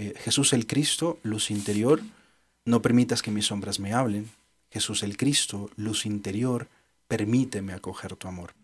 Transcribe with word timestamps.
Eh, 0.00 0.14
Jesús 0.16 0.52
el 0.52 0.68
Cristo, 0.68 1.18
luz 1.24 1.50
interior, 1.50 2.00
no 2.64 2.80
permitas 2.82 3.20
que 3.20 3.32
mis 3.32 3.46
sombras 3.46 3.80
me 3.80 3.94
hablen. 3.94 4.30
Jesús 4.70 5.02
el 5.02 5.16
Cristo, 5.16 5.70
luz 5.74 6.06
interior, 6.06 6.68
permíteme 7.08 7.72
acoger 7.72 8.14
tu 8.14 8.28
amor. 8.28 8.54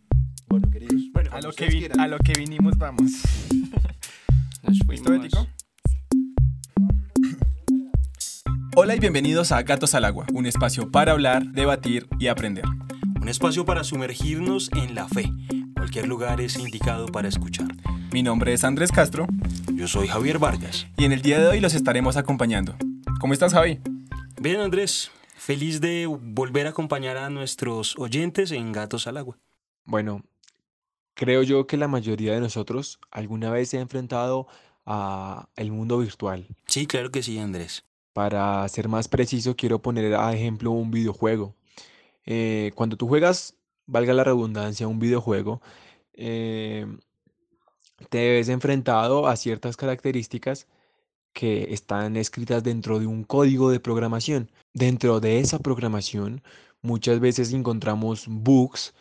Bueno, 0.46 0.70
queridos. 0.70 1.02
a, 1.32 1.40
lo 1.40 1.50
que 1.50 1.90
a 1.98 2.06
lo 2.06 2.18
que 2.18 2.34
vinimos, 2.38 2.78
vamos. 2.78 3.10
Hola 8.76 8.94
y 8.94 9.00
bienvenidos 9.00 9.50
a 9.50 9.60
Gatos 9.62 9.96
al 9.96 10.04
Agua, 10.04 10.26
un 10.32 10.46
espacio 10.46 10.92
para 10.92 11.10
hablar, 11.10 11.50
debatir 11.50 12.06
y 12.20 12.28
aprender. 12.28 12.64
Un 13.20 13.28
espacio 13.28 13.64
para 13.64 13.82
sumergirnos 13.82 14.70
en 14.76 14.94
la 14.94 15.08
fe. 15.08 15.28
Cualquier 15.74 16.06
lugar 16.06 16.40
es 16.40 16.56
indicado 16.56 17.06
para 17.06 17.26
escuchar. 17.26 17.66
Mi 18.14 18.22
nombre 18.22 18.52
es 18.52 18.62
Andrés 18.62 18.92
Castro. 18.92 19.26
Yo 19.74 19.88
soy 19.88 20.06
Javier 20.06 20.38
Vargas. 20.38 20.86
Y 20.96 21.04
en 21.04 21.10
el 21.10 21.20
día 21.20 21.40
de 21.40 21.48
hoy 21.48 21.58
los 21.58 21.74
estaremos 21.74 22.16
acompañando. 22.16 22.76
¿Cómo 23.18 23.32
estás, 23.32 23.52
Javi? 23.52 23.80
Bien, 24.40 24.60
Andrés. 24.60 25.10
Feliz 25.34 25.80
de 25.80 26.06
volver 26.06 26.68
a 26.68 26.70
acompañar 26.70 27.16
a 27.16 27.28
nuestros 27.28 27.98
oyentes 27.98 28.52
en 28.52 28.70
Gatos 28.70 29.08
al 29.08 29.16
Agua. 29.16 29.36
Bueno, 29.84 30.22
creo 31.14 31.42
yo 31.42 31.66
que 31.66 31.76
la 31.76 31.88
mayoría 31.88 32.34
de 32.34 32.40
nosotros 32.40 33.00
alguna 33.10 33.50
vez 33.50 33.70
se 33.70 33.78
ha 33.78 33.80
enfrentado 33.80 34.46
a 34.86 35.48
el 35.56 35.72
mundo 35.72 35.98
virtual. 35.98 36.46
Sí, 36.68 36.86
claro 36.86 37.10
que 37.10 37.24
sí, 37.24 37.40
Andrés. 37.40 37.84
Para 38.12 38.68
ser 38.68 38.88
más 38.88 39.08
preciso, 39.08 39.56
quiero 39.56 39.82
poner 39.82 40.14
a 40.14 40.32
ejemplo 40.32 40.70
un 40.70 40.92
videojuego. 40.92 41.56
Eh, 42.26 42.70
cuando 42.76 42.96
tú 42.96 43.08
juegas, 43.08 43.56
valga 43.86 44.14
la 44.14 44.22
redundancia, 44.22 44.86
un 44.86 45.00
videojuego, 45.00 45.60
eh, 46.12 46.86
te 48.10 48.30
ves 48.30 48.48
enfrentado 48.48 49.26
a 49.26 49.36
ciertas 49.36 49.76
características 49.76 50.66
que 51.32 51.74
están 51.74 52.16
escritas 52.16 52.62
dentro 52.62 53.00
de 53.00 53.06
un 53.06 53.24
código 53.24 53.70
de 53.70 53.80
programación. 53.80 54.50
Dentro 54.72 55.20
de 55.20 55.40
esa 55.40 55.58
programación 55.58 56.42
muchas 56.82 57.18
veces 57.20 57.52
encontramos 57.52 58.26
bugs, 58.28 58.94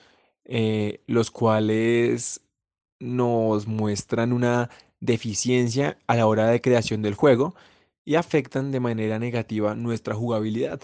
eh, 0.45 1.01
los 1.07 1.31
cuales 1.31 2.41
nos 2.99 3.67
muestran 3.67 4.33
una 4.33 4.69
deficiencia 4.99 5.97
a 6.07 6.15
la 6.15 6.25
hora 6.25 6.47
de 6.47 6.61
creación 6.61 7.01
del 7.01 7.13
juego 7.13 7.55
y 8.05 8.15
afectan 8.15 8.71
de 8.71 8.79
manera 8.79 9.19
negativa 9.19 9.75
nuestra 9.75 10.15
jugabilidad. 10.15 10.79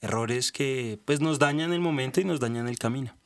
Errores 0.00 0.52
que 0.52 0.98
pues 1.04 1.20
nos 1.20 1.38
dañan 1.38 1.72
el 1.72 1.80
momento 1.80 2.20
y 2.20 2.24
nos 2.24 2.40
dañan 2.40 2.68
el 2.68 2.78
camino. 2.78 3.16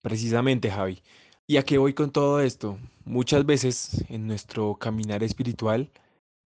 Precisamente, 0.00 0.70
Javi. 0.70 1.02
¿Y 1.46 1.56
a 1.56 1.64
qué 1.64 1.78
voy 1.78 1.92
con 1.94 2.10
todo 2.10 2.40
esto? 2.40 2.78
Muchas 3.04 3.44
veces 3.44 4.04
en 4.08 4.26
nuestro 4.26 4.76
caminar 4.76 5.22
espiritual 5.22 5.90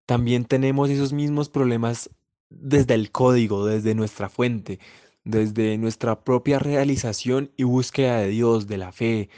también 0.06 0.44
tenemos 0.44 0.90
esos 0.90 1.12
mismos 1.12 1.48
problemas 1.48 2.10
desde 2.50 2.94
el 2.94 3.10
código, 3.10 3.66
desde 3.66 3.94
nuestra 3.94 4.28
fuente, 4.28 4.78
desde 5.24 5.76
nuestra 5.78 6.24
propia 6.24 6.58
realización 6.58 7.52
y 7.56 7.64
búsqueda 7.64 8.18
de 8.20 8.28
Dios, 8.28 8.66
de 8.68 8.78
la 8.78 8.92
fe, 8.92 9.28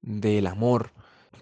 del 0.00 0.46
amor. 0.46 0.92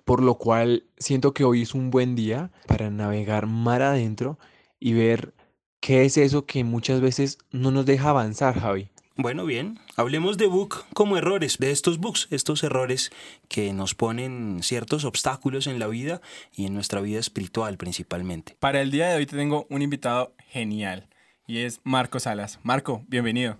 Por 0.04 0.22
lo 0.22 0.36
cual 0.38 0.84
siento 0.98 1.32
que 1.34 1.44
hoy 1.44 1.62
es 1.62 1.74
un 1.74 1.90
buen 1.90 2.16
día 2.16 2.50
para 2.66 2.90
navegar 2.90 3.46
mar 3.46 3.82
adentro 3.82 4.38
y 4.80 4.94
ver 4.94 5.34
qué 5.80 6.04
es 6.04 6.16
eso 6.16 6.46
que 6.46 6.64
muchas 6.64 7.00
veces 7.00 7.38
no 7.52 7.70
nos 7.70 7.86
deja 7.86 8.10
avanzar, 8.10 8.58
Javi. 8.58 8.90
Bueno, 9.22 9.44
bien, 9.44 9.78
hablemos 9.96 10.38
de 10.38 10.46
bug 10.46 10.86
como 10.94 11.18
errores, 11.18 11.58
de 11.58 11.72
estos 11.72 11.98
bugs, 11.98 12.26
estos 12.30 12.62
errores 12.62 13.12
que 13.50 13.74
nos 13.74 13.94
ponen 13.94 14.62
ciertos 14.62 15.04
obstáculos 15.04 15.66
en 15.66 15.78
la 15.78 15.88
vida 15.88 16.22
y 16.56 16.64
en 16.64 16.72
nuestra 16.72 17.02
vida 17.02 17.18
espiritual 17.18 17.76
principalmente. 17.76 18.56
Para 18.58 18.80
el 18.80 18.90
día 18.90 19.10
de 19.10 19.16
hoy 19.16 19.26
te 19.26 19.36
tengo 19.36 19.66
un 19.68 19.82
invitado 19.82 20.32
genial 20.48 21.06
y 21.46 21.58
es 21.58 21.82
Marco 21.84 22.18
Salas. 22.18 22.60
Marco, 22.62 23.04
bienvenido. 23.08 23.58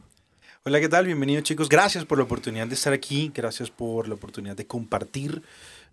Hola, 0.65 0.81
¿qué 0.81 0.89
tal? 0.89 1.05
Bienvenido 1.05 1.43
chicos. 1.43 1.69
Gracias 1.69 2.07
por 2.07 2.17
la 2.17 2.25
oportunidad 2.25 2.67
de 2.67 2.75
estar 2.75 2.95
aquí, 2.95 3.31
gracias 3.35 3.71
por 3.71 4.09
la 4.09 4.15
oportunidad 4.15 4.57
de 4.57 4.67
compartir 4.67 5.43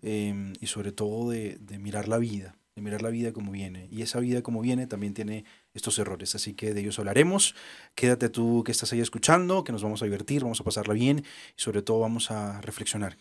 em, 0.00 0.54
y 0.62 0.66
sobre 0.68 0.92
todo 0.92 1.28
de 1.28 1.78
mirar 1.78 2.08
la 2.08 2.16
vida 2.16 2.54
de 2.78 2.82
mirar 2.82 3.02
la 3.02 3.10
vida 3.10 3.32
como 3.32 3.52
viene. 3.52 3.88
Y 3.90 4.02
esa 4.02 4.20
vida 4.20 4.42
como 4.42 4.60
viene 4.60 4.86
también 4.86 5.14
tiene 5.14 5.44
estos 5.74 5.98
errores. 5.98 6.34
Así 6.34 6.54
que 6.54 6.72
de 6.74 6.80
ellos 6.80 6.98
hablaremos. 6.98 7.54
Quédate 7.94 8.28
tú 8.28 8.62
que 8.64 8.72
estás 8.72 8.92
ahí 8.92 9.00
escuchando, 9.00 9.64
que 9.64 9.72
nos 9.72 9.82
vamos 9.82 10.00
a 10.02 10.04
divertir, 10.04 10.42
vamos 10.42 10.60
a 10.60 10.64
pasarla 10.64 10.94
bien 10.94 11.18
y 11.18 11.60
sobre 11.60 11.82
todo 11.82 12.00
vamos 12.00 12.30
a 12.30 12.60
reflexionar. 12.60 13.16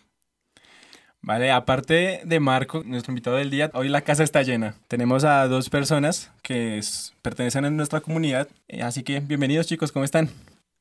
Vale, 1.22 1.52
aparte 1.52 2.22
de 2.24 2.40
Marco, 2.40 2.84
nuestro 2.86 3.12
invitado 3.12 3.38
del 3.38 3.50
día, 3.50 3.72
hoy 3.74 3.90
la 3.90 4.02
casa 4.02 4.24
está 4.24 4.44
llena. 4.44 4.76
Tenemos 4.88 5.24
a 5.24 5.48
dos 5.48 5.70
personas 5.70 6.32
que 6.44 6.80
pertenecen 7.24 7.66
a 7.66 7.72
nuestra 7.72 8.02
comunidad. 8.02 8.48
Eh, 8.68 8.84
así 8.84 9.04
que 9.04 9.20
bienvenidos 9.20 9.66
chicos, 9.66 9.92
¿cómo 9.92 10.06
están? 10.06 10.30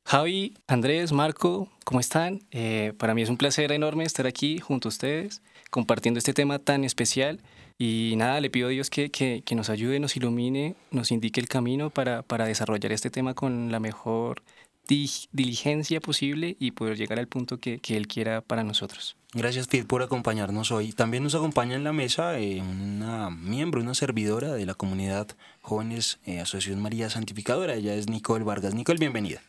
Javi, 0.04 0.54
Andrés, 0.68 1.10
Marco, 1.10 1.68
¿cómo 1.84 1.98
están? 1.98 2.42
Eh, 2.52 2.92
para 2.98 3.14
mí 3.14 3.22
es 3.22 3.30
un 3.30 3.38
placer 3.38 3.72
enorme 3.72 4.04
estar 4.04 4.26
aquí 4.26 4.58
junto 4.58 4.86
a 4.88 4.90
ustedes, 4.90 5.42
compartiendo 5.70 6.18
este 6.18 6.34
tema 6.34 6.60
tan 6.60 6.84
especial 6.84 7.40
y 7.78 8.14
nada, 8.16 8.40
le 8.40 8.50
pido 8.50 8.68
a 8.68 8.70
Dios 8.70 8.88
que, 8.88 9.10
que, 9.10 9.42
que 9.44 9.54
nos 9.54 9.68
ayude, 9.68 10.00
nos 10.00 10.16
ilumine, 10.16 10.76
nos 10.90 11.10
indique 11.10 11.40
el 11.40 11.48
camino 11.48 11.90
para, 11.90 12.22
para 12.22 12.46
desarrollar 12.46 12.92
este 12.92 13.10
tema 13.10 13.34
con 13.34 13.70
la 13.70 13.80
mejor 13.80 14.42
diligencia 14.88 16.00
posible 16.00 16.56
y 16.60 16.70
poder 16.70 16.96
llegar 16.96 17.18
al 17.18 17.26
punto 17.26 17.58
que, 17.58 17.78
que, 17.80 17.96
Él 17.96 18.06
quiera 18.06 18.40
para 18.40 18.62
nosotros. 18.62 19.16
Gracias, 19.32 19.66
Phil, 19.66 19.84
por 19.84 20.02
acompañarnos 20.02 20.70
hoy. 20.70 20.92
También 20.92 21.24
nos 21.24 21.34
acompaña 21.34 21.74
en 21.74 21.84
la 21.84 21.92
mesa 21.92 22.38
eh, 22.38 22.62
una 22.62 23.30
miembro, 23.30 23.80
una 23.80 23.94
servidora 23.94 24.52
de 24.54 24.64
la 24.64 24.74
comunidad 24.74 25.28
Jóvenes 25.60 26.20
eh, 26.24 26.40
Asociación 26.40 26.80
María 26.80 27.10
Santificadora. 27.10 27.74
Ella 27.74 27.94
es 27.94 28.08
Nicole 28.08 28.44
Vargas. 28.44 28.74
Nicole, 28.74 29.00
bienvenida. 29.00 29.42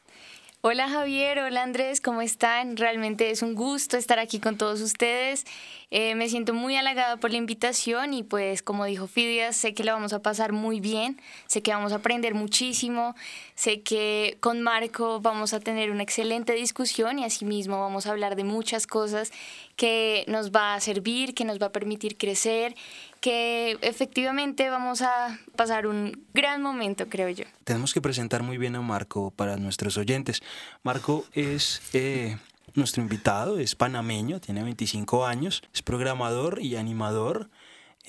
Hola 0.70 0.90
Javier, 0.90 1.40
hola 1.40 1.64
Andrés, 1.64 2.02
¿cómo 2.02 2.22
están? 2.22 2.76
Realmente 2.76 3.32
es 3.32 3.42
un 3.42 3.56
gusto 3.56 3.96
estar 3.96 4.20
aquí 4.20 4.38
con 4.38 4.58
todos 4.58 4.82
ustedes. 4.82 5.46
Eh, 5.92 6.14
me 6.16 6.28
siento 6.28 6.54
muy 6.54 6.76
halagada 6.76 7.16
por 7.16 7.32
la 7.32 7.38
invitación 7.38 8.14
y 8.14 8.24
pues 8.24 8.64
como 8.64 8.84
dijo 8.84 9.08
Fidias, 9.08 9.56
sé 9.56 9.74
que 9.74 9.86
la 9.86 9.94
vamos 9.94 10.12
a 10.12 10.22
pasar 10.22 10.52
muy 10.52 10.82
bien, 10.82 11.22
sé 11.46 11.62
que 11.62 11.72
vamos 11.72 11.94
a 11.94 11.96
aprender 11.96 12.34
muchísimo, 12.34 13.16
sé 13.56 13.80
que 13.80 14.36
con 14.42 14.62
Marco 14.62 15.22
vamos 15.22 15.54
a 15.54 15.62
tener 15.62 15.90
una 15.90 16.04
excelente 16.04 16.52
discusión 16.52 17.18
y 17.18 17.24
asimismo 17.24 17.80
vamos 17.80 18.06
a 18.06 18.12
hablar 18.12 18.36
de 18.36 18.44
muchas 18.44 18.88
cosas 18.88 19.32
que 19.78 20.26
nos 20.28 20.52
va 20.52 20.74
a 20.74 20.82
servir, 20.82 21.34
que 21.34 21.46
nos 21.46 21.62
va 21.62 21.68
a 21.68 21.72
permitir 21.72 22.18
crecer 22.18 22.76
que 23.20 23.78
efectivamente 23.82 24.70
vamos 24.70 25.02
a 25.02 25.40
pasar 25.56 25.88
un 25.88 26.26
gran 26.34 26.62
momento, 26.62 27.08
creo 27.10 27.30
yo. 27.30 27.46
Tenemos 27.64 27.94
que 27.94 28.02
presentar 28.02 28.44
muy 28.44 28.58
bien 28.58 28.76
a 28.76 28.82
Marco 28.82 29.32
para 29.32 29.58
nuestros 29.58 29.98
oyentes. 29.98 30.42
Marco 30.84 31.26
es 31.34 31.82
eh, 31.94 32.38
nuestro 32.76 33.02
invitado, 33.02 33.60
es 33.60 33.76
panameño, 33.76 34.40
tiene 34.40 34.64
25 34.64 35.26
años, 35.26 35.64
es 35.74 35.82
programador 35.82 36.60
y 36.62 36.76
animador. 36.76 37.50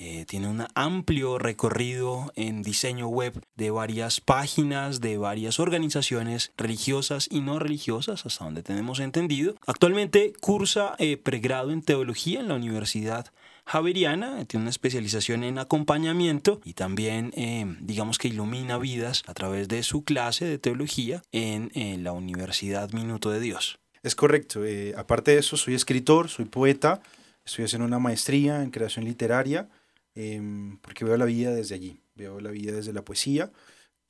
Eh, 0.01 0.23
tiene 0.25 0.47
un 0.47 0.65
amplio 0.75 1.39
recorrido 1.39 2.31
en 2.37 2.63
diseño 2.63 3.09
web 3.09 3.43
de 3.57 3.69
varias 3.69 4.21
páginas, 4.21 5.01
de 5.01 5.17
varias 5.17 5.59
organizaciones 5.59 6.53
religiosas 6.55 7.27
y 7.29 7.41
no 7.41 7.59
religiosas, 7.59 8.25
hasta 8.25 8.45
donde 8.45 8.63
tenemos 8.63 9.01
entendido. 9.01 9.55
Actualmente 9.67 10.31
cursa 10.39 10.95
eh, 10.99 11.17
pregrado 11.17 11.71
en 11.71 11.81
teología 11.81 12.39
en 12.39 12.47
la 12.47 12.55
Universidad 12.55 13.33
Javeriana, 13.69 14.43
tiene 14.45 14.63
una 14.63 14.71
especialización 14.71 15.43
en 15.43 15.59
acompañamiento 15.59 16.59
y 16.65 16.73
también, 16.73 17.31
eh, 17.35 17.67
digamos 17.81 18.17
que 18.17 18.27
ilumina 18.27 18.79
vidas 18.79 19.21
a 19.27 19.35
través 19.35 19.67
de 19.67 19.83
su 19.83 20.03
clase 20.03 20.45
de 20.45 20.57
teología 20.57 21.21
en, 21.31 21.69
la 22.03 22.11
Universidad 22.11 22.91
Minuto 22.93 23.29
de 23.29 23.39
Dios. 23.39 23.77
Es 24.01 24.15
correcto. 24.15 24.65
Eh, 24.65 24.95
aparte 24.97 25.31
de 25.31 25.37
eso, 25.37 25.55
soy 25.55 25.75
escritor, 25.75 26.29
soy 26.29 26.45
poeta, 26.45 27.03
estoy 27.45 27.65
haciendo 27.65 27.85
una 27.85 27.99
maestría 27.99 28.63
en 28.63 28.71
creación 28.71 29.05
literaria, 29.05 29.69
em, 30.15 30.79
porque 30.79 31.05
veo 31.05 31.17
la 31.17 31.25
vida 31.25 31.53
desde 31.53 31.75
allí, 31.75 32.01
veo 32.15 32.39
la 32.39 32.49
vida 32.49 32.71
desde 32.71 32.91
la 32.91 33.05
poesía 33.05 33.51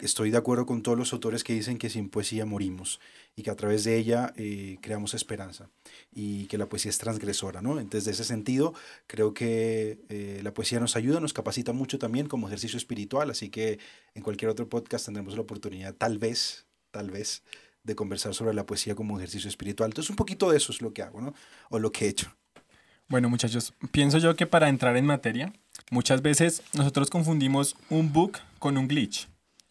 estoy 0.01 0.31
de 0.31 0.38
acuerdo 0.38 0.66
con 0.66 0.81
todos 0.81 0.98
los 0.98 1.13
autores 1.13 1.44
que 1.44 1.54
dicen 1.54 1.78
que 1.78 1.90
sin 1.90 2.10
poesía 2.10 2.46
morimos 2.46 3.00
y 3.36 3.44
que 3.44 3.51
a 3.51 3.56
través 3.56 3.84
de 3.84 3.98
ella 3.98 4.34
eh, 4.36 4.78
creamos 4.81 5.13
esperanza 5.13 5.69
y 6.13 6.46
que 6.48 6.57
la 6.57 6.68
poesía 6.68 6.90
es 6.90 6.98
transgresora, 6.98 7.62
¿no? 7.62 7.80
Entonces, 7.80 8.06
de 8.06 8.12
ese 8.12 8.24
sentido, 8.24 8.74
creo 9.07 9.34
que 9.34 10.00
eh, 10.10 10.42
la 10.44 10.54
poesía 10.54 10.80
nos 10.80 10.96
ayuda, 10.96 11.19
nos 11.19 11.34
capacita 11.34 11.74
mucho 11.74 12.00
también 12.00 12.28
como 12.28 12.48
ejercicio 12.48 12.78
espiritual, 12.78 13.30
así 13.30 13.50
que 13.50 13.80
en 14.13 14.24
cualquier 14.24 14.50
otro 14.50 14.68
podcast 14.68 15.06
tendremos 15.06 15.36
la 15.36 15.42
oportunidad, 15.42 15.94
tal 15.96 16.18
vez, 16.18 16.66
tal 16.92 17.12
vez, 17.12 17.44
de 17.84 17.96
conversar 17.96 18.34
sobre 18.34 18.54
la 18.54 18.66
poesía 18.66 18.96
como 18.96 19.18
ejercicio 19.18 19.48
espiritual. 19.48 19.90
Entonces, 19.90 20.10
un 20.10 20.16
poquito 20.16 20.51
de 20.51 20.57
eso 20.57 20.72
es 20.72 20.81
lo 20.81 20.94
que 20.94 21.01
hago, 21.01 21.22
¿no? 21.22 21.34
O 21.69 21.80
lo 21.80 21.92
que 21.92 22.06
he 22.06 22.10
hecho. 22.10 22.36
Bueno, 23.07 23.30
muchachos, 23.30 23.74
pienso 23.92 24.18
yo 24.18 24.36
que 24.36 24.46
para 24.46 24.69
entrar 24.69 24.98
en 24.98 25.06
materia, 25.06 25.54
muchas 25.90 26.22
veces 26.22 26.62
nosotros 26.74 27.10
confundimos 27.10 27.75
un 27.90 28.12
bug 28.12 28.34
con 28.60 28.78
un 28.78 28.88
glitch. 28.88 29.29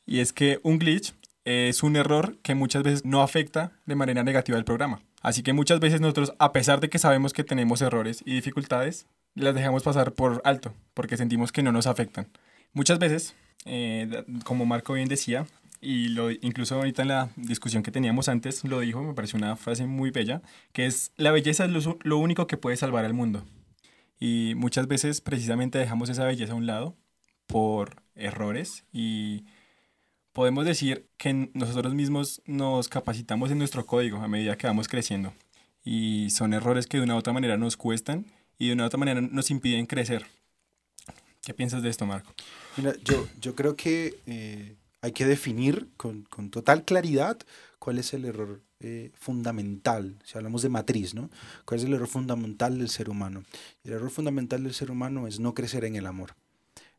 Y 0.08 0.20
es 0.20 0.32
que 0.32 0.58
un 0.62 0.78
glitch 0.78 1.12
es 1.44 1.82
un 1.82 1.94
error 1.94 2.38
que 2.42 2.54
muchas 2.54 2.82
veces 2.82 3.04
no 3.04 3.20
afecta 3.20 3.72
de 3.84 3.94
manera 3.94 4.22
negativa 4.24 4.56
el 4.56 4.64
programa. 4.64 5.02
Así 5.20 5.42
que 5.42 5.52
muchas 5.52 5.80
veces 5.80 6.00
nosotros, 6.00 6.32
a 6.38 6.52
pesar 6.52 6.80
de 6.80 6.88
que 6.88 6.98
sabemos 6.98 7.34
que 7.34 7.44
tenemos 7.44 7.82
errores 7.82 8.22
y 8.24 8.32
dificultades, 8.32 9.06
las 9.34 9.54
dejamos 9.54 9.82
pasar 9.82 10.12
por 10.12 10.40
alto, 10.46 10.72
porque 10.94 11.18
sentimos 11.18 11.52
que 11.52 11.62
no 11.62 11.72
nos 11.72 11.86
afectan. 11.86 12.26
Muchas 12.72 12.98
veces 12.98 13.34
eh, 13.66 14.24
como 14.44 14.64
Marco 14.64 14.94
bien 14.94 15.10
decía, 15.10 15.46
y 15.82 16.08
lo, 16.08 16.30
incluso 16.30 16.76
ahorita 16.76 17.02
en 17.02 17.08
la 17.08 17.28
discusión 17.36 17.82
que 17.82 17.90
teníamos 17.90 18.30
antes 18.30 18.64
lo 18.64 18.80
dijo, 18.80 19.02
me 19.02 19.12
pareció 19.12 19.36
una 19.36 19.56
frase 19.56 19.86
muy 19.86 20.10
bella, 20.10 20.40
que 20.72 20.86
es, 20.86 21.12
la 21.16 21.32
belleza 21.32 21.66
es 21.66 21.70
lo, 21.70 21.98
lo 22.02 22.16
único 22.16 22.46
que 22.46 22.56
puede 22.56 22.78
salvar 22.78 23.04
al 23.04 23.12
mundo. 23.12 23.44
Y 24.18 24.54
muchas 24.56 24.88
veces 24.88 25.20
precisamente 25.20 25.78
dejamos 25.78 26.08
esa 26.08 26.24
belleza 26.24 26.54
a 26.54 26.56
un 26.56 26.66
lado 26.66 26.96
por 27.46 28.02
errores 28.14 28.84
y 28.90 29.44
podemos 30.38 30.64
decir 30.64 31.08
que 31.16 31.50
nosotros 31.52 31.94
mismos 31.94 32.40
nos 32.46 32.86
capacitamos 32.86 33.50
en 33.50 33.58
nuestro 33.58 33.84
código 33.84 34.18
a 34.18 34.28
medida 34.28 34.56
que 34.56 34.68
vamos 34.68 34.86
creciendo. 34.86 35.34
Y 35.82 36.30
son 36.30 36.54
errores 36.54 36.86
que 36.86 36.98
de 36.98 37.02
una 37.02 37.16
u 37.16 37.18
otra 37.18 37.32
manera 37.32 37.56
nos 37.56 37.76
cuestan 37.76 38.24
y 38.56 38.68
de 38.68 38.74
una 38.74 38.84
u 38.84 38.86
otra 38.86 39.00
manera 39.00 39.20
nos 39.20 39.50
impiden 39.50 39.86
crecer. 39.86 40.24
¿Qué 41.42 41.54
piensas 41.54 41.82
de 41.82 41.88
esto, 41.88 42.06
Marco? 42.06 42.32
Mira, 42.76 42.94
yo, 43.04 43.26
yo 43.40 43.56
creo 43.56 43.74
que 43.74 44.20
eh, 44.26 44.76
hay 45.00 45.10
que 45.10 45.26
definir 45.26 45.88
con, 45.96 46.22
con, 46.22 46.50
total 46.50 46.84
claridad 46.84 47.36
cuál 47.80 47.98
es 47.98 48.14
el 48.14 48.24
error 48.24 48.62
eh, 48.78 49.10
fundamental, 49.18 50.20
si 50.22 50.38
hablamos 50.38 50.62
de 50.62 50.68
matriz, 50.68 51.14
¿no? 51.14 51.30
¿Cuál 51.64 51.80
es 51.80 51.86
el 51.86 51.94
error 51.94 52.06
fundamental 52.06 52.78
del 52.78 52.90
ser 52.90 53.10
humano? 53.10 53.42
El 53.82 53.94
error 53.94 54.10
fundamental 54.10 54.62
del 54.62 54.72
ser 54.72 54.92
humano 54.92 55.26
es 55.26 55.40
no 55.40 55.52
crecer 55.52 55.84
en 55.84 55.96
el 55.96 56.06
amor, 56.06 56.36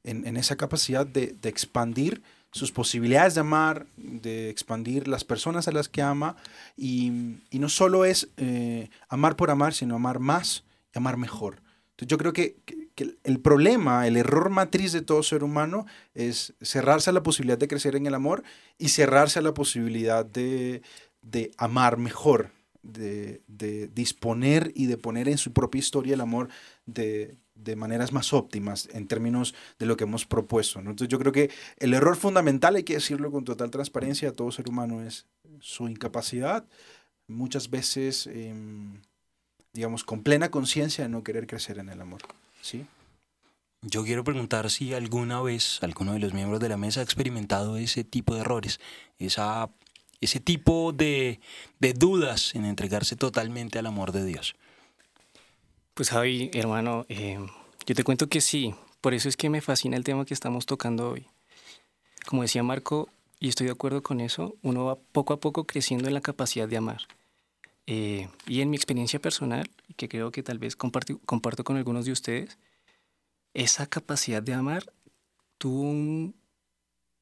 en, 0.03 0.27
en 0.27 0.35
esa 0.35 0.57
capacidad 0.57 1.07
de, 1.07 1.27
de, 1.41 1.47
expandir 1.47 2.21
sus 2.51 2.71
posibilidades 2.71 3.35
de 3.35 3.41
amar, 3.41 3.85
de 3.97 4.49
expandir 4.49 5.07
las 5.07 5.23
personas 5.23 5.67
a 5.67 5.71
las 5.71 5.89
que 5.89 6.01
ama, 6.01 6.35
y, 6.75 7.37
y 7.49 7.59
no 7.59 7.69
solo 7.69 8.05
es 8.05 8.29
eh, 8.37 8.89
amar 9.07 9.35
por 9.35 9.51
amar, 9.51 9.73
sino 9.73 9.95
amar 9.95 10.19
más 10.19 10.63
y 10.93 10.97
amar 10.97 11.17
mejor. 11.17 11.61
Entonces 11.91 12.07
yo 12.07 12.17
creo 12.17 12.33
que, 12.33 12.55
que, 12.65 12.89
que, 12.95 13.17
el 13.23 13.39
problema, 13.39 14.07
el 14.07 14.17
error 14.17 14.49
matriz 14.49 14.93
de 14.93 15.01
todo 15.01 15.21
ser 15.21 15.43
humano 15.43 15.85
es 16.13 16.53
cerrarse 16.61 17.09
a 17.09 17.13
la 17.13 17.23
posibilidad 17.23 17.57
de 17.57 17.67
crecer 17.67 17.95
en 17.95 18.05
el 18.05 18.15
amor 18.15 18.43
y 18.77 18.89
cerrarse 18.89 19.39
a 19.39 19.41
la 19.41 19.53
posibilidad 19.53 20.25
de, 20.25 20.81
de 21.21 21.51
amar 21.57 21.97
mejor, 21.97 22.51
de, 22.81 23.41
de, 23.47 23.87
disponer 23.89 24.71
y 24.75 24.85
de 24.85 24.97
poner 24.97 25.27
en 25.27 25.37
su 25.37 25.51
propia 25.51 25.79
historia 25.79 26.13
el 26.13 26.21
amor 26.21 26.49
de, 26.85 27.35
de, 27.63 27.75
maneras 27.75 28.11
más 28.11 28.33
óptimas 28.33 28.89
en 28.93 29.07
términos 29.07 29.53
de 29.77 29.85
lo 29.85 29.97
que 29.97 30.05
hemos 30.05 30.25
propuesto. 30.25 30.81
¿no? 30.81 30.91
Entonces 30.91 31.11
yo 31.11 31.19
creo 31.19 31.31
que 31.31 31.49
el 31.77 31.93
error 31.93 32.15
fundamental, 32.15 32.75
hay 32.75 32.83
que 32.83 32.95
decirlo 32.95 33.31
con 33.31 33.45
total 33.45 33.71
transparencia, 33.71 34.29
a 34.29 34.33
todo 34.33 34.51
ser 34.51 34.69
humano 34.69 35.01
es 35.01 35.25
su 35.59 35.87
incapacidad, 35.87 36.65
muchas 37.27 37.69
veces, 37.69 38.27
eh, 38.31 38.53
digamos, 39.73 40.03
con 40.03 40.23
plena 40.23 40.51
conciencia 40.51 41.03
de 41.03 41.09
no 41.09 41.23
querer 41.23 41.47
crecer 41.47 41.77
en 41.79 41.89
el 41.89 42.01
amor. 42.01 42.21
¿sí? 42.61 42.85
Yo 43.81 44.03
quiero 44.03 44.23
preguntar 44.23 44.69
si 44.69 44.93
alguna 44.93 45.41
vez 45.41 45.81
alguno 45.81 46.13
de 46.13 46.19
los 46.19 46.33
miembros 46.33 46.59
de 46.59 46.69
la 46.69 46.77
mesa 46.77 46.99
ha 46.99 47.03
experimentado 47.03 47.77
ese 47.77 48.03
tipo 48.03 48.35
de 48.35 48.41
errores, 48.41 48.79
esa 49.19 49.69
ese 50.21 50.39
tipo 50.39 50.91
de, 50.91 51.39
de, 51.79 51.93
dudas 51.93 52.53
en 52.55 52.65
entregarse 52.65 53.15
totalmente 53.15 53.79
al 53.79 53.85
amor 53.85 54.11
de 54.11 54.25
Dios? 54.25 54.55
Pues 55.99 56.11
Javi, 56.11 56.49
hermano, 56.53 57.05
eh, 57.09 57.45
yo 57.85 57.93
te 57.93 58.05
cuento 58.05 58.29
que 58.29 58.39
sí, 58.39 58.73
por 59.01 59.13
eso 59.13 59.27
es 59.27 59.35
que 59.35 59.49
me 59.49 59.59
fascina 59.59 59.97
el 59.97 60.05
tema 60.05 60.23
que 60.23 60.33
estamos 60.33 60.65
tocando 60.65 61.09
hoy. 61.09 61.27
Como 62.25 62.41
decía 62.41 62.63
Marco, 62.63 63.09
y 63.37 63.49
estoy 63.49 63.65
de 63.65 63.73
acuerdo 63.73 64.01
con 64.01 64.21
eso, 64.21 64.55
uno 64.61 64.85
va 64.85 64.95
poco 64.95 65.33
a 65.33 65.41
poco 65.41 65.65
creciendo 65.65 66.07
en 66.07 66.13
la 66.13 66.21
capacidad 66.21 66.69
de 66.69 66.77
amar. 66.77 67.01
Eh, 67.85 68.29
y 68.47 68.61
en 68.61 68.69
mi 68.69 68.77
experiencia 68.77 69.19
personal, 69.19 69.69
que 69.97 70.07
creo 70.07 70.31
que 70.31 70.41
tal 70.41 70.57
vez 70.57 70.77
comparto, 70.77 71.19
comparto 71.25 71.65
con 71.65 71.75
algunos 71.75 72.05
de 72.05 72.13
ustedes, 72.13 72.57
esa 73.53 73.85
capacidad 73.85 74.41
de 74.41 74.53
amar 74.53 74.93
tuvo 75.57 75.81
un, 75.81 76.33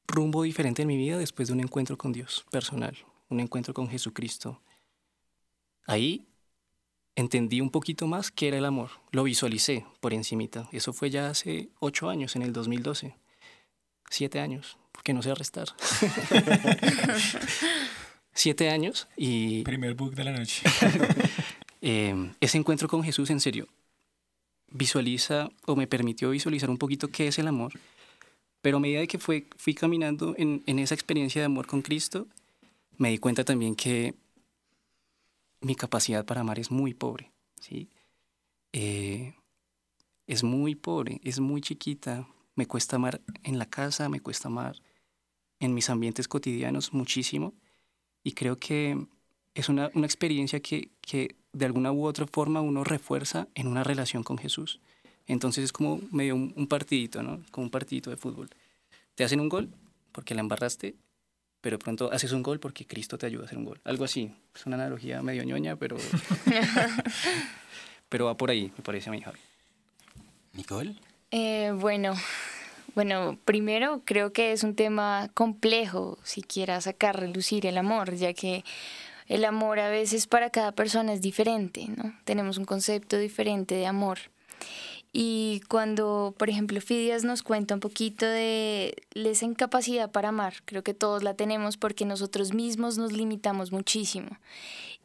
rumbo 0.06 0.44
diferente 0.44 0.82
en 0.82 0.88
mi 0.88 0.96
vida 0.96 1.18
después 1.18 1.48
de 1.48 1.54
un 1.54 1.60
encuentro 1.62 1.98
con 1.98 2.12
Dios 2.12 2.46
personal, 2.52 2.96
un 3.28 3.40
encuentro 3.40 3.74
con 3.74 3.88
Jesucristo. 3.88 4.62
Ahí 5.84 6.28
entendí 7.20 7.60
un 7.60 7.70
poquito 7.70 8.06
más 8.06 8.30
qué 8.30 8.48
era 8.48 8.58
el 8.58 8.64
amor, 8.64 8.90
lo 9.10 9.24
visualicé 9.24 9.84
por 10.00 10.14
encimita. 10.14 10.68
Eso 10.70 10.92
fue 10.92 11.10
ya 11.10 11.28
hace 11.28 11.68
ocho 11.80 12.08
años, 12.08 12.36
en 12.36 12.42
el 12.42 12.52
2012. 12.52 13.16
Siete 14.08 14.38
años, 14.40 14.78
porque 14.92 15.12
no 15.12 15.22
sé 15.22 15.34
restar. 15.34 15.68
Siete 18.32 18.70
años 18.70 19.08
y... 19.16 19.64
Primer 19.64 19.94
book 19.94 20.14
de 20.14 20.24
la 20.24 20.32
noche. 20.32 20.62
eh, 21.82 22.32
ese 22.40 22.58
encuentro 22.58 22.88
con 22.88 23.02
Jesús, 23.02 23.30
en 23.30 23.40
serio, 23.40 23.66
visualiza 24.70 25.48
o 25.66 25.74
me 25.74 25.88
permitió 25.88 26.30
visualizar 26.30 26.70
un 26.70 26.78
poquito 26.78 27.08
qué 27.08 27.26
es 27.26 27.38
el 27.38 27.48
amor 27.48 27.72
pero 28.60 28.78
a 28.78 28.80
medida 28.80 29.06
que 29.06 29.18
fue, 29.18 29.46
fui 29.56 29.72
caminando 29.72 30.34
en, 30.36 30.64
en, 30.66 30.80
esa 30.80 30.94
experiencia 30.94 31.40
de 31.40 31.46
amor 31.46 31.68
con 31.68 31.80
Cristo, 31.80 32.26
me 32.96 33.10
di 33.10 33.18
cuenta 33.18 33.44
también 33.44 33.76
que 33.76 34.14
mi 35.60 35.74
capacidad 35.74 36.24
para 36.24 36.40
amar 36.42 36.58
es 36.58 36.70
muy 36.70 36.94
pobre, 36.94 37.32
¿sí? 37.60 37.88
Eh, 38.72 39.34
es 40.26 40.42
muy 40.42 40.74
pobre, 40.74 41.20
es 41.24 41.40
muy 41.40 41.60
chiquita. 41.60 42.28
Me 42.54 42.66
cuesta 42.66 42.96
amar 42.96 43.20
en 43.42 43.58
la 43.58 43.66
casa, 43.66 44.08
me 44.08 44.20
cuesta 44.20 44.48
amar 44.48 44.76
en 45.60 45.74
mis 45.74 45.90
ambientes 45.90 46.28
cotidianos 46.28 46.92
muchísimo. 46.92 47.54
Y 48.22 48.32
creo 48.32 48.56
que 48.56 49.06
es 49.54 49.68
una, 49.68 49.90
una 49.94 50.06
experiencia 50.06 50.60
que, 50.60 50.90
que 51.00 51.36
de 51.52 51.66
alguna 51.66 51.92
u 51.92 52.04
otra 52.04 52.26
forma 52.26 52.60
uno 52.60 52.84
refuerza 52.84 53.48
en 53.54 53.66
una 53.66 53.84
relación 53.84 54.22
con 54.22 54.38
Jesús. 54.38 54.80
Entonces 55.26 55.64
es 55.64 55.72
como 55.72 56.00
medio 56.12 56.34
un, 56.34 56.52
un, 56.56 56.66
partidito, 56.66 57.22
¿no? 57.22 57.42
Como 57.50 57.66
un 57.66 57.70
partidito 57.70 58.10
de 58.10 58.16
fútbol. 58.16 58.48
Te 59.14 59.24
hacen 59.24 59.40
un 59.40 59.48
gol 59.48 59.70
porque 60.12 60.34
la 60.34 60.40
embarraste, 60.40 60.94
pero 61.60 61.78
pronto 61.78 62.10
haces 62.12 62.32
un 62.32 62.42
gol 62.42 62.60
porque 62.60 62.86
Cristo 62.86 63.18
te 63.18 63.26
ayuda 63.26 63.42
a 63.42 63.46
hacer 63.46 63.58
un 63.58 63.64
gol. 63.64 63.80
Algo 63.84 64.04
así. 64.04 64.32
Es 64.54 64.66
una 64.66 64.76
analogía 64.76 65.22
medio 65.22 65.44
ñoña, 65.44 65.76
pero... 65.76 65.96
pero 68.08 68.26
va 68.26 68.36
por 68.36 68.50
ahí, 68.50 68.72
me 68.76 68.84
parece 68.84 69.10
a 69.10 69.12
mí, 69.12 69.20
Javi. 69.20 69.38
¿Nicole? 70.54 70.94
Eh, 71.30 71.72
bueno, 71.74 72.14
bueno, 72.94 73.38
primero 73.44 74.02
creo 74.04 74.32
que 74.32 74.52
es 74.52 74.64
un 74.64 74.74
tema 74.74 75.30
complejo 75.34 76.18
si 76.22 76.42
quiera 76.42 76.80
sacar 76.80 77.20
relucir 77.20 77.66
el 77.66 77.78
amor, 77.78 78.14
ya 78.14 78.32
que 78.32 78.64
el 79.26 79.44
amor 79.44 79.78
a 79.78 79.90
veces 79.90 80.26
para 80.26 80.50
cada 80.50 80.72
persona 80.72 81.12
es 81.12 81.20
diferente, 81.20 81.86
¿no? 81.96 82.14
Tenemos 82.24 82.56
un 82.56 82.64
concepto 82.64 83.18
diferente 83.18 83.74
de 83.74 83.86
amor. 83.86 84.18
Y 85.12 85.62
cuando, 85.68 86.34
por 86.38 86.50
ejemplo, 86.50 86.80
Fidias 86.80 87.24
nos 87.24 87.42
cuenta 87.42 87.74
un 87.74 87.80
poquito 87.80 88.26
de 88.26 88.94
esa 89.14 89.46
incapacidad 89.46 90.10
para 90.10 90.28
amar, 90.28 90.54
creo 90.64 90.82
que 90.82 90.94
todos 90.94 91.22
la 91.22 91.34
tenemos 91.34 91.76
porque 91.76 92.04
nosotros 92.04 92.52
mismos 92.52 92.98
nos 92.98 93.12
limitamos 93.12 93.72
muchísimo. 93.72 94.38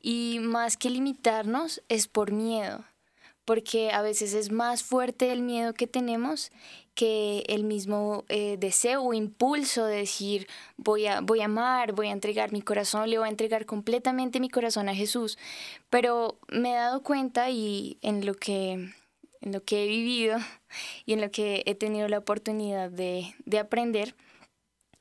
Y 0.01 0.39
más 0.41 0.75
que 0.75 0.89
limitarnos 0.89 1.81
es 1.87 2.07
por 2.07 2.33
miedo, 2.33 2.83
porque 3.45 3.91
a 3.91 4.01
veces 4.01 4.33
es 4.33 4.51
más 4.51 4.83
fuerte 4.83 5.31
el 5.31 5.41
miedo 5.41 5.73
que 5.73 5.87
tenemos 5.87 6.51
que 6.93 7.43
el 7.47 7.63
mismo 7.63 8.23
eh, 8.29 8.57
deseo 8.59 9.01
o 9.01 9.13
impulso 9.13 9.85
de 9.85 9.97
decir 9.97 10.47
voy 10.77 11.07
a, 11.07 11.21
voy 11.21 11.41
a 11.41 11.45
amar, 11.45 11.93
voy 11.93 12.07
a 12.07 12.11
entregar 12.11 12.51
mi 12.51 12.61
corazón, 12.61 13.09
le 13.09 13.17
voy 13.17 13.27
a 13.27 13.31
entregar 13.31 13.65
completamente 13.65 14.39
mi 14.39 14.49
corazón 14.49 14.89
a 14.89 14.95
Jesús. 14.95 15.37
Pero 15.89 16.37
me 16.49 16.71
he 16.71 16.75
dado 16.75 17.01
cuenta 17.01 17.49
y 17.49 17.97
en 18.01 18.25
lo 18.25 18.35
que 18.35 18.93
en 19.43 19.51
lo 19.51 19.63
que 19.63 19.83
he 19.83 19.87
vivido 19.87 20.37
y 21.05 21.13
en 21.13 21.21
lo 21.21 21.29
que 21.29 21.63
he 21.65 21.75
tenido 21.75 22.07
la 22.07 22.17
oportunidad 22.17 22.89
de, 22.89 23.35
de 23.45 23.59
aprender, 23.59 24.15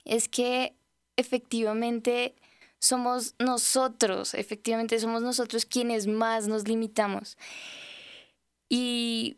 es 0.05 0.29
que 0.29 0.75
efectivamente 1.17 2.35
somos 2.81 3.35
nosotros, 3.39 4.35
efectivamente 4.35 4.99
somos 4.99 5.23
nosotros 5.23 5.65
quienes 5.65 6.09
más 6.09 6.49
nos 6.49 6.67
limitamos. 6.67 7.39
Y, 8.69 9.37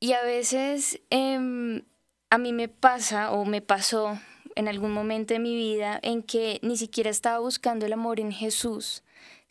y 0.00 0.14
a 0.14 0.22
veces 0.22 1.00
eh, 1.10 1.82
a 2.30 2.38
mí 2.38 2.52
me 2.52 2.68
pasa 2.68 3.30
o 3.30 3.44
me 3.44 3.60
pasó 3.60 4.18
en 4.56 4.66
algún 4.66 4.92
momento 4.92 5.34
de 5.34 5.40
mi 5.40 5.54
vida 5.54 6.00
en 6.02 6.22
que 6.22 6.58
ni 6.62 6.76
siquiera 6.76 7.10
estaba 7.10 7.38
buscando 7.38 7.86
el 7.86 7.92
amor 7.92 8.18
en 8.18 8.32
Jesús, 8.32 9.02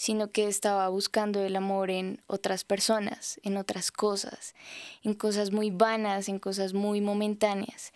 sino 0.02 0.32
que 0.32 0.48
estaba 0.48 0.90
buscando 0.90 1.44
el 1.44 1.56
amor 1.56 1.92
en 1.92 2.24
otras 2.26 2.64
personas, 2.64 3.40
en 3.44 3.56
otras 3.56 3.92
cosas, 3.92 4.56
en 5.04 5.14
cosas 5.14 5.52
muy 5.52 5.70
vanas, 5.70 6.28
en 6.28 6.40
cosas 6.40 6.74
muy 6.74 7.02
momentáneas. 7.02 7.94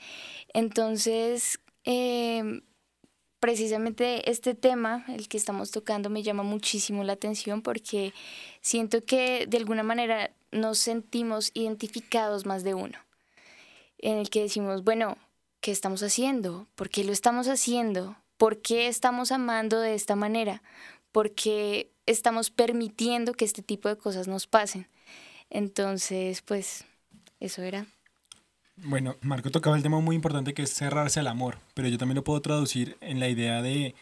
Entonces, 0.53 1.59
eh, 1.83 2.61
precisamente 3.39 4.29
este 4.29 4.53
tema, 4.53 5.03
el 5.07 5.27
que 5.27 5.37
estamos 5.37 5.71
tocando, 5.71 6.11
me 6.11 6.21
llama 6.21 6.43
muchísimo 6.43 7.03
la 7.03 7.13
atención 7.13 7.63
porque 7.63 8.13
siento 8.61 9.03
que 9.03 9.47
de 9.47 9.57
alguna 9.57 9.81
manera 9.81 10.29
nos 10.51 10.77
sentimos 10.77 11.49
identificados 11.55 12.45
más 12.45 12.63
de 12.63 12.75
uno, 12.75 12.99
en 13.97 14.19
el 14.19 14.29
que 14.29 14.43
decimos, 14.43 14.83
bueno, 14.83 15.17
¿qué 15.59 15.71
estamos 15.71 16.03
haciendo? 16.03 16.67
¿Por 16.75 16.91
qué 16.91 17.03
lo 17.03 17.11
estamos 17.11 17.47
haciendo? 17.47 18.15
¿Por 18.37 18.61
qué 18.61 18.89
estamos 18.89 19.31
amando 19.31 19.79
de 19.79 19.95
esta 19.95 20.15
manera? 20.15 20.61
Porque 21.15 21.93
estamos 22.05 22.49
permitiendo 22.49 23.31
que 23.31 23.45
este 23.45 23.61
tipo 23.61 23.87
de 23.87 23.95
cosas 23.95 24.27
nos 24.27 24.47
pasen. 24.47 24.89
Entonces, 25.49 26.41
pues, 26.41 26.83
eso 27.39 27.61
era. 27.61 27.85
Bueno, 28.75 29.15
Marco 29.21 29.49
tocaba 29.49 29.77
el 29.77 29.81
tema 29.81 30.01
muy 30.01 30.17
importante 30.17 30.53
que 30.53 30.63
es 30.63 30.73
cerrarse 30.73 31.21
al 31.21 31.27
amor, 31.27 31.59
pero 31.73 31.87
yo 31.87 31.97
también 31.97 32.17
lo 32.17 32.25
puedo 32.25 32.41
traducir 32.41 32.97
en 32.99 33.21
la 33.21 33.29
idea 33.29 33.61
de 33.61 33.95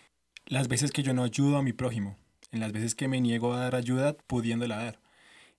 las 0.47 0.67
veces 0.67 0.91
que 0.91 1.03
yo 1.03 1.13
no 1.13 1.23
ayudo 1.23 1.57
a 1.57 1.61
mi 1.61 1.71
prójimo, 1.71 2.17
en 2.51 2.61
las 2.61 2.71
veces 2.71 2.95
que 2.95 3.07
me 3.07 3.21
niego 3.21 3.53
a 3.53 3.59
dar 3.59 3.75
ayuda 3.75 4.17
pudiéndola 4.25 4.77
dar, 4.77 4.99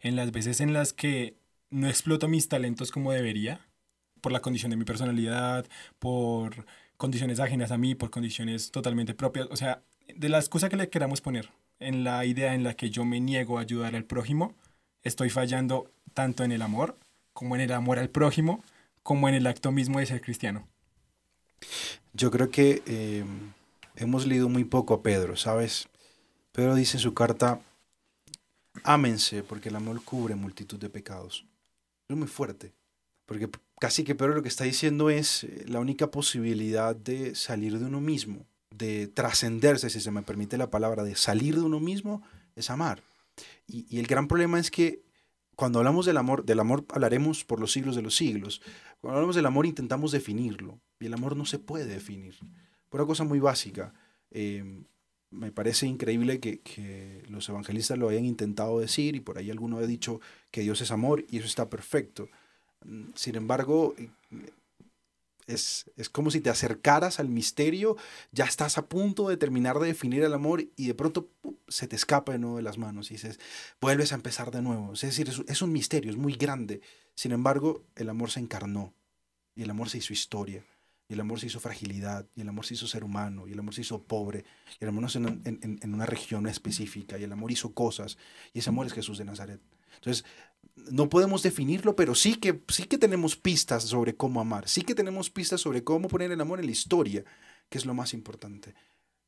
en 0.00 0.16
las 0.16 0.32
veces 0.32 0.61
en 0.61 0.73
las 0.73 0.92
que 0.92 1.37
no 1.70 1.87
exploto 1.88 2.26
mis 2.26 2.49
talentos 2.49 2.90
como 2.90 3.12
debería, 3.12 3.61
por 4.20 4.32
la 4.32 4.40
condición 4.40 4.70
de 4.70 4.76
mi 4.76 4.84
personalidad, 4.84 5.68
por 6.00 6.66
condiciones 6.96 7.38
ajenas 7.38 7.70
a 7.70 7.78
mí, 7.78 7.94
por 7.94 8.11
condiciones 8.11 8.73
totalmente 8.73 9.14
propias, 9.14 9.46
o 9.52 9.56
sea, 9.56 9.84
de 10.14 10.28
la 10.28 10.38
excusa 10.38 10.68
que 10.68 10.76
le 10.76 10.88
queramos 10.88 11.20
poner, 11.20 11.50
en 11.80 12.04
la 12.04 12.25
idea 12.25 12.54
en 12.54 12.64
la 12.64 12.75
que 12.75 12.90
yo 12.90 13.04
me 13.04 13.20
niego 13.20 13.58
a 13.58 13.62
ayudar 13.62 13.94
al 13.94 14.04
prójimo, 14.04 14.54
estoy 15.02 15.30
fallando 15.30 15.90
tanto 16.14 16.44
en 16.44 16.52
el 16.52 16.62
amor 16.62 16.96
como 17.32 17.56
en 17.56 17.61
el 17.61 17.73
amor 17.73 17.99
al 17.99 18.08
prójimo, 18.08 18.64
como 19.02 19.28
en 19.28 19.34
el 19.34 19.46
acto 19.46 19.73
mismo 19.73 19.99
de 19.99 20.06
ser 20.06 20.23
cristiano. 20.23 20.66
Yo 22.12 22.30
creo 22.30 22.50
que 22.50 22.82
eh, 22.87 23.25
hemos 23.96 24.26
leído 24.26 24.49
muy 24.49 24.64
poco 24.64 24.94
a 24.94 25.02
Pedro, 25.02 25.37
¿sabes? 25.37 25.88
Pedro 26.52 26.76
dice 26.76 26.96
en 26.96 27.02
su 27.02 27.12
carta, 27.12 27.61
ámense 28.84 29.42
porque 29.42 29.68
el 29.68 29.76
amor 29.76 30.02
cubre 30.04 30.37
multitud 30.37 30.78
de 30.78 30.88
pecados. 30.88 31.44
Es 32.08 32.16
muy 32.16 32.28
fuerte, 32.28 32.73
porque 33.26 33.49
casi 33.80 34.04
que 34.04 34.14
Pedro 34.14 34.34
lo 34.34 34.42
que 34.42 34.49
está 34.49 34.64
diciendo 34.64 35.11
es 35.11 35.44
eh, 35.44 35.64
la 35.66 35.80
única 35.80 36.11
posibilidad 36.11 36.94
de 36.94 37.34
salir 37.34 37.78
de 37.78 37.87
uno 37.87 38.00
mismo, 38.00 38.46
de 38.76 39.07
trascenderse, 39.09 39.90
si 39.90 40.00
se 40.00 40.11
me 40.11 40.23
permite 40.23 40.57
la 40.57 40.71
palabra, 40.71 41.04
de 41.04 41.16
salir 41.16 41.54
de 41.54 41.62
uno 41.62 41.81
mismo, 41.81 42.23
es 42.57 42.71
amar. 42.71 43.02
Y, 43.66 43.87
y 43.88 43.99
el 43.99 44.07
gran 44.07 44.28
problema 44.28 44.59
es 44.59 44.71
que 44.71 45.02
cuando 45.57 45.78
hablamos 45.78 46.07
del 46.07 46.16
amor, 46.16 46.45
del 46.45 46.61
amor 46.61 46.85
hablaremos 46.90 47.45
por 47.45 47.61
los 47.61 47.73
siglos 47.73 47.97
de 47.97 48.02
los 48.02 48.16
siglos. 48.16 48.61
Cuando 49.00 49.19
hablamos 49.19 49.37
del 49.37 49.47
amor 49.47 49.66
intentamos 49.66 50.12
definirlo 50.12 50.81
y 50.99 51.07
el 51.07 51.14
amor 51.14 51.37
no 51.37 51.47
se 51.47 51.59
puede 51.59 51.87
definir. 51.87 52.37
Por 52.88 53.00
una 53.00 53.07
cosa 53.07 53.25
muy 53.25 53.40
básica. 53.40 53.95
Eh, 54.31 54.83
me 55.31 55.50
parece 55.50 55.87
increíble 55.87 56.38
que, 56.38 56.61
que, 56.61 57.23
los 57.28 57.49
evangelistas 57.49 57.99
lo 57.99 58.09
hayan 58.09 58.25
intentado 58.25 58.78
decir 58.78 59.16
y 59.16 59.21
por 59.21 59.37
ahí 59.37 59.50
alguno 59.50 59.78
ha 59.78 59.87
dicho 59.87 60.21
que 60.52 60.61
Dios 60.61 60.81
es 60.81 60.93
amor 60.93 61.25
y 61.28 61.38
eso 61.38 61.47
está 61.47 61.69
perfecto. 61.69 62.28
Sin 63.14 63.35
embargo, 63.35 63.95
es, 65.46 65.90
es, 65.96 66.08
como 66.08 66.30
si 66.30 66.40
te 66.40 66.50
acercaras 66.50 67.20
al 67.20 67.28
misterio, 67.28 67.96
ya 68.32 68.44
estás 68.44 68.78
a 68.78 68.86
punto 68.86 69.28
de 69.28 69.36
terminar 69.36 69.78
de 69.78 69.86
definir 69.86 70.22
el 70.22 70.34
amor 70.34 70.64
y 70.76 70.86
de 70.86 70.94
pronto 70.94 71.28
se 71.68 71.86
te 71.88 71.96
escapa 71.96 72.32
de 72.32 72.38
nuevo 72.38 72.56
de 72.56 72.62
las 72.62 72.78
manos 72.78 73.10
y 73.10 73.14
dices, 73.14 73.38
vuelves 73.80 74.12
a 74.12 74.16
empezar 74.16 74.50
de 74.50 74.62
nuevo. 74.62 74.92
Es 74.92 75.02
decir, 75.02 75.28
es, 75.46 75.62
un 75.62 75.72
misterio, 75.72 76.10
es 76.10 76.16
muy 76.16 76.34
grande. 76.34 76.80
Sin 77.14 77.32
embargo, 77.32 77.84
el 77.96 78.08
amor 78.08 78.30
se 78.30 78.40
encarnó 78.40 78.94
y 79.54 79.62
el 79.62 79.70
amor 79.70 79.88
se 79.88 79.98
hizo 79.98 80.12
historia. 80.12 80.64
Y 81.06 81.12
el 81.12 81.20
amor 81.20 81.38
se 81.38 81.48
hizo 81.48 81.60
fragilidad, 81.60 82.26
y 82.34 82.40
el 82.40 82.48
amor 82.48 82.64
se 82.64 82.72
hizo 82.72 82.86
ser 82.86 83.04
humano, 83.04 83.46
y 83.46 83.52
el 83.52 83.58
amor 83.58 83.74
se 83.74 83.82
hizo 83.82 84.02
pobre, 84.04 84.46
y 84.80 84.84
el 84.84 84.88
amor 84.88 85.10
se 85.10 85.18
en, 85.18 85.42
en, 85.44 85.78
en 85.82 85.94
una 85.94 86.06
región 86.06 86.46
específica, 86.46 87.18
y 87.18 87.24
el 87.24 87.32
amor 87.32 87.52
hizo 87.52 87.74
cosas, 87.74 88.16
y 88.54 88.60
ese 88.60 88.70
amor 88.70 88.86
es 88.86 88.94
Jesús 88.94 89.18
de 89.18 89.26
Nazaret. 89.26 89.60
Entonces, 89.96 90.24
no 90.76 91.09
podemos 91.09 91.43
definirlo, 91.43 91.97
pero 91.97 92.14
sí 92.14 92.37
que, 92.37 92.61
sí 92.69 92.85
que 92.85 92.99
tenemos 92.99 93.37
pistas 93.37 93.85
sobre 93.85 94.16
cómo 94.16 94.40
amar, 94.40 94.69
sí 94.69 94.83
que 94.83 94.95
tenemos 94.95 95.31
pistas 95.31 95.61
sobre 95.61 95.85
cómo 95.85 96.09
poner 96.09 96.33
el 96.33 96.40
amor 96.40 96.61
en 96.61 96.66
la 96.66 96.73
historia, 96.73 97.25
que 97.69 97.78
es 97.78 97.87
lo 97.87 97.95
más 97.95 98.14
importante. 98.14 98.75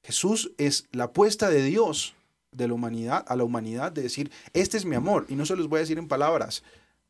Jesús 0.02 0.52
es 0.58 0.86
la 0.92 1.04
apuesta 1.04 1.48
de 1.48 1.62
Dios 1.62 2.14
de 2.52 2.68
la 2.68 2.74
humanidad 2.74 3.24
a 3.28 3.36
la 3.36 3.44
humanidad 3.44 3.92
de 3.92 4.02
decir, 4.02 4.30
este 4.52 4.76
es 4.76 4.84
mi 4.84 4.96
amor, 4.96 5.26
y 5.28 5.36
no 5.36 5.46
se 5.46 5.56
los 5.56 5.68
voy 5.68 5.78
a 5.78 5.80
decir 5.80 5.98
en 5.98 6.08
palabras, 6.08 6.62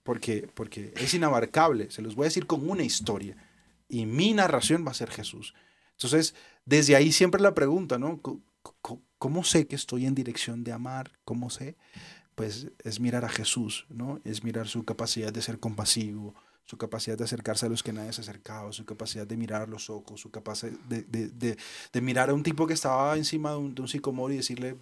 porque, 0.02 0.48
porque 0.54 0.92
es 0.96 1.14
inabarcable, 1.14 1.90
se 1.90 2.02
los 2.02 2.14
voy 2.14 2.24
a 2.24 2.28
decir 2.28 2.46
con 2.46 2.68
una 2.68 2.84
historia, 2.84 3.36
y 3.88 4.06
mi 4.06 4.32
narración 4.32 4.84
va 4.86 4.90
a 4.90 4.94
ser 4.94 5.10
Jesús. 5.10 5.54
Entonces, 5.92 6.34
desde 6.64 6.96
ahí 6.96 7.12
siempre 7.12 7.40
la 7.40 7.54
pregunta, 7.54 7.98
¿no? 7.98 8.20
¿Cómo 9.18 9.44
sé 9.44 9.66
que 9.66 9.76
estoy 9.76 10.06
en 10.06 10.14
dirección 10.14 10.64
de 10.64 10.72
amar? 10.72 11.12
¿Cómo 11.24 11.48
sé? 11.50 11.76
Pues 12.36 12.68
es 12.84 13.00
mirar 13.00 13.24
a 13.24 13.28
Jesús, 13.28 13.86
¿no? 13.88 14.20
Es 14.24 14.44
mirar 14.44 14.68
su 14.68 14.84
capacidad 14.84 15.32
de 15.32 15.42
ser 15.42 15.58
compasivo, 15.58 16.34
su 16.66 16.76
capacidad 16.76 17.16
de 17.16 17.24
acercarse 17.24 17.66
a 17.66 17.68
los 17.68 17.82
que 17.82 17.92
nadie 17.92 18.12
se 18.12 18.20
acercaba, 18.20 18.72
su 18.72 18.84
capacidad 18.84 19.26
de 19.26 19.36
mirar 19.36 19.68
los 19.68 19.88
ojos, 19.88 20.20
su 20.20 20.30
capacidad 20.30 20.72
de, 20.88 21.02
de, 21.02 21.56
de, 21.92 22.00
mirar 22.00 22.28
a 22.28 22.34
un 22.34 22.42
tipo 22.42 22.66
que 22.66 22.74
estaba 22.74 23.16
encima 23.16 23.52
de 23.52 23.56
un, 23.56 23.74
de 23.74 24.34
y 24.34 24.36
decirle, 24.36 24.76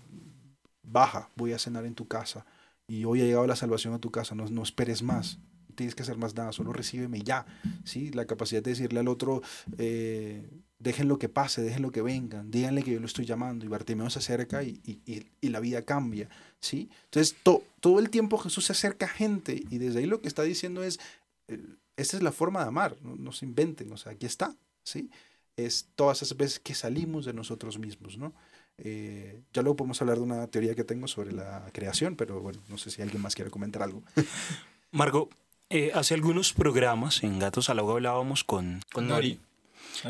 baja, 0.82 1.30
voy 1.36 1.52
a 1.52 1.58
cenar 1.58 1.84
en 1.86 1.94
tu 1.94 2.08
casa 2.08 2.44
y 2.88 3.04
hoy 3.04 3.22
ha 3.22 3.24
llegado 3.24 3.46
la 3.46 3.56
salvación 3.56 3.94
a 3.94 4.00
tu 4.00 4.10
casa, 4.10 4.34
no, 4.34 4.46
no 4.46 4.62
esperes 4.62 5.02
más, 5.02 5.38
tienes 5.76 5.94
que 5.94 6.02
hacer 6.02 6.16
más 6.16 6.34
nada, 6.34 6.50
solo 6.52 6.72
recíbeme 6.72 7.20
ya, 7.20 7.46
¿sí? 7.84 8.10
La 8.10 8.26
capacidad 8.26 8.62
de 8.62 8.70
decirle 8.70 8.98
al 9.00 9.08
otro, 9.08 9.42
eh, 9.78 10.48
dejen 10.78 11.08
lo 11.08 11.18
que 11.18 11.28
pase, 11.28 11.62
dejen 11.62 11.82
lo 11.82 11.92
que 11.92 12.02
vengan, 12.02 12.50
díganle 12.50 12.82
que 12.82 12.92
yo 12.92 13.00
lo 13.00 13.06
estoy 13.06 13.24
llamando 13.24 13.64
y 13.64 13.68
Bartimeo 13.68 14.10
se 14.10 14.18
acerca 14.18 14.62
y, 14.62 14.80
y, 14.84 15.26
y 15.40 15.48
la 15.48 15.60
vida 15.60 15.82
cambia, 15.82 16.28
¿sí? 16.60 16.90
Entonces, 17.04 17.36
to, 17.42 17.62
todo 17.80 17.98
el 17.98 18.10
tiempo 18.10 18.38
Jesús 18.38 18.66
se 18.66 18.72
acerca 18.72 19.06
a 19.06 19.08
gente 19.08 19.62
y 19.70 19.78
desde 19.78 20.00
ahí 20.00 20.06
lo 20.06 20.20
que 20.20 20.28
está 20.28 20.42
diciendo 20.42 20.82
es, 20.82 21.00
eh, 21.48 21.60
esta 21.96 22.16
es 22.16 22.22
la 22.22 22.32
forma 22.32 22.60
de 22.60 22.68
amar, 22.68 22.96
no, 23.02 23.16
no, 23.16 23.32
se 23.32 23.46
inventen, 23.46 23.92
o 23.92 23.96
sea, 23.96 24.12
aquí 24.12 24.26
está, 24.26 24.54
¿sí? 24.82 25.10
Es 25.56 25.88
todas 25.94 26.22
esas 26.22 26.36
veces 26.36 26.58
que 26.58 26.74
salimos 26.74 27.24
de 27.24 27.32
nosotros 27.32 27.78
mismos, 27.78 28.18
¿no? 28.18 28.34
Eh, 28.76 29.40
ya 29.52 29.62
luego 29.62 29.76
podemos 29.76 30.00
hablar 30.02 30.16
de 30.16 30.24
una 30.24 30.48
teoría 30.48 30.74
que 30.74 30.82
tengo 30.82 31.06
sobre 31.06 31.32
la 31.32 31.70
creación, 31.72 32.16
pero 32.16 32.40
bueno, 32.40 32.60
no 32.68 32.76
sé 32.76 32.90
si 32.90 33.00
alguien 33.02 33.22
más 33.22 33.36
quiere 33.36 33.50
comentar 33.50 33.82
algo. 33.82 34.02
Margo, 34.90 35.30
eh, 35.70 35.92
hace 35.94 36.14
algunos 36.14 36.52
programas 36.52 37.22
en 37.22 37.38
Gatos 37.38 37.70
al 37.70 37.78
Agua 37.78 37.94
hablábamos 37.94 38.42
con, 38.42 38.82
con 38.92 39.06
Nori. 39.06 39.34
Nori 39.34 39.53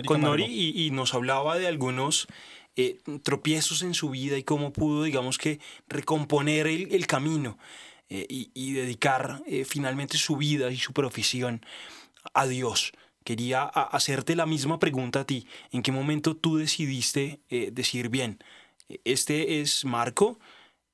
con 0.07 0.21
Nori 0.21 0.45
y, 0.45 0.87
y, 0.87 0.91
nos 0.91 1.15
hablaba 1.15 1.59
de 1.59 1.67
algunos 1.67 2.27
eh, 2.77 2.99
tropiezos 3.23 3.83
en 3.83 3.95
su 3.95 4.11
vida 4.11 4.37
y 4.37 4.43
cómo 4.43 4.73
pudo, 4.73 5.05
digamos 5.05 5.39
que, 5.39 5.61
recomponer 5.89 6.67
el, 6.67 6.93
el 6.93 7.07
camino 7.07 7.59
eh, 8.09 8.27
y, 8.29 8.51
y, 8.55 8.73
dedicar 8.73 9.43
eh, 9.47 9.65
finalmente 9.65 10.19
su 10.19 10.37
vida 10.37 10.71
y 10.71 10.77
su 10.77 10.93
profesión 10.93 11.65
a 12.33 12.47
Dios. 12.47 12.93
Quería 13.25 13.63
a, 13.63 13.83
hacerte 13.83 14.37
la 14.37 14.47
misma 14.47 14.79
pregunta 14.79 15.21
a 15.21 15.25
ti. 15.25 15.47
¿En 15.71 15.83
qué 15.83 15.93
momento 15.93 16.37
tú 16.37 16.57
decidiste 16.57 17.41
eh, 17.49 17.71
decir, 17.73 18.09
bien, 18.09 18.39
este 19.05 19.61
es 19.61 19.85
Marco, 19.85 20.39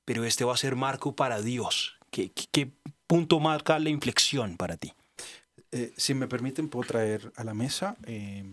pero 0.04 0.24
este 0.24 0.44
va 0.44 0.54
a 0.54 0.58
ser 0.58 0.76
Marco 0.76 1.16
para 1.16 1.42
Dios? 1.42 1.96
¿Qué, 2.10 2.30
qué, 2.32 2.46
qué 2.52 2.72
punto 3.06 3.40
marca 3.40 3.78
la 3.78 3.90
inflexión 3.90 4.56
para 4.56 4.76
ti? 4.76 4.92
Eh, 5.72 5.92
si 5.96 6.14
me 6.14 6.26
permiten, 6.26 6.68
puedo 6.68 6.86
traer 6.86 7.32
a 7.36 7.44
la 7.44 7.54
mesa 7.54 7.96
eh, 8.06 8.44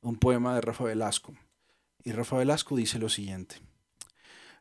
un 0.00 0.16
poema 0.16 0.54
de 0.54 0.60
Rafa 0.60 0.84
Velasco. 0.84 1.34
Y 2.04 2.12
Rafa 2.12 2.36
Velasco 2.36 2.76
dice 2.76 2.98
lo 2.98 3.08
siguiente. 3.08 3.56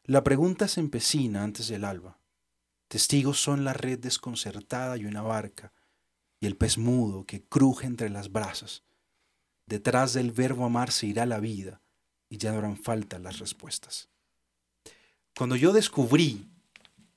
La 0.04 0.24
pregunta 0.24 0.68
se 0.68 0.80
empecina 0.80 1.44
antes 1.44 1.68
del 1.68 1.84
alba. 1.84 2.20
Testigos 2.88 3.39
son 3.39 3.63
la 3.63 3.74
red 3.74 4.00
desconcertada 4.00 4.98
y 4.98 5.06
una 5.06 5.22
barca, 5.22 5.74
y 6.39 6.46
el 6.46 6.56
pez 6.56 6.77
mudo 6.77 7.25
que 7.25 7.44
cruje 7.44 7.88
entre 7.88 8.10
las 8.10 8.32
brasas. 8.32 8.84
Detrás 9.65 10.13
del 10.13 10.32
verbo 10.32 10.65
amar 10.65 10.92
se 10.92 11.08
irá 11.08 11.25
la 11.25 11.39
vida, 11.39 11.82
y 12.30 12.38
ya 12.38 12.51
no 12.51 12.60
harán 12.60 12.77
falta 12.77 13.18
las 13.18 13.39
respuestas. 13.39 14.10
Cuando 15.36 15.56
yo 15.56 15.74
descubrí 15.74 16.48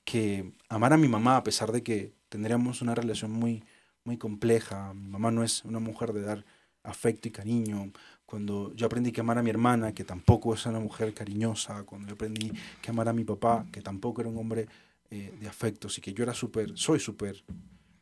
que 0.03 0.51
amar 0.67 0.93
a 0.93 0.97
mi 0.97 1.07
mamá, 1.07 1.37
a 1.37 1.43
pesar 1.43 1.71
de 1.71 1.83
que 1.83 2.15
tendríamos 2.29 2.81
una 2.81 2.95
relación 2.95 3.31
muy, 3.31 3.63
muy 4.03 4.17
compleja, 4.17 4.93
mi 4.93 5.07
mamá 5.07 5.29
no 5.29 5.43
es 5.43 5.63
una 5.63 5.79
mujer 5.79 6.13
de 6.13 6.21
dar 6.21 6.45
afecto 6.89 7.27
y 7.27 7.31
cariño, 7.31 7.91
cuando 8.29 8.71
yo 8.75 8.85
aprendí 8.85 9.11
que 9.11 9.21
amar 9.21 9.39
a 9.39 9.43
mi 9.43 9.49
hermana, 9.49 9.91
que 9.91 10.03
tampoco 10.03 10.53
es 10.53 10.63
una 10.67 10.79
mujer 10.79 11.15
cariñosa, 11.15 11.83
cuando 11.83 12.09
yo 12.09 12.13
aprendí 12.13 12.51
que 12.79 12.91
amar 12.91 13.09
a 13.09 13.13
mi 13.13 13.23
papá, 13.23 13.65
que 13.71 13.81
tampoco 13.81 14.21
era 14.21 14.29
un 14.29 14.37
hombre 14.37 14.67
eh, 15.09 15.33
de 15.39 15.47
afectos 15.47 15.97
y 15.97 16.01
que 16.01 16.13
yo 16.13 16.23
era 16.23 16.35
súper, 16.35 16.77
soy 16.77 16.99
súper 16.99 17.43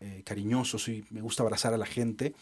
eh, 0.01 0.23
cariñoso, 0.25 0.77
soy, 0.77 1.05
me 1.11 1.21
gusta 1.21 1.43
abrazar 1.43 1.73
a 1.73 1.77
la 1.77 1.85
gente, 1.85 2.35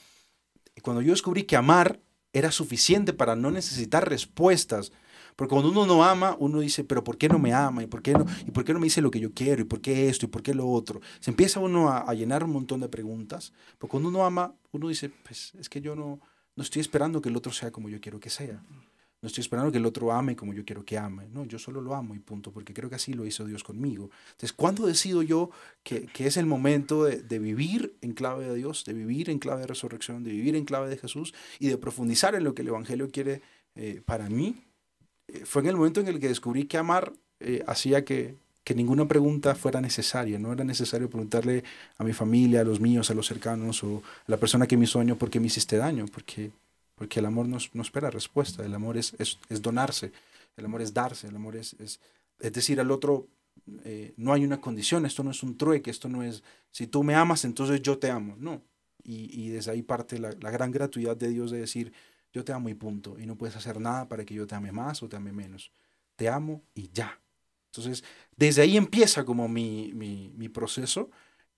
y 0.75 0.82
cuando 0.82 1.04
yo 1.04 1.12
descubrí 1.12 1.44
que 1.44 1.56
amar 1.56 2.00
era 2.34 2.52
suficiente 2.52 3.14
para 3.14 3.36
no 3.36 3.52
necesitar 3.52 4.10
respuestas, 4.10 4.92
porque 5.36 5.54
cuando 5.54 5.70
uno 5.70 5.86
no 5.86 6.04
ama, 6.04 6.36
uno 6.40 6.62
dice, 6.62 6.84
pero 6.84 7.04
¿por 7.04 7.18
qué 7.18 7.30
no 7.30 7.38
me 7.38 7.54
ama? 7.54 7.84
¿Y 7.84 7.88
por 7.88 8.02
qué 8.02 8.14
no, 8.14 8.25
¿Y 8.48 8.52
por 8.52 8.66
qué 8.66 8.74
no 8.74 8.80
me 8.80 8.86
dice 8.86 9.02
lo 9.02 9.12
que 9.12 9.20
yo 9.20 9.32
quiero? 9.34 9.62
¿Y 9.62 9.66
por 9.66 9.80
qué 9.80 10.10
esto? 10.10 10.25
¿Y 10.25 10.30
por 10.30 10.42
qué 10.42 10.54
lo 10.56 10.68
otro? 10.68 11.02
Se 11.20 11.30
empieza 11.30 11.60
uno 11.60 11.90
a, 11.90 12.00
a 12.00 12.14
llenar 12.14 12.44
un 12.44 12.52
montón 12.52 12.80
de 12.80 12.90
preguntas, 12.90 13.54
porque 13.78 13.92
cuando 13.92 14.10
uno 14.10 14.25
ama, 14.25 14.56
uno 14.72 14.88
dice, 14.88 15.12
pues 15.24 15.54
es 15.60 15.70
que 15.70 15.82
yo 15.82 15.96
no, 15.96 16.20
no 16.56 16.64
estoy 16.64 16.82
esperando 16.82 17.22
que 17.22 17.30
el 17.30 17.36
otro 17.36 17.52
sea 17.52 17.72
como 17.72 17.90
yo 17.90 18.00
quiero 18.00 18.20
que 18.20 18.30
sea. 18.30 18.64
No 19.22 19.28
estoy 19.28 19.42
esperando 19.42 19.72
que 19.72 19.80
el 19.80 19.86
otro 19.86 20.12
ame 20.12 20.36
como 20.36 20.54
yo 20.54 20.64
quiero 20.64 20.86
que 20.86 20.98
ame. 20.98 21.28
No, 21.30 21.46
yo 21.46 21.58
solo 21.58 21.82
lo 21.82 21.96
amo 21.96 22.14
y 22.14 22.20
punto, 22.20 22.52
porque 22.52 22.74
creo 22.74 22.90
que 22.90 22.96
así 22.96 23.14
lo 23.14 23.26
hizo 23.26 23.44
Dios 23.46 23.64
conmigo. 23.64 24.12
Entonces, 24.28 24.54
¿cuándo 24.54 24.86
decido 24.86 25.24
yo 25.24 25.50
que, 25.84 26.06
que 26.06 26.28
es 26.28 26.38
el 26.38 26.46
momento 26.46 27.06
de, 27.06 27.24
de, 27.24 27.40
vivir 27.40 27.98
en 28.02 28.14
clave 28.14 28.48
de 28.48 28.54
Dios, 28.54 28.86
de 28.86 28.94
vivir 28.94 29.30
en 29.30 29.40
clave 29.40 29.62
de 29.62 29.68
resurrección, 29.68 30.24
de 30.24 30.32
vivir 30.32 30.56
en 30.56 30.66
clave 30.66 30.90
de 30.90 30.98
Jesús 30.98 31.34
y 31.60 31.70
de 31.70 31.78
profundizar 31.78 32.36
en 32.36 32.44
lo 32.44 32.54
que 32.54 32.62
el 32.62 32.68
Evangelio 32.68 33.10
quiere 33.10 33.42
eh, 33.74 34.02
para 34.06 34.30
mí? 34.30 34.62
Eh, 35.28 35.44
fue 35.46 35.64
en 35.64 35.70
el 35.70 35.78
momento 35.78 36.02
en 36.02 36.08
el 36.08 36.20
que 36.20 36.28
descubrí 36.28 36.66
que 36.66 36.78
amar 36.78 37.14
eh, 37.40 37.64
hacía 37.68 38.06
que 38.06 38.36
que 38.65 38.74
ninguna 38.74 39.07
pregunta 39.07 39.53
fuera 39.53 39.79
necesaria. 39.79 40.39
No 40.39 40.51
era 40.51 40.63
necesario 40.63 41.07
preguntarle 41.07 41.63
a 42.00 42.03
mi 42.03 42.13
familia, 42.13 42.62
a 42.62 42.63
los 42.63 42.79
míos, 42.79 43.12
a 43.12 43.13
los 43.13 43.27
cercanos 43.27 43.84
o 43.84 44.01
a 44.27 44.31
la 44.31 44.38
persona 44.38 44.65
que 44.65 44.75
me 44.75 44.86
hizo 44.86 45.00
por 45.17 45.29
qué 45.29 45.39
me 45.39 45.45
hiciste 45.45 45.77
daño, 45.77 46.07
porque, 46.12 46.51
porque 46.95 47.19
el 47.19 47.27
amor 47.27 47.48
no, 47.48 47.60
no 47.74 47.81
espera 47.84 48.10
respuesta. 48.10 48.65
El 48.65 48.74
amor 48.74 48.98
es, 48.98 49.13
es, 49.19 49.38
es, 49.50 49.62
donarse, 49.62 50.12
el 50.57 50.65
amor 50.65 50.81
es 50.81 50.95
darse, 50.95 51.27
el 51.27 51.36
amor 51.36 51.55
es, 51.55 51.74
es, 51.79 52.00
es 52.39 52.53
decir 52.53 52.79
al 52.79 52.89
otro, 52.89 53.27
eh, 53.84 54.15
no 54.17 54.34
hay 54.34 54.43
una 54.43 54.60
condición, 54.60 55.05
esto 55.05 55.24
no 55.24 55.29
es 55.29 55.43
un 55.43 55.55
trueque, 55.57 55.91
esto 55.91 56.10
no 56.10 56.24
es, 56.24 56.43
si 56.72 56.88
tú 56.88 57.03
me 57.03 57.13
amas, 57.13 57.45
entonces 57.45 57.84
yo 57.84 58.00
te 58.00 58.10
amo. 58.10 58.36
No. 58.39 58.63
Y, 59.03 59.29
y 59.39 59.50
desde 59.50 59.69
ahí 59.69 59.84
parte 59.84 60.17
la, 60.17 60.31
la 60.41 60.50
gran 60.50 60.72
gratuidad 60.72 61.15
de 61.15 61.29
Dios 61.29 61.51
de 61.51 61.60
decir, 61.60 61.93
yo 62.34 62.43
te 62.43 62.51
amo 62.51 62.69
y 62.69 62.74
punto. 62.74 63.19
Y 63.19 63.27
no 63.27 63.36
puedes 63.36 63.55
hacer 63.55 63.79
nada 63.79 64.10
para 64.10 64.25
que 64.25 64.34
yo 64.34 64.48
te 64.48 64.55
ame 64.55 64.72
más 64.72 65.03
o 65.03 65.07
te 65.07 65.17
ame 65.17 65.31
menos. 65.31 65.72
Te 66.15 66.29
amo 66.29 66.63
y 66.74 66.89
ya. 66.91 67.19
Entonces, 67.77 68.03
desde 68.36 68.62
ahí 68.62 68.77
empieza 68.77 69.25
como 69.25 69.48
mi, 69.48 69.91
mi, 69.94 70.50
proceso 70.50 71.10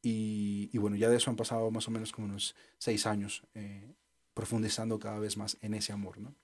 y, 0.01 0.69
y, 0.71 0.77
bueno, 0.77 0.95
ya 0.95 1.09
de 1.09 1.17
eso 1.17 1.29
han 1.29 1.36
pasado 1.36 1.69
más 1.71 1.88
o 1.88 1.91
menos 1.91 2.12
como 2.12 2.27
unos 2.27 2.55
seis 2.77 3.05
años 3.05 3.43
eh, 3.55 3.93
profundizando 4.33 5.00
cada 5.00 5.19
vez 5.19 5.38
más 5.38 5.57
en 5.62 5.74
ese 5.74 5.93
amor, 5.93 6.19
¿no? 6.19 6.36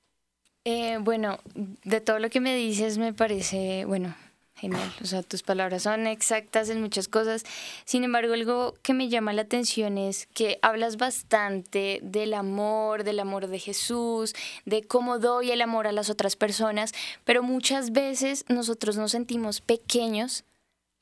Eh, 0.65 0.98
bueno, 1.01 1.39
de 1.56 2.00
todo 2.00 2.20
lo 2.20 2.30
que 2.30 2.39
me 2.39 2.56
dices 2.56 2.98
me 2.98 3.13
parece, 3.13 3.84
bueno, 3.86 4.15
Genial, 4.56 4.94
o 5.02 5.06
sea, 5.06 5.24
tus 5.24 5.44
palabras 5.44 5.84
son 5.84 6.08
exactas 6.08 6.70
en 6.70 6.82
muchas 6.82 7.08
cosas. 7.08 7.44
Sin 7.86 8.04
embargo, 8.04 8.34
algo 8.34 8.76
que 8.82 8.94
me 8.94 9.10
llama 9.10 9.34
la 9.34 9.42
atención 9.42 9.98
es 9.98 10.28
que 10.28 10.60
hablas 10.62 10.98
bastante 10.98 12.00
del 12.04 12.34
amor, 12.34 13.04
del 13.04 13.20
amor 13.20 13.48
de 13.48 13.60
Jesús, 13.60 14.34
de 14.66 14.84
cómo 14.84 15.20
doy 15.20 15.52
el 15.52 15.62
amor 15.62 15.88
a 15.88 15.92
las 15.92 16.10
otras 16.10 16.36
personas, 16.36 16.94
pero 17.26 17.44
muchas 17.44 17.92
veces 17.92 18.46
nosotros 18.48 18.96
nos 18.96 19.12
sentimos 19.12 19.60
pequeños 19.60 20.46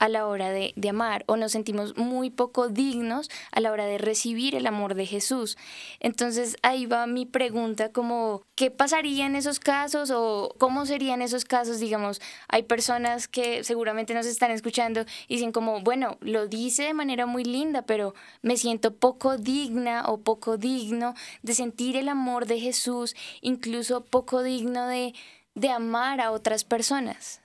a 0.01 0.09
la 0.09 0.25
hora 0.25 0.49
de, 0.49 0.73
de, 0.75 0.89
amar 0.89 1.23
o 1.27 1.37
nos 1.37 1.51
sentimos 1.51 1.95
muy 1.95 2.31
poco 2.31 2.69
dignos 2.69 3.29
a 3.51 3.59
la 3.59 3.71
hora 3.71 3.85
de 3.85 3.99
recibir 3.99 4.55
el 4.55 4.65
amor 4.65 4.95
de 4.95 5.05
Jesús. 5.05 5.59
Entonces 5.99 6.57
ahí 6.63 6.87
va 6.87 7.05
mi 7.05 7.27
pregunta 7.27 7.91
como, 7.91 8.41
¿qué 8.55 8.71
pasaría 8.71 9.27
en 9.27 9.35
esos 9.35 9.59
casos 9.59 10.09
o 10.09 10.55
cómo 10.57 10.87
serían 10.87 11.21
esos 11.21 11.45
casos? 11.45 11.79
Digamos, 11.79 12.19
hay 12.47 12.63
personas 12.63 13.27
que 13.27 13.63
seguramente 13.63 14.15
nos 14.15 14.25
están 14.25 14.49
escuchando 14.49 15.01
y 15.27 15.35
dicen 15.35 15.51
como, 15.51 15.81
bueno, 15.81 16.17
lo 16.21 16.47
dice 16.47 16.81
de 16.85 16.95
manera 16.95 17.27
muy 17.27 17.43
linda, 17.43 17.83
pero 17.83 18.15
me 18.41 18.57
siento 18.57 18.95
poco 18.95 19.37
digna 19.37 20.05
o 20.07 20.17
poco 20.17 20.57
digno 20.57 21.13
de 21.43 21.53
sentir 21.53 21.95
el 21.95 22.09
amor 22.09 22.47
de 22.47 22.59
Jesús, 22.59 23.15
incluso 23.41 24.03
poco 24.03 24.41
digno 24.41 24.87
de, 24.87 25.13
de 25.53 25.69
amar 25.69 26.21
a 26.21 26.31
otras 26.31 26.63
personas. 26.63 27.40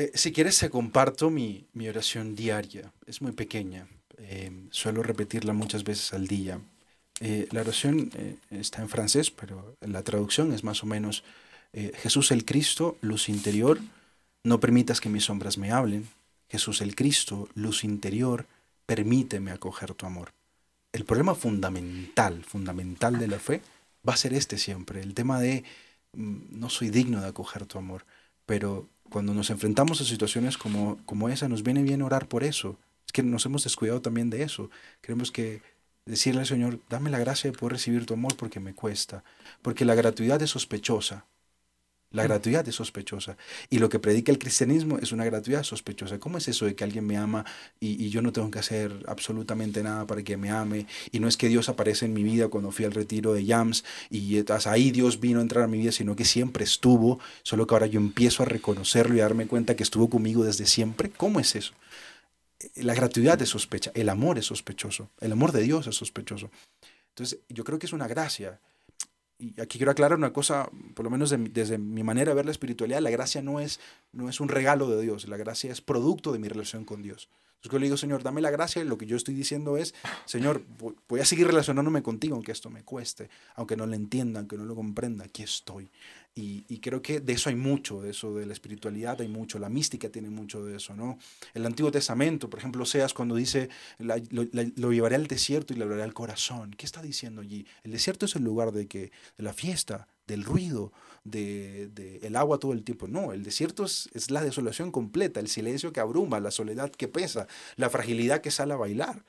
Eh, 0.00 0.12
si 0.14 0.32
quieres, 0.32 0.58
te 0.58 0.70
comparto 0.70 1.28
mi, 1.28 1.66
mi, 1.74 1.86
oración 1.86 2.34
diaria. 2.34 2.90
Es 3.06 3.20
muy 3.20 3.32
pequeña. 3.32 3.86
Eh, 4.16 4.50
suelo 4.70 5.02
repetirla 5.02 5.52
muchas 5.52 5.84
veces 5.84 6.14
al 6.14 6.26
día. 6.26 6.58
Eh, 7.20 7.48
la 7.50 7.60
oración 7.60 8.10
eh, 8.14 8.36
está 8.48 8.80
en 8.80 8.88
francés, 8.88 9.30
pero 9.30 9.76
la 9.82 10.02
traducción 10.02 10.54
es 10.54 10.64
más 10.64 10.82
o 10.82 10.86
menos, 10.86 11.22
Jesús 11.72 12.32
el 12.32 12.44
Cristo, 12.44 12.96
luz 13.00 13.28
interior, 13.28 13.78
no 14.42 14.58
permitas 14.58 15.00
que 15.00 15.08
mis 15.08 15.24
sombras 15.24 15.56
me 15.56 15.70
hablen. 15.70 16.08
Jesús 16.48 16.80
el 16.80 16.96
Cristo, 16.96 17.48
luz 17.54 17.84
interior, 17.84 18.46
permíteme 18.86 19.52
acoger 19.52 19.94
tu 19.94 20.06
amor. 20.06 20.32
El 20.92 21.04
problema 21.04 21.36
fundamental, 21.36 22.42
fundamental 22.44 23.18
de 23.20 23.28
la 23.28 23.38
fe 23.38 23.60
va 24.08 24.14
a 24.14 24.16
ser 24.16 24.32
este 24.32 24.58
siempre, 24.58 25.00
el 25.02 25.14
tema 25.14 25.40
de 25.40 25.62
mm, 26.14 26.58
no 26.58 26.70
soy 26.70 26.88
digno 26.88 27.20
de 27.20 27.28
acoger 27.28 27.66
tu 27.66 27.78
amor, 27.78 28.04
pero 28.46 28.88
cuando 29.10 29.34
nos 29.34 29.50
enfrentamos 29.50 30.00
a 30.00 30.04
situaciones 30.04 30.56
como, 30.56 30.98
como 31.04 31.28
esa, 31.28 31.48
nos 31.48 31.62
viene 31.62 31.82
bien 31.82 32.02
orar 32.02 32.26
por 32.28 32.44
eso. 32.44 32.78
Es 33.04 33.12
que 33.12 33.22
nos 33.22 33.44
hemos 33.44 33.64
descuidado 33.64 34.00
también 34.00 34.30
de 34.30 34.42
eso. 34.42 34.70
Queremos 35.02 35.30
que 35.32 35.62
decirle 36.06 36.40
al 36.40 36.46
Señor, 36.46 36.80
dame 36.88 37.10
la 37.10 37.18
gracia 37.18 37.50
de 37.50 37.58
poder 37.58 37.74
recibir 37.74 38.06
tu 38.06 38.14
amor 38.14 38.36
porque 38.36 38.60
me 38.60 38.74
cuesta. 38.74 39.24
Porque 39.62 39.84
la 39.84 39.94
gratuidad 39.94 40.40
es 40.42 40.50
sospechosa. 40.50 41.26
La 42.12 42.24
gratuidad 42.24 42.66
es 42.68 42.74
sospechosa. 42.74 43.36
Y 43.70 43.78
lo 43.78 43.88
que 43.88 44.00
predica 44.00 44.32
el 44.32 44.38
cristianismo 44.38 44.98
es 44.98 45.12
una 45.12 45.24
gratuidad 45.24 45.62
sospechosa. 45.62 46.18
¿Cómo 46.18 46.38
es 46.38 46.48
eso 46.48 46.66
de 46.66 46.74
que 46.74 46.82
alguien 46.82 47.06
me 47.06 47.16
ama 47.16 47.44
y, 47.78 48.04
y, 48.04 48.10
yo 48.10 48.20
no 48.20 48.32
tengo 48.32 48.50
que 48.50 48.58
hacer 48.58 48.92
absolutamente 49.06 49.80
nada 49.84 50.08
para 50.08 50.24
que 50.24 50.36
me 50.36 50.50
ame? 50.50 50.86
Y 51.12 51.20
no 51.20 51.28
es 51.28 51.36
que 51.36 51.48
Dios 51.48 51.68
aparece 51.68 52.06
en 52.06 52.12
mi 52.12 52.24
vida 52.24 52.48
cuando 52.48 52.72
fui 52.72 52.84
al 52.84 52.92
retiro 52.92 53.32
de 53.32 53.44
Yams 53.44 53.84
y 54.10 54.38
hasta 54.38 54.72
ahí 54.72 54.90
Dios 54.90 55.20
vino 55.20 55.38
a 55.38 55.42
entrar 55.42 55.62
a 55.62 55.68
mi 55.68 55.78
vida, 55.78 55.92
sino 55.92 56.16
que 56.16 56.24
siempre 56.24 56.64
estuvo, 56.64 57.20
solo 57.44 57.68
que 57.68 57.74
ahora 57.76 57.86
yo 57.86 58.00
empiezo 58.00 58.42
a 58.42 58.46
reconocerlo 58.46 59.14
y 59.14 59.20
a 59.20 59.24
darme 59.24 59.46
cuenta 59.46 59.76
que 59.76 59.84
estuvo 59.84 60.10
conmigo 60.10 60.42
desde 60.42 60.66
siempre. 60.66 61.10
¿Cómo 61.10 61.38
es 61.38 61.54
eso? 61.54 61.74
La 62.74 62.94
gratuidad 62.94 63.40
es 63.40 63.50
sospecha, 63.50 63.92
el 63.94 64.08
amor 64.08 64.36
es 64.36 64.46
sospechoso, 64.46 65.10
el 65.20 65.30
amor 65.30 65.52
de 65.52 65.62
Dios 65.62 65.86
es 65.86 65.94
sospechoso. 65.94 66.50
Entonces, 67.10 67.38
yo 67.48 67.62
creo 67.62 67.78
que 67.78 67.86
es 67.86 67.92
una 67.92 68.08
gracia 68.08 68.58
y 69.40 69.60
aquí 69.60 69.78
quiero 69.78 69.90
aclarar 69.90 70.18
una 70.18 70.32
cosa, 70.32 70.68
por 70.94 71.04
lo 71.04 71.10
menos 71.10 71.30
de, 71.30 71.38
desde 71.38 71.78
mi 71.78 72.02
manera 72.02 72.30
de 72.30 72.36
ver 72.36 72.44
la 72.44 72.50
espiritualidad, 72.50 73.00
la 73.00 73.10
gracia 73.10 73.42
no 73.42 73.58
es, 73.58 73.80
no 74.12 74.28
es 74.28 74.38
un 74.40 74.48
regalo 74.48 74.88
de 74.88 75.02
Dios, 75.02 75.26
la 75.28 75.36
gracia 75.36 75.72
es 75.72 75.80
producto 75.80 76.32
de 76.32 76.38
mi 76.38 76.48
relación 76.48 76.84
con 76.84 77.02
Dios. 77.02 77.28
Entonces 77.60 77.72
yo 77.72 77.78
le 77.78 77.86
digo, 77.86 77.96
Señor, 77.98 78.22
dame 78.22 78.40
la 78.40 78.50
gracia 78.50 78.80
y 78.80 78.86
lo 78.86 78.96
que 78.96 79.04
yo 79.04 79.16
estoy 79.16 79.34
diciendo 79.34 79.76
es, 79.76 79.94
Señor, 80.24 80.64
voy 81.08 81.20
a 81.20 81.26
seguir 81.26 81.46
relacionándome 81.46 82.02
contigo 82.02 82.34
aunque 82.34 82.52
esto 82.52 82.70
me 82.70 82.84
cueste, 82.84 83.28
aunque 83.54 83.76
no 83.76 83.86
lo 83.86 83.94
entienda, 83.94 84.40
aunque 84.40 84.56
no 84.56 84.64
lo 84.64 84.74
comprenda, 84.74 85.26
aquí 85.26 85.42
estoy. 85.42 85.90
Y, 86.34 86.78
creo 86.78 87.02
que 87.02 87.20
de 87.20 87.32
eso 87.32 87.50
hay 87.50 87.56
mucho, 87.56 88.00
de 88.00 88.10
eso 88.10 88.34
de 88.34 88.46
la 88.46 88.52
espiritualidad 88.52 89.20
hay 89.20 89.28
mucho, 89.28 89.58
la 89.58 89.68
mística 89.68 90.08
tiene 90.08 90.30
mucho 90.30 90.64
de 90.64 90.76
eso, 90.76 90.94
¿no? 90.94 91.18
El 91.54 91.66
Antiguo 91.66 91.90
Testamento, 91.90 92.48
por 92.48 92.60
ejemplo, 92.60 92.86
Seas 92.86 93.12
cuando 93.12 93.34
dice, 93.34 93.68
lo, 93.98 94.16
la, 94.52 94.70
lo, 94.76 94.92
llevaré 94.92 95.16
al 95.16 95.26
desierto 95.26 95.74
y 95.74 95.76
le 95.76 95.82
hablaré 95.82 96.02
al 96.02 96.14
corazón. 96.14 96.70
¿Qué 96.70 96.86
está 96.86 97.02
diciendo 97.02 97.42
allí? 97.42 97.66
El 97.82 97.92
desierto 97.92 98.26
es 98.26 98.36
el 98.36 98.44
lugar 98.44 98.72
de, 98.72 98.86
que, 98.86 99.10
de 99.36 99.44
la 99.44 99.52
fiesta, 99.52 100.06
del 100.26 100.44
ruido, 100.44 100.92
de, 101.24 101.88
de, 101.88 102.18
el 102.22 102.36
agua 102.36 102.58
todo 102.58 102.72
el 102.72 102.84
tiempo. 102.84 103.08
No, 103.08 103.32
el 103.32 103.42
desierto 103.42 103.84
es, 103.84 104.08
es 104.14 104.30
la 104.30 104.42
desolación 104.42 104.92
completa, 104.92 105.40
el 105.40 105.48
silencio 105.48 105.92
que 105.92 106.00
abruma, 106.00 106.40
la 106.40 106.52
soledad 106.52 106.90
que 106.90 107.08
pesa, 107.08 107.48
la 107.76 107.90
fragilidad 107.90 108.40
que 108.40 108.50
sale 108.50 108.72
a 108.72 108.76
bailar. 108.76 109.24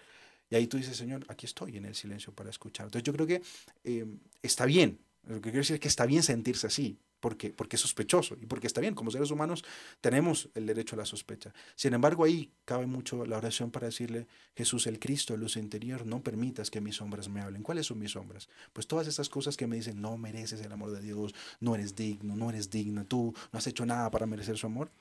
Y 0.50 0.56
ahí 0.56 0.68
tú 0.68 0.78
dices, 0.78 0.96
Señor, 0.96 1.26
aquí 1.30 1.46
estoy 1.46 1.78
en 1.78 1.86
el 1.86 1.96
silencio 1.96 2.32
para 2.34 2.50
escuchar. 2.50 2.86
Entonces 2.86 3.04
yo 3.04 3.14
creo 3.14 3.26
que 3.26 3.42
eh, 3.84 4.06
está 4.44 4.66
bien 4.66 5.00
lo 5.28 5.36
que 5.36 5.52
quiero 5.52 5.60
decir 5.60 5.76
es 5.76 5.80
que 5.80 5.88
está 5.88 6.06
bien 6.06 6.24
sentirse 6.24 6.68
así, 6.68 6.98
porque, 7.20 7.52
porque 7.52 7.76
es 7.76 7.82
sospechoso 7.82 8.36
y 8.42 8.48
porque 8.48 8.68
está 8.68 8.82
bien, 8.82 8.96
como 8.96 9.12
seres 9.12 9.30
humanos 9.30 9.64
tenemos 10.02 10.50
el 10.56 10.66
derecho 10.66 10.96
a 10.96 11.00
la 11.00 11.06
sospecha. 11.06 11.54
Sin 11.76 11.94
embargo, 11.94 12.24
ahí 12.24 12.52
cabe 12.66 12.88
mucho 12.88 13.26
la 13.26 13.38
oración 13.38 13.70
para 13.70 13.86
decirle, 13.86 14.28
Jesús 14.56 14.88
el 14.88 15.00
Cristo, 15.00 15.38
luz 15.38 15.56
interior, 15.56 16.06
no 16.06 16.22
permitas 16.22 16.72
que 16.72 16.82
mis 16.82 16.96
sombras 16.96 17.30
me 17.30 17.40
hablen. 17.40 17.62
¿Cuáles 17.62 17.86
son 17.86 18.00
mis 18.00 18.12
sombras? 18.12 18.50
Pues 18.74 18.88
todas 18.88 19.08
esas 19.08 19.30
cosas 19.30 19.56
que 19.56 19.68
me 19.68 19.76
dicen, 19.76 20.02
no 20.02 20.18
mereces 20.18 20.60
el 20.62 20.72
amor 20.72 20.92
de 20.92 21.02
Dios, 21.02 21.34
no 21.60 21.76
eres 21.76 21.96
digno, 21.96 22.36
no 22.36 22.50
eres 22.50 22.72
digna, 22.72 23.06
tú 23.06 23.34
no 23.52 23.60
has 23.60 23.68
hecho 23.68 23.86
nada 23.86 24.10
para 24.10 24.26
merecer 24.26 24.58
su 24.58 24.66
amor. 24.66 24.92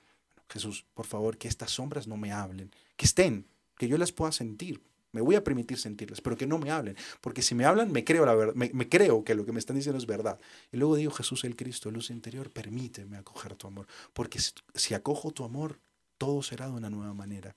Jesús, 0.51 0.85
por 0.95 1.07
favor, 1.07 1.39
que 1.39 1.49
estas 1.49 1.71
sombras 1.71 2.07
no 2.07 2.17
me 2.17 2.33
hablen, 2.33 2.71
que 2.97 3.07
estén, 3.07 3.47
que 3.79 3.89
yo 3.89 3.97
las 3.97 4.13
pueda 4.13 4.33
sentir, 4.33 4.83
me 5.13 5.21
voy 5.21 5.35
a 5.35 5.45
permitir 5.45 5.79
sentirlas, 5.79 6.21
pero 6.21 6.37
que 6.37 6.47
no 6.47 6.59
me 6.59 6.71
hablen, 6.71 6.97
porque 7.21 7.43
si 7.43 7.55
me 7.55 7.65
hablan, 7.65 7.91
me 7.91 8.05
creo 8.05 8.25
la 8.25 8.35
verdad, 8.35 8.55
me, 8.55 8.71
me, 8.73 8.89
creo 8.89 9.25
que 9.25 9.35
lo 9.35 9.45
que 9.45 9.53
me 9.53 9.59
están 9.59 9.77
diciendo 9.77 9.99
es 9.99 10.07
verdad. 10.07 10.39
Y 10.73 10.77
luego 10.77 10.97
digo, 10.97 11.11
Jesús 11.11 11.45
el 11.45 11.57
Cristo, 11.57 11.91
luz 11.91 12.11
interior, 12.11 12.51
permíteme 12.51 13.17
acoger 13.17 13.55
tu 13.55 13.67
amor, 13.67 13.87
porque 14.13 14.39
si, 14.75 14.95
acojo 14.95 15.31
tu 15.33 15.45
amor, 15.45 15.79
todo 16.19 16.43
será 16.43 16.67
de 16.67 16.73
una 16.73 16.91
nueva 16.91 17.15
manera. 17.15 17.55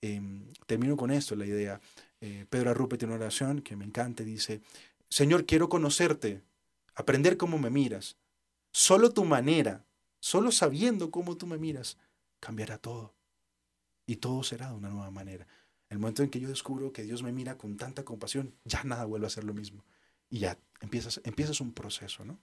Eh, 0.00 0.20
termino 0.66 0.96
con 0.96 1.10
esto, 1.10 1.34
la 1.34 1.46
idea. 1.46 1.80
Eh, 2.20 2.46
Pedro 2.48 2.70
Arrupe 2.70 2.98
tiene 2.98 3.14
una 3.14 3.24
oración 3.24 3.62
que 3.62 3.74
me 3.74 3.84
encanta, 3.84 4.22
dice, 4.22 4.60
Señor, 5.08 5.44
quiero 5.44 5.68
conocerte, 5.68 6.42
aprender 6.94 7.36
cómo 7.36 7.58
me 7.58 7.70
miras. 7.70 8.16
Solo 8.70 9.10
tu 9.10 9.24
manera, 9.24 9.84
solo 10.20 10.52
sabiendo 10.52 11.10
cómo 11.10 11.36
tú 11.36 11.46
me 11.46 11.58
miras, 11.58 11.98
cambiará 12.40 12.78
todo. 12.78 13.14
Y 14.06 14.16
todo 14.16 14.42
será 14.42 14.68
de 14.68 14.76
una 14.76 14.88
nueva 14.88 15.10
manera. 15.10 15.46
El 15.92 15.98
momento 15.98 16.22
en 16.22 16.30
que 16.30 16.40
yo 16.40 16.48
descubro 16.48 16.90
que 16.90 17.02
Dios 17.02 17.22
me 17.22 17.32
mira 17.32 17.58
con 17.58 17.76
tanta 17.76 18.02
compasión, 18.02 18.54
ya 18.64 18.82
nada 18.82 19.04
vuelve 19.04 19.26
a 19.26 19.30
ser 19.30 19.44
lo 19.44 19.52
mismo. 19.52 19.84
Y 20.30 20.38
ya 20.38 20.58
empiezas, 20.80 21.20
empiezas 21.22 21.60
un 21.60 21.74
proceso, 21.74 22.24
¿no? 22.24 22.40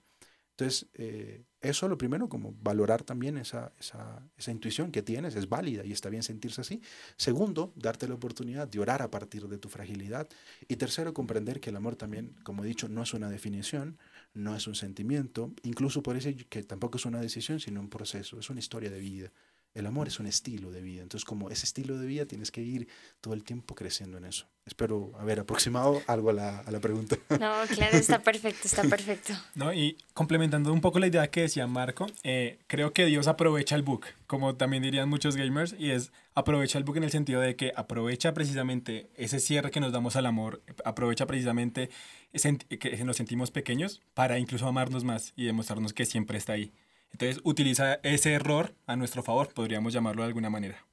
Entonces, 0.52 0.88
eh, 0.94 1.42
eso 1.60 1.88
lo 1.88 1.98
primero, 1.98 2.28
como 2.28 2.54
valorar 2.62 3.02
también 3.02 3.38
esa, 3.38 3.72
esa, 3.80 4.22
esa, 4.36 4.52
intuición 4.52 4.92
que 4.92 5.02
tienes, 5.02 5.34
es 5.34 5.48
válida 5.48 5.84
y 5.84 5.90
está 5.90 6.10
bien 6.10 6.22
sentirse 6.22 6.60
así. 6.60 6.80
Segundo, 7.16 7.72
darte 7.74 8.06
la 8.06 8.14
oportunidad 8.14 8.68
de 8.68 8.78
orar 8.78 9.02
a 9.02 9.10
partir 9.10 9.48
de 9.48 9.58
tu 9.58 9.68
fragilidad. 9.68 10.28
Y 10.68 10.76
tercero, 10.76 11.12
comprender 11.12 11.58
que 11.60 11.70
el 11.70 11.76
amor 11.76 11.96
también, 11.96 12.36
como 12.44 12.62
he 12.62 12.68
dicho, 12.68 12.88
no 12.88 13.02
es 13.02 13.14
una 13.14 13.30
definición, 13.30 13.98
no 14.32 14.54
es 14.54 14.68
un 14.68 14.76
sentimiento, 14.76 15.52
incluso 15.64 16.04
por 16.04 16.16
eso 16.16 16.30
que 16.48 16.62
tampoco 16.62 16.98
es 16.98 17.04
una 17.04 17.20
decisión, 17.20 17.58
sino 17.58 17.80
un 17.80 17.90
proceso, 17.90 18.38
es 18.38 18.48
una 18.48 18.60
historia 18.60 18.90
de 18.90 19.00
vida. 19.00 19.32
El 19.72 19.86
amor 19.86 20.08
es 20.08 20.18
un 20.18 20.26
estilo 20.26 20.72
de 20.72 20.82
vida. 20.82 21.02
Entonces, 21.02 21.24
como 21.24 21.48
ese 21.48 21.64
estilo 21.64 21.96
de 21.96 22.06
vida, 22.06 22.26
tienes 22.26 22.50
que 22.50 22.60
ir 22.60 22.88
todo 23.20 23.34
el 23.34 23.44
tiempo 23.44 23.76
creciendo 23.76 24.18
en 24.18 24.24
eso. 24.24 24.46
Espero 24.66 25.12
haber 25.18 25.40
aproximado 25.40 26.02
algo 26.08 26.30
a 26.30 26.32
la, 26.32 26.58
a 26.58 26.70
la 26.70 26.80
pregunta. 26.80 27.16
No, 27.30 27.54
claro, 27.68 27.96
está 27.96 28.18
perfecto, 28.22 28.62
está 28.64 28.82
perfecto. 28.82 29.32
¿no? 29.54 29.72
Y 29.72 29.96
complementando 30.12 30.72
un 30.72 30.80
poco 30.80 30.98
la 30.98 31.06
idea 31.06 31.30
que 31.30 31.42
decía 31.42 31.66
Marco, 31.68 32.06
eh, 32.24 32.58
creo 32.66 32.92
que 32.92 33.06
Dios 33.06 33.28
aprovecha 33.28 33.76
el 33.76 33.82
book, 33.82 34.06
como 34.26 34.56
también 34.56 34.82
dirían 34.82 35.08
muchos 35.08 35.36
gamers, 35.36 35.74
y 35.78 35.90
es 35.90 36.12
aprovecha 36.34 36.78
el 36.78 36.84
book 36.84 36.96
en 36.96 37.04
el 37.04 37.10
sentido 37.10 37.40
de 37.40 37.54
que 37.54 37.72
aprovecha 37.76 38.34
precisamente 38.34 39.10
ese 39.16 39.38
cierre 39.38 39.70
que 39.70 39.80
nos 39.80 39.92
damos 39.92 40.16
al 40.16 40.26
amor, 40.26 40.62
aprovecha 40.84 41.26
precisamente 41.26 41.90
ese, 42.32 42.58
que 42.58 43.04
nos 43.04 43.16
sentimos 43.16 43.50
pequeños 43.50 44.02
para 44.14 44.38
incluso 44.38 44.66
amarnos 44.66 45.04
más 45.04 45.32
y 45.36 45.44
demostrarnos 45.44 45.92
que 45.92 46.06
siempre 46.06 46.38
está 46.38 46.54
ahí. 46.54 46.72
Entonces 47.12 47.40
utiliza 47.44 47.94
ese 48.02 48.32
error 48.32 48.74
a 48.86 48.96
nuestro 48.96 49.22
favor, 49.22 49.52
podríamos 49.52 49.92
llamarlo 49.92 50.22
de 50.22 50.28
alguna 50.28 50.50
manera. 50.50 50.84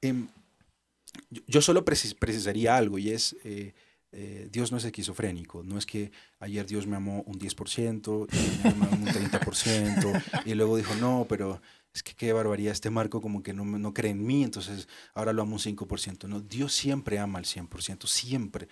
Em, 0.00 0.28
yo 1.46 1.62
solo 1.62 1.84
precisaría 1.84 2.76
algo 2.76 2.98
y 2.98 3.10
es, 3.10 3.36
eh, 3.44 3.72
eh, 4.12 4.48
Dios 4.50 4.72
no 4.72 4.78
es 4.78 4.84
esquizofrénico, 4.84 5.62
no 5.62 5.78
es 5.78 5.86
que 5.86 6.10
ayer 6.40 6.66
Dios 6.66 6.86
me 6.86 6.96
amó 6.96 7.22
un 7.22 7.38
10% 7.38 8.26
y 8.32 8.68
me 8.78 8.86
amó 8.86 8.90
un 8.90 9.06
30% 9.06 10.22
y 10.44 10.54
luego 10.54 10.76
dijo, 10.76 10.94
no, 10.96 11.26
pero 11.28 11.60
es 11.92 12.02
que 12.02 12.14
qué 12.14 12.32
barbaridad, 12.32 12.72
este 12.72 12.90
Marco 12.90 13.20
como 13.20 13.42
que 13.42 13.52
no, 13.52 13.64
no 13.64 13.94
cree 13.94 14.12
en 14.12 14.24
mí, 14.24 14.44
entonces 14.44 14.88
ahora 15.14 15.32
lo 15.32 15.42
amo 15.42 15.54
un 15.54 15.58
5%. 15.60 16.28
No, 16.28 16.40
Dios 16.40 16.72
siempre 16.72 17.18
ama 17.18 17.38
al 17.38 17.44
100%, 17.44 18.06
siempre. 18.06 18.68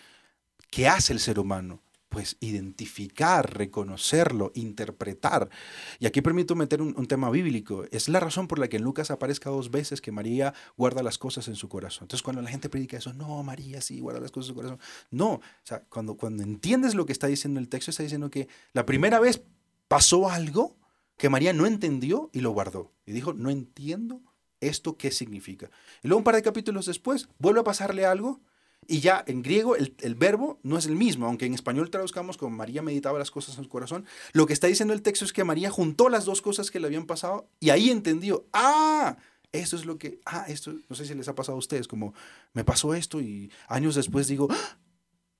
¿Qué 0.70 0.86
hace 0.86 1.12
el 1.12 1.20
ser 1.20 1.38
humano? 1.38 1.80
Pues 2.08 2.36
identificar, 2.40 3.56
reconocerlo, 3.56 4.50
interpretar. 4.54 5.50
Y 5.98 6.06
aquí 6.06 6.22
permito 6.22 6.54
meter 6.54 6.80
un, 6.80 7.06
tema 7.06 7.30
bíblico. 7.30 7.84
Es 7.90 8.08
la 8.08 8.20
razón 8.20 8.48
por 8.48 8.58
la 8.58 8.68
que 8.68 8.76
en 8.76 8.82
Lucas 8.82 9.10
aparezca 9.10 9.50
dos 9.50 9.70
veces 9.70 10.00
que 10.00 10.12
María 10.12 10.54
guarda 10.76 11.02
las 11.02 11.18
cosas 11.18 11.48
en 11.48 11.56
su 11.56 11.68
corazón. 11.68 12.04
Entonces 12.04 12.22
cuando 12.22 12.42
la 12.42 12.50
gente 12.50 12.68
predica 12.68 12.96
eso, 12.96 13.12
no, 13.12 13.42
María 13.42 13.80
sí 13.80 14.00
guarda 14.00 14.20
las 14.20 14.30
cosas 14.30 14.48
en 14.48 14.54
su 14.54 14.54
corazón. 14.54 14.80
No, 15.10 15.32
o 15.32 15.42
sea, 15.64 15.82
cuando, 15.88 16.16
cuando 16.16 16.42
entiendes 16.42 16.94
lo 16.94 17.06
que 17.06 17.12
está 17.12 17.26
diciendo 17.26 17.60
el 17.60 17.68
texto, 17.68 17.90
está 17.90 18.02
diciendo 18.02 18.30
que 18.30 18.48
la 18.72 18.86
primera 18.86 19.20
vez 19.20 19.42
pasó 19.88 20.28
algo 20.30 20.76
que 21.16 21.28
María 21.28 21.52
no 21.52 21.66
entendió 21.66 22.30
y 22.32 22.40
lo 22.40 22.52
guardó. 22.52 22.92
Y 23.04 23.12
dijo, 23.12 23.32
no 23.32 23.50
entiendo 23.50 24.22
esto 24.60 24.96
qué 24.96 25.10
significa. 25.10 25.70
Y 26.02 26.08
luego 26.08 26.18
un 26.18 26.24
par 26.24 26.36
de 26.36 26.42
capítulos 26.42 26.86
después, 26.86 27.28
vuelve 27.38 27.60
a 27.60 27.64
pasarle 27.64 28.06
algo 28.06 28.40
y 28.88 29.00
ya 29.00 29.22
en 29.26 29.42
griego 29.42 29.76
el, 29.76 30.14
verbo 30.16 30.58
no 30.62 30.78
es 30.78 30.86
el 30.86 30.96
mismo, 30.96 31.26
aunque 31.26 31.44
en 31.44 31.54
español 31.54 31.90
traduzcamos 31.90 32.38
como 32.38 32.56
María 32.56 32.80
meditaba 32.82 33.18
las 33.18 33.30
cosas 33.30 33.58
en 33.58 33.64
su 33.64 33.70
corazón. 33.70 34.06
Lo 34.32 34.46
que 34.46 34.54
está 34.54 34.66
diciendo 34.66 34.94
el 34.94 35.02
texto 35.02 35.26
es 35.26 35.34
que 35.34 35.44
María 35.44 35.70
juntó 35.70 36.08
las 36.08 36.24
dos 36.24 36.40
cosas 36.40 36.70
que 36.70 36.80
le 36.80 36.86
habían 36.86 37.04
pasado 37.04 37.50
y 37.60 37.68
ahí 37.68 37.90
entendió, 37.90 38.46
ah, 38.54 39.18
esto 39.52 39.76
es 39.76 39.84
lo 39.84 39.98
que, 39.98 40.20
ah, 40.24 40.46
esto, 40.48 40.74
no 40.88 40.96
sé 40.96 41.04
si 41.04 41.14
les 41.14 41.28
ha 41.28 41.34
pasado 41.34 41.56
a 41.56 41.58
ustedes, 41.58 41.86
como 41.86 42.14
me 42.54 42.64
pasó 42.64 42.94
esto 42.94 43.20
y 43.20 43.52
años 43.68 43.94
después 43.94 44.26
digo, 44.26 44.48
¡Ah! 44.50 44.78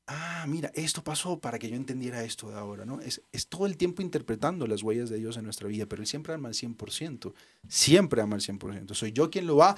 Ah, 0.08 0.46
mira, 0.48 0.72
esto 0.74 1.04
pasó 1.04 1.38
para 1.38 1.58
que 1.58 1.68
yo 1.68 1.76
entendiera 1.76 2.24
esto 2.24 2.48
de 2.48 2.56
ahora, 2.56 2.84
¿no? 2.84 3.00
Es, 3.00 3.22
es, 3.30 3.46
todo 3.46 3.66
el 3.66 3.76
tiempo 3.76 4.02
interpretando 4.02 4.66
las 4.66 4.82
huellas 4.82 5.10
de 5.10 5.18
Dios 5.18 5.36
en 5.36 5.44
nuestra 5.44 5.68
vida, 5.68 5.86
pero 5.86 6.02
Él 6.02 6.08
siempre 6.08 6.32
ama 6.32 6.48
al 6.48 6.54
100%, 6.54 7.32
siempre 7.68 8.22
ama 8.22 8.36
al 8.36 8.42
100%. 8.42 8.94
Soy 8.94 9.12
yo 9.12 9.30
quien 9.30 9.46
lo 9.46 9.56
va 9.56 9.76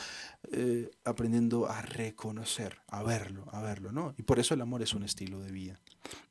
eh, 0.53 0.91
aprendiendo 1.05 1.69
a 1.69 1.83
reconocer, 1.83 2.79
a 2.89 3.03
verlo, 3.03 3.45
a 3.53 3.61
verlo, 3.61 3.93
¿no? 3.93 4.15
Y 4.17 4.23
por 4.23 4.39
eso 4.39 4.55
el 4.55 4.61
amor 4.61 4.83
es 4.83 4.95
un 4.95 5.03
estilo 5.03 5.41
de 5.41 5.51
vida. 5.51 5.81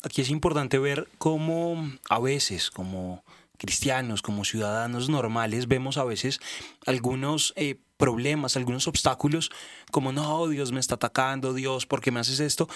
Aquí 0.02 0.22
es 0.22 0.30
importante 0.30 0.80
ver 0.80 1.08
cómo 1.18 1.92
a 2.10 2.20
veces, 2.20 2.72
como 2.72 3.24
cristianos, 3.58 4.22
como 4.22 4.46
ciudadanos 4.46 5.10
normales, 5.10 5.68
vemos 5.68 5.98
a 5.98 6.06
veces 6.06 6.40
algunos... 6.86 7.54
Eh, 7.56 7.80
problemas, 8.00 8.56
algunos 8.56 8.88
obstáculos, 8.88 9.52
como 9.92 10.14
no, 10.14 10.48
Dios 10.48 10.72
me 10.72 10.80
está 10.80 10.96
atacando, 10.96 11.54
Dios, 11.54 11.86
¿por 11.86 12.00
qué 12.00 12.12
me 12.12 12.22
haces 12.22 12.40
esto? 12.40 12.70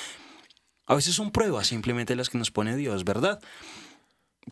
A 0.86 0.96
veces 0.96 1.16
son 1.16 1.32
pruebas 1.32 1.68
simplemente 1.68 2.16
las 2.16 2.30
que 2.30 2.38
nos 2.38 2.52
pone 2.52 2.76
Dios, 2.76 3.04
¿verdad? 3.06 3.42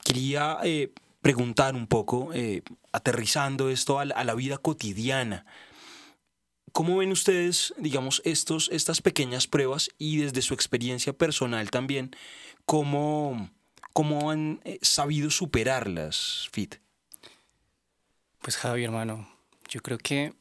Quería 0.04 0.58
eh, 0.64 0.94
preguntar 1.22 1.76
un 1.76 1.88
poco, 1.88 2.32
eh, 2.34 2.64
aterrizando 2.92 3.70
esto 3.70 4.00
a 4.00 4.06
la, 4.06 4.36
vida 4.36 4.58
cotidiana. 4.58 5.46
¿Cómo 6.72 6.98
ven 6.98 7.12
ustedes, 7.12 7.74
digamos, 7.78 8.22
estos, 8.24 8.70
estas 8.72 9.02
pequeñas 9.02 9.48
pruebas 9.48 9.90
y 9.98 10.18
desde 10.18 10.42
su 10.42 10.54
experiencia 10.54 11.12
personal 11.12 11.70
también, 11.70 12.16
cómo, 12.66 13.50
cómo 13.92 14.32
han 14.32 14.62
eh, 14.64 14.80
sabido 14.82 15.30
superarlas, 15.30 16.48
Fit? 16.54 16.76
Pues 18.42 18.56
Javi, 18.56 18.86
hermano, 18.86 19.30
yo 19.68 19.82
creo 19.82 19.98
que 19.98 20.34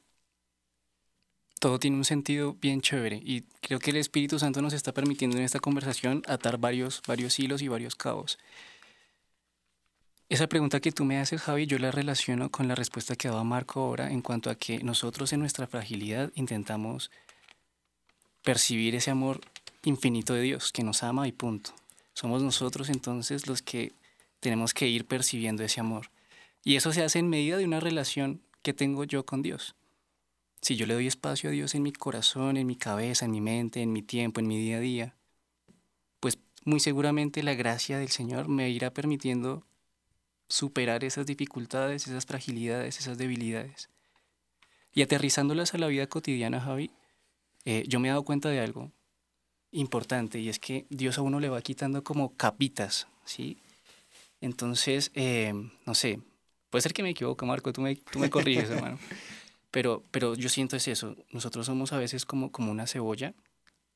todo 1.61 1.79
tiene 1.79 1.99
un 1.99 2.07
sentido 2.07 2.55
bien 2.55 2.81
chévere 2.81 3.21
y 3.23 3.43
creo 3.61 3.79
que 3.79 3.91
el 3.91 3.99
Espíritu 3.99 4.39
Santo 4.39 4.63
nos 4.63 4.73
está 4.73 4.93
permitiendo 4.93 5.37
en 5.37 5.45
esta 5.45 5.61
conversación 5.61 6.23
atar 6.27 6.57
varios, 6.59 7.03
varios 7.07 7.39
hilos 7.39 7.61
y 7.61 7.69
varios 7.69 7.95
cabos. 7.95 8.39
Esa 10.31 10.49
pregunta 10.49 10.81
que 10.81 10.91
tú 10.91 11.05
me 11.05 11.19
haces, 11.19 11.43
Javi, 11.43 11.67
yo 11.67 11.79
la 11.79 11.91
relaciono 11.91 12.51
con 12.51 12.67
la 12.67 12.75
respuesta 12.75 13.15
que 13.15 13.29
daba 13.29 13.45
Marco 13.45 13.81
ahora 13.81 14.11
en 14.11 14.23
cuanto 14.23 14.49
a 14.49 14.55
que 14.55 14.79
nosotros 14.83 15.33
en 15.35 15.41
nuestra 15.41 15.67
fragilidad 15.67 16.33
intentamos 16.35 17.11
percibir 18.43 18.95
ese 18.95 19.11
amor 19.11 19.41
infinito 19.85 20.33
de 20.33 20.43
Dios 20.43 20.73
que 20.73 20.83
nos 20.83 21.03
ama 21.03 21.29
y 21.29 21.33
punto. 21.33 21.73
Somos 22.15 22.43
nosotros 22.43 22.89
entonces 22.89 23.47
los 23.47 23.61
que 23.61 23.93
tenemos 24.41 24.73
que 24.73 24.89
ir 24.89 25.05
percibiendo 25.05 25.63
ese 25.63 25.81
amor. 25.81 26.11
Y 26.65 26.77
eso 26.77 26.93
se 26.93 27.03
hace 27.03 27.19
en 27.19 27.29
medida 27.29 27.59
de 27.59 27.67
una 27.67 27.81
relación 27.81 28.41
que 28.63 28.73
tengo 28.73 29.05
yo 29.05 29.27
con 29.27 29.43
Dios 29.43 29.75
si 30.63 30.77
yo 30.77 30.87
le 30.87 30.95
doy 30.95 31.07
espacio 31.07 31.51
a 31.51 31.53
Dios 31.53 31.75
en 31.75 31.83
mi 31.83 31.93
corazón, 31.93 32.57
en 32.57 32.67
mi 32.67 32.77
cabeza, 32.77 33.25
en 33.25 33.31
mi 33.31 33.41
mente, 33.41 33.83
en 33.83 33.93
mi 33.93 34.03
tiempo, 34.03 34.41
en 34.41 34.47
mi 34.47 34.59
día 34.59 34.77
a 34.77 34.81
día, 34.81 35.17
pues 36.21 36.39
muy 36.65 36.81
seguramente 36.81 37.43
la 37.43 37.55
gracia 37.55 37.99
del 37.99 38.09
Señor 38.09 38.49
me 38.49 38.69
irá 38.69 38.93
permitiendo 38.93 39.65
superar 40.49 41.05
esas 41.05 41.27
dificultades, 41.27 42.07
esas 42.07 42.27
fragilidades, 42.27 42.99
esas 42.99 43.17
debilidades. 43.17 43.89
Y 44.93 45.03
aterrizándolas 45.03 45.75
a 45.75 45.79
la 45.79 45.87
vida 45.87 46.09
cotidiana, 46.09 46.61
Javi, 46.61 46.91
eh, 47.65 47.85
yo 47.87 48.01
me 48.01 48.09
he 48.09 48.11
dado 48.11 48.25
cuenta 48.25 48.49
de 48.49 48.61
algo 48.61 48.91
importante 49.71 50.41
y 50.41 50.49
es 50.49 50.59
que 50.59 50.87
Dios 50.91 51.19
a 51.19 51.23
uno 51.23 51.39
le 51.39 51.49
va 51.49 51.63
quitando 51.63 52.03
como 52.03 52.35
capitas, 52.37 53.07
¿sí? 53.25 53.59
Entonces, 54.41 55.13
eh, 55.15 55.53
no 55.87 55.95
sé, 55.95 56.21
puede 56.71 56.83
ser 56.83 56.93
que 56.93 57.03
me 57.03 57.11
equivoque, 57.11 57.47
Marco, 57.47 57.73
tú 57.73 57.81
me, 57.81 57.95
tú 57.95 58.19
me 58.19 58.31
corriges, 58.31 58.71
hermano. 58.71 58.99
Pero, 59.71 60.05
pero 60.11 60.35
yo 60.35 60.49
siento 60.49 60.77
es 60.77 60.89
eso. 60.89 61.17
Nosotros 61.31 61.67
somos 61.67 61.93
a 61.93 61.99
veces 61.99 62.27
como, 62.27 62.51
como 62.51 62.71
una 62.71 62.87
cebolla 62.87 63.35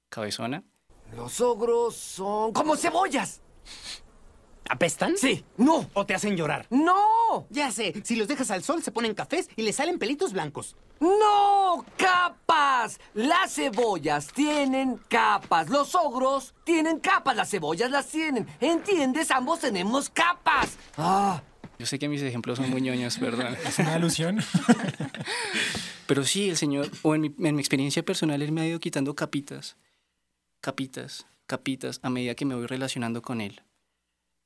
cabezona. 0.08 0.62
Los 1.16 1.40
ogros 1.40 1.96
son 1.96 2.52
como 2.52 2.76
cebollas. 2.76 3.40
¿Apestan? 4.68 5.16
Sí. 5.16 5.44
No. 5.56 5.88
¿O 5.92 6.06
te 6.06 6.14
hacen 6.14 6.36
llorar? 6.36 6.66
No. 6.70 7.46
Ya 7.50 7.70
sé. 7.70 7.94
Si 8.04 8.16
los 8.16 8.28
dejas 8.28 8.50
al 8.50 8.62
sol 8.62 8.82
se 8.82 8.92
ponen 8.92 9.14
cafés 9.14 9.48
y 9.56 9.62
les 9.62 9.76
salen 9.76 9.98
pelitos 9.98 10.32
blancos. 10.32 10.76
No. 11.00 11.84
Capas. 11.96 12.98
Las 13.12 13.54
cebollas 13.54 14.28
tienen 14.28 14.98
capas. 15.08 15.68
Los 15.68 15.94
ogros 15.94 16.54
tienen 16.64 16.98
capas. 17.00 17.36
Las 17.36 17.50
cebollas 17.50 17.90
las 17.90 18.06
tienen. 18.06 18.46
¿Entiendes? 18.60 19.30
Ambos 19.30 19.60
tenemos 19.60 20.08
capas. 20.08 20.78
Ah. 20.96 21.42
Yo 21.78 21.86
sé 21.86 21.98
que 21.98 22.08
mis 22.08 22.22
ejemplos 22.22 22.58
son 22.58 22.70
muy 22.70 22.80
ñoños, 22.80 23.18
perdón. 23.18 23.56
Es 23.66 23.78
una 23.78 23.94
alusión. 23.94 24.38
Pero 26.06 26.24
sí, 26.24 26.50
el 26.50 26.56
Señor, 26.56 26.90
o 27.02 27.14
en 27.14 27.20
mi, 27.22 27.34
en 27.38 27.54
mi 27.54 27.60
experiencia 27.60 28.04
personal, 28.04 28.42
Él 28.42 28.52
me 28.52 28.60
ha 28.60 28.68
ido 28.68 28.78
quitando 28.78 29.14
capitas, 29.14 29.76
capitas, 30.60 31.26
capitas, 31.46 32.00
a 32.02 32.10
medida 32.10 32.34
que 32.34 32.44
me 32.44 32.54
voy 32.54 32.66
relacionando 32.66 33.22
con 33.22 33.40
Él. 33.40 33.62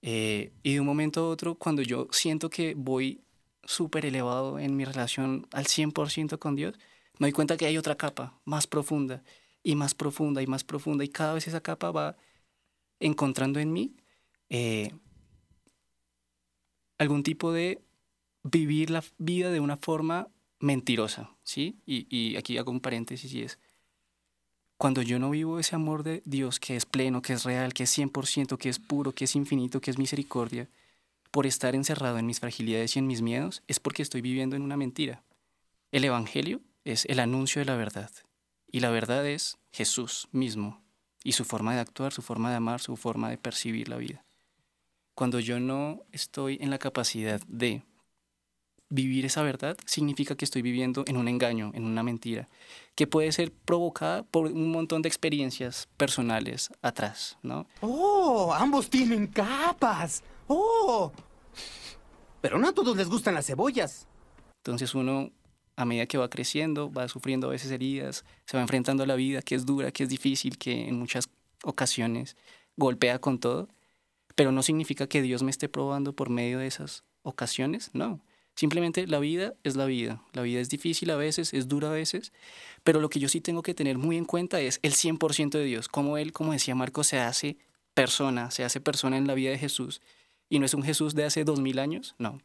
Eh, 0.02 0.52
y 0.62 0.74
de 0.74 0.80
un 0.80 0.86
momento 0.86 1.20
a 1.20 1.28
otro, 1.28 1.56
cuando 1.56 1.82
yo 1.82 2.08
siento 2.12 2.50
que 2.50 2.74
voy 2.76 3.20
súper 3.64 4.06
elevado 4.06 4.58
en 4.58 4.76
mi 4.76 4.84
relación 4.84 5.46
al 5.52 5.66
100% 5.66 6.38
con 6.38 6.56
Dios, 6.56 6.74
me 7.18 7.26
doy 7.26 7.32
cuenta 7.32 7.56
que 7.56 7.66
hay 7.66 7.76
otra 7.76 7.96
capa 7.96 8.40
más 8.44 8.66
profunda 8.66 9.22
y 9.62 9.74
más 9.74 9.94
profunda 9.94 10.40
y 10.40 10.46
más 10.46 10.64
profunda. 10.64 11.04
Y 11.04 11.08
cada 11.08 11.34
vez 11.34 11.48
esa 11.48 11.60
capa 11.60 11.90
va 11.90 12.16
encontrando 13.00 13.60
en 13.60 13.72
mí 13.72 13.96
eh, 14.48 14.92
algún 16.98 17.22
tipo 17.22 17.52
de 17.52 17.80
vivir 18.42 18.90
la 18.90 19.02
vida 19.18 19.50
de 19.50 19.60
una 19.60 19.76
forma 19.76 20.28
mentirosa, 20.60 21.30
¿sí? 21.44 21.78
Y, 21.86 22.36
aquí 22.36 22.58
hago 22.58 22.72
un 22.72 22.80
paréntesis 22.80 23.32
y 23.32 23.42
es, 23.42 23.58
cuando 24.76 25.02
yo 25.02 25.18
no 25.18 25.30
vivo 25.30 25.58
ese 25.58 25.76
amor 25.76 26.02
de 26.02 26.22
Dios 26.24 26.60
que 26.60 26.76
es 26.76 26.86
pleno, 26.86 27.22
que 27.22 27.32
es 27.32 27.44
real, 27.44 27.72
que 27.74 27.84
es 27.84 27.98
100%, 27.98 28.58
que 28.58 28.68
es 28.68 28.78
puro, 28.78 29.12
que 29.12 29.24
es 29.24 29.34
infinito, 29.34 29.80
que 29.80 29.90
es 29.90 29.98
misericordia, 29.98 30.68
por 31.30 31.46
estar 31.46 31.74
encerrado 31.74 32.18
en 32.18 32.26
mis 32.26 32.40
fragilidades 32.40 32.96
y 32.96 32.98
en 32.98 33.06
mis 33.06 33.22
miedos, 33.22 33.62
es 33.66 33.80
porque 33.80 34.02
estoy 34.02 34.20
viviendo 34.20 34.56
en 34.56 34.62
una 34.62 34.76
mentira. 34.76 35.24
El 35.90 36.04
Evangelio 36.04 36.60
es 36.84 37.04
el 37.06 37.20
anuncio 37.20 37.60
de 37.60 37.66
la 37.66 37.76
verdad. 37.76 38.10
Y 38.70 38.80
la 38.80 38.90
verdad 38.90 39.26
es 39.26 39.58
Jesús 39.72 40.28
mismo 40.32 40.82
y 41.24 41.32
su 41.32 41.44
forma 41.44 41.74
de 41.74 41.80
actuar, 41.80 42.12
su 42.12 42.22
forma 42.22 42.50
de 42.50 42.56
amar, 42.56 42.80
su 42.80 42.96
forma 42.96 43.30
de 43.30 43.38
percibir 43.38 43.88
la 43.88 43.96
vida 43.96 44.27
cuando 45.18 45.40
yo 45.40 45.58
no 45.58 46.04
estoy 46.12 46.58
en 46.60 46.70
la 46.70 46.78
capacidad 46.78 47.40
de 47.48 47.82
vivir 48.88 49.26
esa 49.26 49.42
verdad 49.42 49.76
significa 49.84 50.36
que 50.36 50.44
estoy 50.44 50.62
viviendo 50.62 51.02
en 51.08 51.16
un 51.16 51.26
engaño, 51.26 51.72
en 51.74 51.82
una 51.82 52.04
mentira, 52.04 52.48
que 52.94 53.08
puede 53.08 53.32
ser 53.32 53.50
provocada 53.50 54.22
por 54.22 54.46
un 54.46 54.70
montón 54.70 55.02
de 55.02 55.08
experiencias 55.08 55.88
personales 55.96 56.70
atrás, 56.82 57.36
¿no? 57.42 57.66
¡Oh! 57.80 58.54
Ambos 58.56 58.88
tienen 58.88 59.26
capas. 59.26 60.22
¡Oh! 60.46 61.10
Pero 62.40 62.60
no 62.60 62.68
a 62.68 62.72
todos 62.72 62.96
les 62.96 63.08
gustan 63.08 63.34
las 63.34 63.46
cebollas. 63.46 64.06
Entonces 64.62 64.94
uno, 64.94 65.32
a 65.74 65.84
medida 65.84 66.06
que 66.06 66.16
va 66.16 66.30
creciendo, 66.30 66.92
va 66.92 67.08
sufriendo 67.08 67.48
a 67.48 67.50
veces 67.50 67.72
heridas, 67.72 68.24
se 68.46 68.56
va 68.56 68.62
enfrentando 68.62 69.02
a 69.02 69.06
la 69.06 69.16
vida, 69.16 69.42
que 69.42 69.56
es 69.56 69.66
dura, 69.66 69.90
que 69.90 70.04
es 70.04 70.08
difícil, 70.08 70.58
que 70.58 70.86
en 70.86 70.96
muchas 70.96 71.28
ocasiones 71.64 72.36
golpea 72.76 73.18
con 73.18 73.40
todo, 73.40 73.68
pero 74.38 74.52
no 74.52 74.62
significa 74.62 75.08
que 75.08 75.20
Dios 75.20 75.42
me 75.42 75.50
esté 75.50 75.68
probando 75.68 76.12
por 76.12 76.30
medio 76.30 76.60
de 76.60 76.68
esas 76.68 77.02
ocasiones, 77.22 77.90
no. 77.92 78.20
Simplemente 78.54 79.04
la 79.08 79.18
vida 79.18 79.54
es 79.64 79.74
la 79.74 79.84
vida. 79.84 80.22
La 80.32 80.42
vida 80.42 80.60
es 80.60 80.68
difícil 80.68 81.10
a 81.10 81.16
veces, 81.16 81.52
es 81.52 81.66
dura 81.66 81.88
a 81.88 81.92
veces, 81.92 82.32
pero 82.84 83.00
lo 83.00 83.08
que 83.08 83.18
yo 83.18 83.28
sí 83.28 83.40
tengo 83.40 83.62
que 83.62 83.74
tener 83.74 83.98
muy 83.98 84.16
en 84.16 84.24
cuenta 84.24 84.60
es 84.60 84.78
el 84.82 84.92
100% 84.92 85.58
de 85.58 85.64
Dios, 85.64 85.88
como 85.88 86.18
Él, 86.18 86.32
como 86.32 86.52
decía 86.52 86.76
Marco, 86.76 87.02
se 87.02 87.18
hace 87.18 87.56
persona, 87.94 88.52
se 88.52 88.62
hace 88.62 88.80
persona 88.80 89.18
en 89.18 89.26
la 89.26 89.34
vida 89.34 89.50
de 89.50 89.58
Jesús. 89.58 90.00
Y 90.48 90.60
no 90.60 90.66
es 90.66 90.74
un 90.74 90.84
Jesús 90.84 91.16
de 91.16 91.24
hace 91.24 91.42
dos 91.42 91.60
mil 91.60 91.80
años, 91.80 92.14
no. 92.18 92.40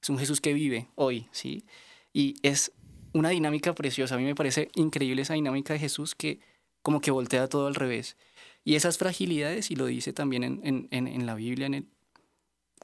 Es 0.00 0.10
un 0.10 0.18
Jesús 0.18 0.40
que 0.40 0.52
vive 0.52 0.90
hoy, 0.94 1.26
¿sí? 1.32 1.64
Y 2.12 2.36
es 2.44 2.70
una 3.14 3.30
dinámica 3.30 3.74
preciosa. 3.74 4.14
A 4.14 4.18
mí 4.18 4.22
me 4.22 4.36
parece 4.36 4.68
increíble 4.76 5.22
esa 5.22 5.34
dinámica 5.34 5.72
de 5.72 5.80
Jesús 5.80 6.14
que 6.14 6.38
como 6.82 7.00
que 7.00 7.10
voltea 7.10 7.48
todo 7.48 7.66
al 7.66 7.74
revés. 7.74 8.16
Y 8.64 8.76
esas 8.76 8.98
fragilidades, 8.98 9.70
y 9.70 9.76
lo 9.76 9.86
dice 9.86 10.12
también 10.12 10.44
en, 10.44 10.88
en, 10.90 11.06
en 11.08 11.26
la 11.26 11.34
Biblia, 11.34 11.66
en 11.66 11.88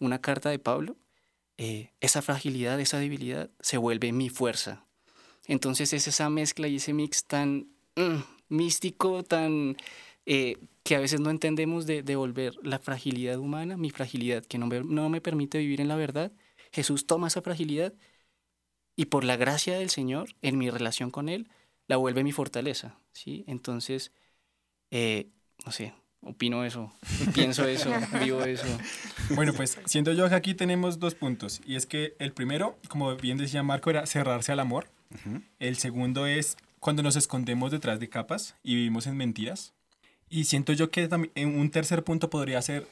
una 0.01 0.21
carta 0.21 0.51
de 0.51 0.59
Pablo, 0.59 0.97
eh, 1.57 1.93
esa 2.01 2.23
fragilidad, 2.23 2.79
esa 2.81 2.99
debilidad 2.99 3.51
se 3.61 3.79
vuelve 3.79 4.13
mi 4.13 4.29
fuerza. 4.29 4.87
Entonces 5.47 5.93
es 5.93 6.07
esa 6.07 6.31
mezcla 6.31 6.69
y 6.69 6.77
ese 6.77 6.93
mix 6.93 7.25
tan 7.25 7.69
mm, 7.97 8.19
místico, 8.49 9.25
tan 9.25 9.77
eh, 10.25 10.57
que 10.85 10.95
a 10.95 11.01
veces 11.01 11.21
no 11.21 11.31
entendemos 11.31 11.87
de 11.87 12.03
devolver 12.03 12.55
la 12.63 12.79
fragilidad 12.79 13.39
humana, 13.39 13.77
mi 13.77 13.91
fragilidad, 13.91 14.45
que 14.45 14.59
no 14.59 14.69
me, 14.69 14.85
no 14.85 15.09
me 15.09 15.21
permite 15.21 15.59
vivir 15.59 15.81
en 15.81 15.89
la 15.89 15.97
verdad. 15.97 16.33
Jesús 16.73 17.07
toma 17.07 17.29
esa 17.29 17.43
fragilidad 17.43 17.93
y 18.95 19.07
por 19.07 19.25
la 19.25 19.37
gracia 19.37 19.79
del 19.79 19.91
Señor, 19.91 20.29
en 20.43 20.59
mi 20.59 20.71
relación 20.71 21.11
con 21.11 21.29
Él, 21.29 21.49
la 21.89 21.97
vuelve 21.97 22.25
mi 22.25 22.33
fortaleza. 22.33 23.01
¿sí? 23.13 23.45
Entonces, 23.49 24.13
eh, 24.91 25.31
no 25.65 25.73
sé, 25.73 25.93
opino 26.23 26.65
eso, 26.65 26.93
pienso 27.35 27.67
eso, 27.67 27.91
vivo 28.23 28.43
eso. 28.45 28.67
Bueno, 29.35 29.53
pues 29.53 29.79
siento 29.87 30.13
yo 30.13 30.29
que 30.29 30.35
aquí 30.35 30.55
tenemos 30.55 30.99
dos 30.99 31.15
puntos. 31.15 31.61
Y 31.67 31.77
es 31.77 31.87
que 31.87 32.15
el 32.19 32.33
primero, 32.33 32.79
como 32.89 33.15
bien 33.17 33.39
decía 33.39 33.63
Marco, 33.63 33.91
era 33.91 34.07
cerrarse 34.07 34.53
al 34.53 34.61
amor. 34.61 34.89
El 35.59 35.77
segundo 35.77 36.27
es 36.27 36.57
cuando 36.81 37.03
nos 37.03 37.17
escondemos 37.17 37.71
detrás 37.71 38.01
de 38.01 38.09
capas 38.09 38.55
y 38.63 38.75
vivimos 38.75 39.07
en 39.07 39.17
mentiras. 39.17 39.75
Y 40.29 40.45
siento 40.45 40.73
yo 40.73 40.91
que 40.91 41.09
también 41.09 41.59
un 41.59 41.71
tercer 41.71 42.05
punto 42.05 42.29
podría 42.29 42.61
ser 42.61 42.87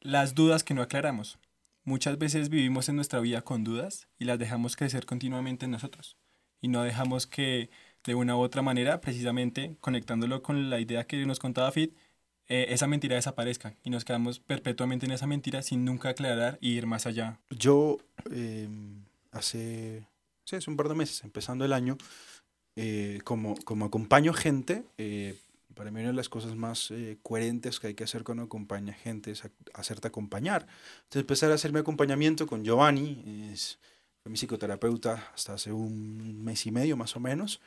las 0.00 0.34
dudas 0.34 0.64
que 0.64 0.74
no 0.74 0.82
aclaramos. 0.82 1.38
Muchas 1.84 2.18
veces 2.18 2.48
vivimos 2.48 2.88
en 2.88 2.96
nuestra 2.96 3.20
vida 3.20 3.42
con 3.42 3.64
dudas 3.64 4.08
y 4.18 4.24
las 4.24 4.38
dejamos 4.38 4.76
crecer 4.76 5.06
continuamente 5.06 5.64
en 5.64 5.72
nosotros. 5.72 6.16
Y 6.60 6.68
no 6.68 6.82
dejamos 6.82 7.26
que 7.26 7.70
de 8.04 8.14
una 8.14 8.36
u 8.36 8.40
otra 8.40 8.62
manera, 8.62 9.00
precisamente 9.00 9.76
conectándolo 9.80 10.42
con 10.42 10.70
la 10.70 10.80
idea 10.80 11.06
que 11.06 11.24
nos 11.26 11.38
contaba 11.38 11.72
Fit, 11.72 11.96
eh, 12.48 12.66
esa 12.70 12.86
mentira 12.86 13.16
desaparezca 13.16 13.74
y 13.84 13.90
nos 13.90 14.04
quedamos 14.04 14.40
perpetuamente 14.40 15.06
en 15.06 15.12
esa 15.12 15.26
mentira 15.26 15.62
sin 15.62 15.84
nunca 15.84 16.10
aclarar 16.10 16.58
y 16.60 16.72
ir 16.72 16.86
más 16.86 17.06
allá. 17.06 17.38
Yo 17.50 17.98
eh, 18.30 18.68
hace, 19.30 20.06
sí, 20.44 20.56
hace 20.56 20.70
un 20.70 20.76
par 20.76 20.88
de 20.88 20.94
meses, 20.94 21.22
empezando 21.24 21.64
el 21.64 21.72
año, 21.72 21.96
eh, 22.76 23.20
como, 23.24 23.54
como 23.64 23.84
acompaño 23.84 24.32
gente, 24.32 24.84
eh, 24.98 25.36
para 25.74 25.90
mí 25.90 26.00
una 26.00 26.10
de 26.10 26.14
las 26.14 26.28
cosas 26.28 26.54
más 26.54 26.90
eh, 26.90 27.16
coherentes 27.22 27.80
que 27.80 27.88
hay 27.88 27.94
que 27.94 28.04
hacer 28.04 28.24
cuando 28.24 28.44
acompaña 28.44 28.92
gente 28.92 29.30
es 29.30 29.44
a- 29.44 29.50
hacerte 29.74 30.08
acompañar. 30.08 30.66
Entonces 31.04 31.22
empezar 31.22 31.50
a 31.50 31.54
hacer 31.54 31.72
mi 31.72 31.78
acompañamiento 31.78 32.46
con 32.46 32.64
Giovanni, 32.64 33.50
es, 33.52 33.78
fue 34.22 34.30
mi 34.30 34.36
psicoterapeuta 34.36 35.30
hasta 35.34 35.54
hace 35.54 35.72
un 35.72 36.44
mes 36.44 36.66
y 36.66 36.70
medio 36.70 36.96
más 36.96 37.16
o 37.16 37.20
menos, 37.20 37.60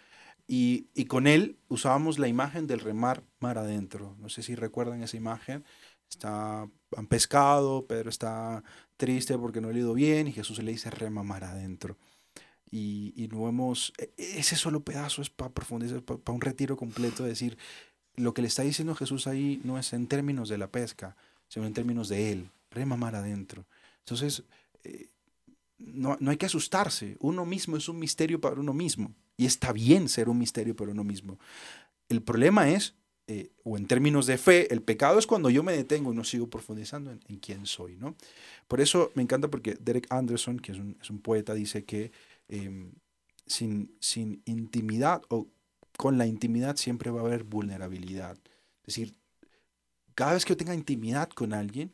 y, 0.47 0.87
y 0.93 1.05
con 1.05 1.27
él 1.27 1.57
usábamos 1.67 2.19
la 2.19 2.27
imagen 2.27 2.67
del 2.67 2.79
remar 2.79 3.23
mar 3.39 3.57
adentro. 3.57 4.15
No 4.19 4.29
sé 4.29 4.43
si 4.43 4.55
recuerdan 4.55 5.01
esa 5.01 5.17
imagen. 5.17 5.63
Está, 6.09 6.69
han 6.95 7.07
pescado, 7.07 7.87
Pedro 7.87 8.09
está 8.09 8.63
triste 8.97 9.37
porque 9.37 9.59
no 9.61 9.71
le 9.71 9.79
ha 9.79 9.81
ido 9.81 9.93
bien 9.93 10.27
y 10.27 10.31
Jesús 10.31 10.61
le 10.61 10.71
dice 10.71 10.89
rema 10.91 11.23
mar 11.23 11.43
adentro. 11.43 11.97
Y, 12.69 13.13
y 13.15 13.27
no 13.27 13.47
hemos, 13.47 13.93
e- 13.97 14.11
ese 14.17 14.55
solo 14.55 14.83
pedazo 14.83 15.21
es 15.21 15.29
para 15.29 15.51
profundizar, 15.51 16.01
para 16.03 16.35
un 16.35 16.41
retiro 16.41 16.77
completo, 16.77 17.23
decir, 17.23 17.57
lo 18.15 18.33
que 18.33 18.41
le 18.41 18.47
está 18.47 18.63
diciendo 18.63 18.95
Jesús 18.95 19.27
ahí 19.27 19.61
no 19.63 19.77
es 19.77 19.93
en 19.93 20.07
términos 20.07 20.49
de 20.49 20.57
la 20.57 20.71
pesca, 20.71 21.15
sino 21.47 21.65
en 21.65 21.73
términos 21.73 22.07
de 22.09 22.31
Él, 22.31 22.49
rema 22.71 22.97
mar 22.97 23.15
adentro. 23.15 23.65
Entonces, 23.99 24.43
eh, 24.83 25.09
no, 25.77 26.17
no 26.19 26.31
hay 26.31 26.37
que 26.37 26.45
asustarse, 26.45 27.17
uno 27.19 27.45
mismo 27.45 27.77
es 27.77 27.89
un 27.89 27.99
misterio 27.99 28.39
para 28.39 28.59
uno 28.59 28.73
mismo, 28.73 29.13
y 29.37 29.45
está 29.45 29.71
bien 29.73 30.09
ser 30.09 30.29
un 30.29 30.37
misterio 30.37 30.75
para 30.75 30.91
uno 30.91 31.03
mismo. 31.03 31.39
El 32.09 32.21
problema 32.21 32.69
es, 32.69 32.95
eh, 33.27 33.51
o 33.63 33.77
en 33.77 33.87
términos 33.87 34.27
de 34.27 34.37
fe, 34.37 34.71
el 34.73 34.81
pecado 34.81 35.17
es 35.19 35.27
cuando 35.27 35.49
yo 35.49 35.63
me 35.63 35.73
detengo 35.75 36.13
y 36.13 36.15
no 36.15 36.23
sigo 36.23 36.47
profundizando 36.49 37.11
en, 37.11 37.19
quién 37.39 37.65
soy, 37.65 37.95
¿no? 37.97 38.15
Por 38.67 38.81
eso 38.81 39.11
me 39.15 39.23
encanta 39.23 39.49
porque 39.49 39.75
Derek 39.79 40.07
Anderson, 40.11 40.59
que 40.59 40.71
es 40.73 40.77
un, 40.79 40.97
es 41.01 41.09
un 41.09 41.19
poeta, 41.19 41.53
dice 41.53 41.83
que 41.85 42.11
em, 42.47 42.91
sin, 43.47 43.95
sin 43.99 44.41
intimidad 44.45 45.21
o 45.29 45.47
con 45.97 46.17
la 46.17 46.27
intimidad 46.27 46.75
siempre 46.77 47.09
va 47.11 47.21
a 47.21 47.25
haber 47.25 47.43
vulnerabilidad. 47.43 48.37
Es 48.83 48.95
decir, 48.95 49.15
cada 50.13 50.33
vez 50.33 50.45
que 50.45 50.53
yo 50.53 50.57
tenga 50.57 50.75
intimidad 50.75 51.29
con 51.29 51.53
alguien, 51.53 51.93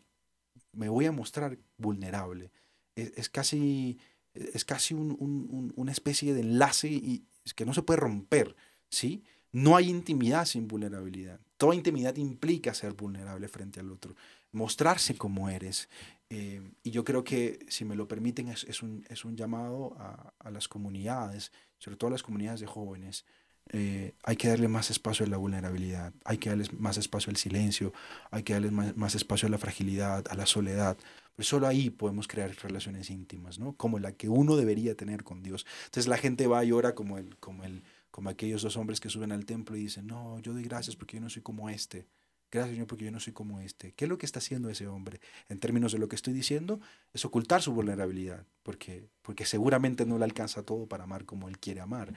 me 0.74 0.90
voy 0.90 1.06
a 1.06 1.12
mostrar 1.12 1.58
vulnerable. 1.78 2.52
Es, 2.96 3.14
es 3.16 3.30
casi, 3.30 4.00
es 4.34 4.66
casi 4.66 4.94
un- 4.94 5.16
un- 5.20 5.48
un- 5.52 5.74
una 5.76 5.92
especie 5.92 6.34
de 6.34 6.42
enlace 6.42 6.90
y 6.90 7.24
que 7.56 7.66
no 7.66 7.74
se 7.74 7.82
puede 7.82 8.00
romper, 8.00 8.56
¿sí? 8.90 9.24
No 9.52 9.76
hay 9.76 9.90
intimidad 9.90 10.46
sin 10.46 10.68
vulnerabilidad. 10.68 11.40
Toda 11.58 11.76
intimidad 11.76 12.16
implica 12.16 12.74
ser 12.74 12.94
vulnerable 12.94 13.48
frente 13.48 13.80
al 13.80 13.92
otro, 13.92 14.16
mostrarse 14.52 15.16
como 15.16 15.50
eres. 15.50 15.90
Eh, 16.30 16.62
y 16.84 16.92
yo 16.92 17.04
creo 17.04 17.24
que, 17.24 17.60
si 17.68 17.84
me 17.84 17.96
lo 17.96 18.08
permiten, 18.08 18.48
es, 18.48 18.64
es 18.64 18.82
un, 18.82 19.06
es 19.10 19.26
un 19.26 19.36
llamado 19.36 19.96
a, 20.00 20.34
a 20.40 20.52
las 20.52 20.68
comunidades, 20.68 21.52
sobre 21.78 21.98
todo 21.98 22.08
a 22.08 22.12
las 22.12 22.24
comunidades 22.24 22.62
de 22.62 22.68
jóvenes. 22.68 23.26
Eh, 23.74 24.14
hay 24.24 24.36
que 24.36 24.48
darle 24.48 24.68
más 24.68 24.90
espacio 24.90 25.26
a 25.26 25.30
la 25.30 25.38
vulnerabilidad, 25.38 26.14
hay 26.26 26.38
que 26.38 26.50
darles 26.50 26.74
más 26.74 26.98
espacio 26.98 27.30
al 27.30 27.38
silencio, 27.38 27.94
hay 28.30 28.44
que 28.44 28.54
darles 28.54 28.72
más, 28.72 28.98
más 28.98 29.16
espacio 29.16 29.48
a 29.48 29.52
la 29.52 29.58
fragilidad, 29.58 30.26
a 30.30 30.36
la 30.36 30.46
soledad. 30.46 30.98
Pero 31.42 31.50
solo 31.50 31.66
ahí 31.66 31.90
podemos 31.90 32.28
crear 32.28 32.56
relaciones 32.62 33.10
íntimas, 33.10 33.58
¿no? 33.58 33.74
Como 33.74 33.98
la 33.98 34.12
que 34.12 34.30
uno 34.30 34.56
debería 34.56 34.94
tener 34.94 35.24
con 35.24 35.42
Dios. 35.42 35.66
Entonces 35.86 36.06
la 36.06 36.18
gente 36.18 36.46
va 36.46 36.64
y 36.64 36.72
ora 36.72 36.94
como, 36.94 37.18
el, 37.18 37.36
como, 37.38 37.64
el, 37.64 37.82
como 38.12 38.30
aquellos 38.30 38.62
dos 38.62 38.78
hombres 38.78 39.00
que 39.00 39.10
suben 39.10 39.32
al 39.32 39.48
templo 39.48 39.76
y 39.76 39.80
dicen, 39.80 40.06
no, 40.06 40.40
yo 40.42 40.54
doy 40.54 40.62
gracias 40.62 40.96
porque 40.96 41.18
yo 41.18 41.22
no 41.22 41.32
soy 41.32 41.42
como 41.42 41.68
este. 41.72 42.06
Gracias 42.52 42.74
Señor 42.74 42.86
porque 42.86 43.06
yo 43.06 43.12
no 43.12 43.20
soy 43.20 43.34
como 43.34 43.60
este. 43.60 43.92
¿Qué 43.94 44.06
es 44.06 44.10
lo 44.10 44.20
que 44.20 44.28
está 44.28 44.38
haciendo 44.38 44.70
ese 44.70 44.86
hombre? 44.86 45.20
En 45.50 45.58
términos 45.58 45.94
de 45.94 45.98
lo 45.98 46.08
que 46.08 46.16
estoy 46.16 46.34
diciendo, 46.34 46.80
es 47.12 47.26
ocultar 47.26 47.64
su 47.64 47.74
vulnerabilidad, 47.74 48.46
porque, 48.62 49.08
porque 49.24 49.48
seguramente 49.48 50.06
no 50.06 50.20
le 50.20 50.26
alcanza 50.26 50.62
todo 50.62 50.86
para 50.86 51.06
amar 51.06 51.26
como 51.26 51.50
él 51.50 51.58
quiere 51.58 51.82
amar. 51.82 52.14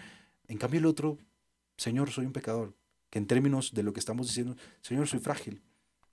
En 0.49 0.59
cambio 0.59 0.81
el 0.81 0.85
otro, 0.87 1.17
Señor, 1.79 2.11
soy 2.11 2.27
un 2.27 2.35
pecador, 2.35 2.75
que 3.09 3.19
en 3.19 3.27
términos 3.27 3.73
de 3.73 3.85
lo 3.85 3.95
que 3.95 4.01
estamos 4.01 4.27
diciendo, 4.27 4.55
Señor, 4.83 5.09
soy 5.09 5.21
frágil. 5.21 5.63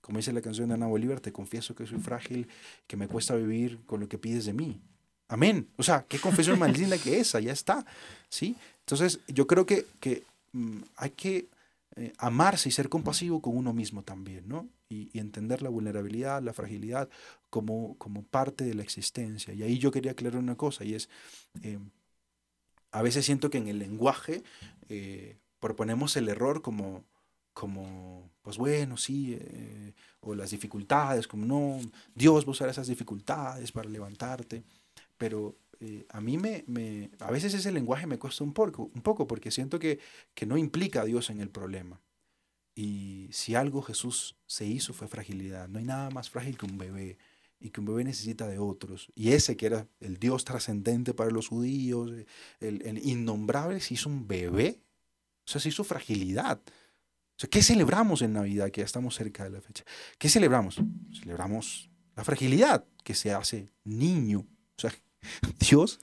Como 0.02 0.18
dice 0.18 0.32
la 0.32 0.42
canción 0.42 0.68
de 0.68 0.74
Ana 0.74 0.86
Bolívar, 0.86 1.20
te 1.20 1.32
confieso 1.32 1.74
que 1.74 1.86
soy 1.86 1.98
frágil, 1.98 2.48
que 2.86 2.98
me 2.98 3.08
cuesta 3.08 3.34
vivir 3.34 3.78
con 3.86 4.00
lo 4.00 4.08
que 4.08 4.18
pides 4.18 4.44
de 4.44 4.52
mí. 4.52 4.80
Amén. 5.28 5.68
O 5.76 5.82
sea, 5.82 6.04
qué 6.06 6.18
confesión 6.18 6.58
más 6.58 6.76
linda 6.76 6.98
que 6.98 7.18
esa, 7.18 7.40
ya 7.40 7.52
está. 7.52 7.86
¿Sí? 8.28 8.54
Entonces, 8.80 9.20
yo 9.28 9.46
creo 9.46 9.64
que, 9.64 9.86
que 10.00 10.24
mm, 10.52 10.80
hay 10.96 11.10
que 11.10 11.48
eh, 11.96 12.12
amarse 12.18 12.68
y 12.68 12.72
ser 12.72 12.88
compasivo 12.88 13.42
con 13.42 13.56
uno 13.56 13.72
mismo 13.72 14.02
también, 14.02 14.48
¿no? 14.48 14.68
Y, 14.88 15.10
entender 15.18 15.62
la 15.62 15.68
vulnerabilidad, 15.68 16.42
la 16.42 16.52
fragilidad 16.54 17.08
como, 17.50 17.96
como 17.98 18.22
parte 18.24 18.64
de 18.64 18.74
la 18.74 18.82
existencia. 18.82 19.54
Y 19.54 19.62
ahí 19.62 19.78
yo 19.78 19.90
quería 19.90 20.12
aclarar 20.12 20.40
una 20.40 20.56
cosa, 20.56 20.84
y 20.84 20.94
es, 20.94 21.10
eh, 21.62 21.78
a 22.90 23.02
veces 23.02 23.26
siento 23.26 23.50
que 23.50 23.58
en 23.58 23.68
el 23.68 23.78
lenguaje 23.78 24.42
eh, 24.88 25.36
proponemos 25.60 26.16
el 26.16 26.28
error 26.28 26.62
como, 26.62 27.04
como 27.52 28.30
pues 28.42 28.58
bueno, 28.58 28.96
sí, 28.96 29.36
eh, 29.40 29.94
o 30.20 30.34
las 30.34 30.50
dificultades, 30.50 31.28
como 31.28 31.46
no, 31.46 31.80
Dios 32.14 32.44
va 32.44 32.48
a 32.48 32.50
usar 32.50 32.68
esas 32.68 32.88
dificultades 32.88 33.70
para 33.72 33.88
levantarte, 33.88 34.64
pero 35.16 35.56
eh, 35.80 36.06
a 36.10 36.20
mí 36.20 36.38
me, 36.38 36.64
me, 36.66 37.10
a 37.20 37.30
veces 37.30 37.54
ese 37.54 37.72
lenguaje 37.72 38.06
me 38.06 38.18
cuesta 38.18 38.44
un 38.44 38.52
poco, 38.52 38.90
un 38.94 39.02
poco 39.02 39.26
porque 39.26 39.50
siento 39.50 39.78
que, 39.78 40.00
que 40.34 40.46
no 40.46 40.56
implica 40.56 41.02
a 41.02 41.04
Dios 41.04 41.30
en 41.30 41.40
el 41.40 41.50
problema. 41.50 42.00
Y 42.74 43.28
si 43.32 43.54
algo 43.54 43.82
Jesús 43.82 44.36
se 44.46 44.66
hizo 44.66 44.94
fue 44.94 45.08
fragilidad. 45.08 45.68
No 45.68 45.78
hay 45.78 45.84
nada 45.84 46.10
más 46.10 46.30
frágil 46.30 46.56
que 46.56 46.66
un 46.66 46.78
bebé. 46.78 47.18
y 47.60 47.70
que 47.70 47.80
un 47.80 47.86
bebé 47.86 48.04
necesita 48.04 48.48
de 48.48 48.58
otros. 48.58 49.08
Y 49.14 49.32
ese 49.32 49.56
que 49.56 49.66
era 49.66 49.86
el 50.00 50.18
Dios 50.18 50.44
trascendente 50.44 51.14
para 51.14 51.30
los 51.30 51.48
judíos, 51.48 52.10
el, 52.60 52.82
el, 52.82 52.98
innombrable, 53.06 53.80
se 53.80 53.94
hizo 53.94 54.08
un 54.08 54.26
bebé. 54.26 54.80
O 55.46 55.50
sea, 55.50 55.60
se 55.60 55.68
hizo 55.68 55.84
fragilidad. 55.84 56.60
¿Qué 57.50 57.62
celebramos 57.62 58.22
en 58.22 58.32
Navidad, 58.34 58.70
que 58.70 58.80
ya 58.80 58.84
estamos 58.84 59.14
cerca 59.14 59.44
de 59.44 59.50
la 59.50 59.60
fecha? 59.60 59.84
¿Qué 60.18 60.28
celebramos? 60.28 60.80
Celebramos 61.12 61.90
la 62.16 62.24
fragilidad, 62.24 62.84
que 63.04 63.14
se 63.14 63.32
hace 63.32 63.70
niño. 63.84 64.40
O 64.76 64.80
sea, 64.80 64.92
Dios 65.70 65.98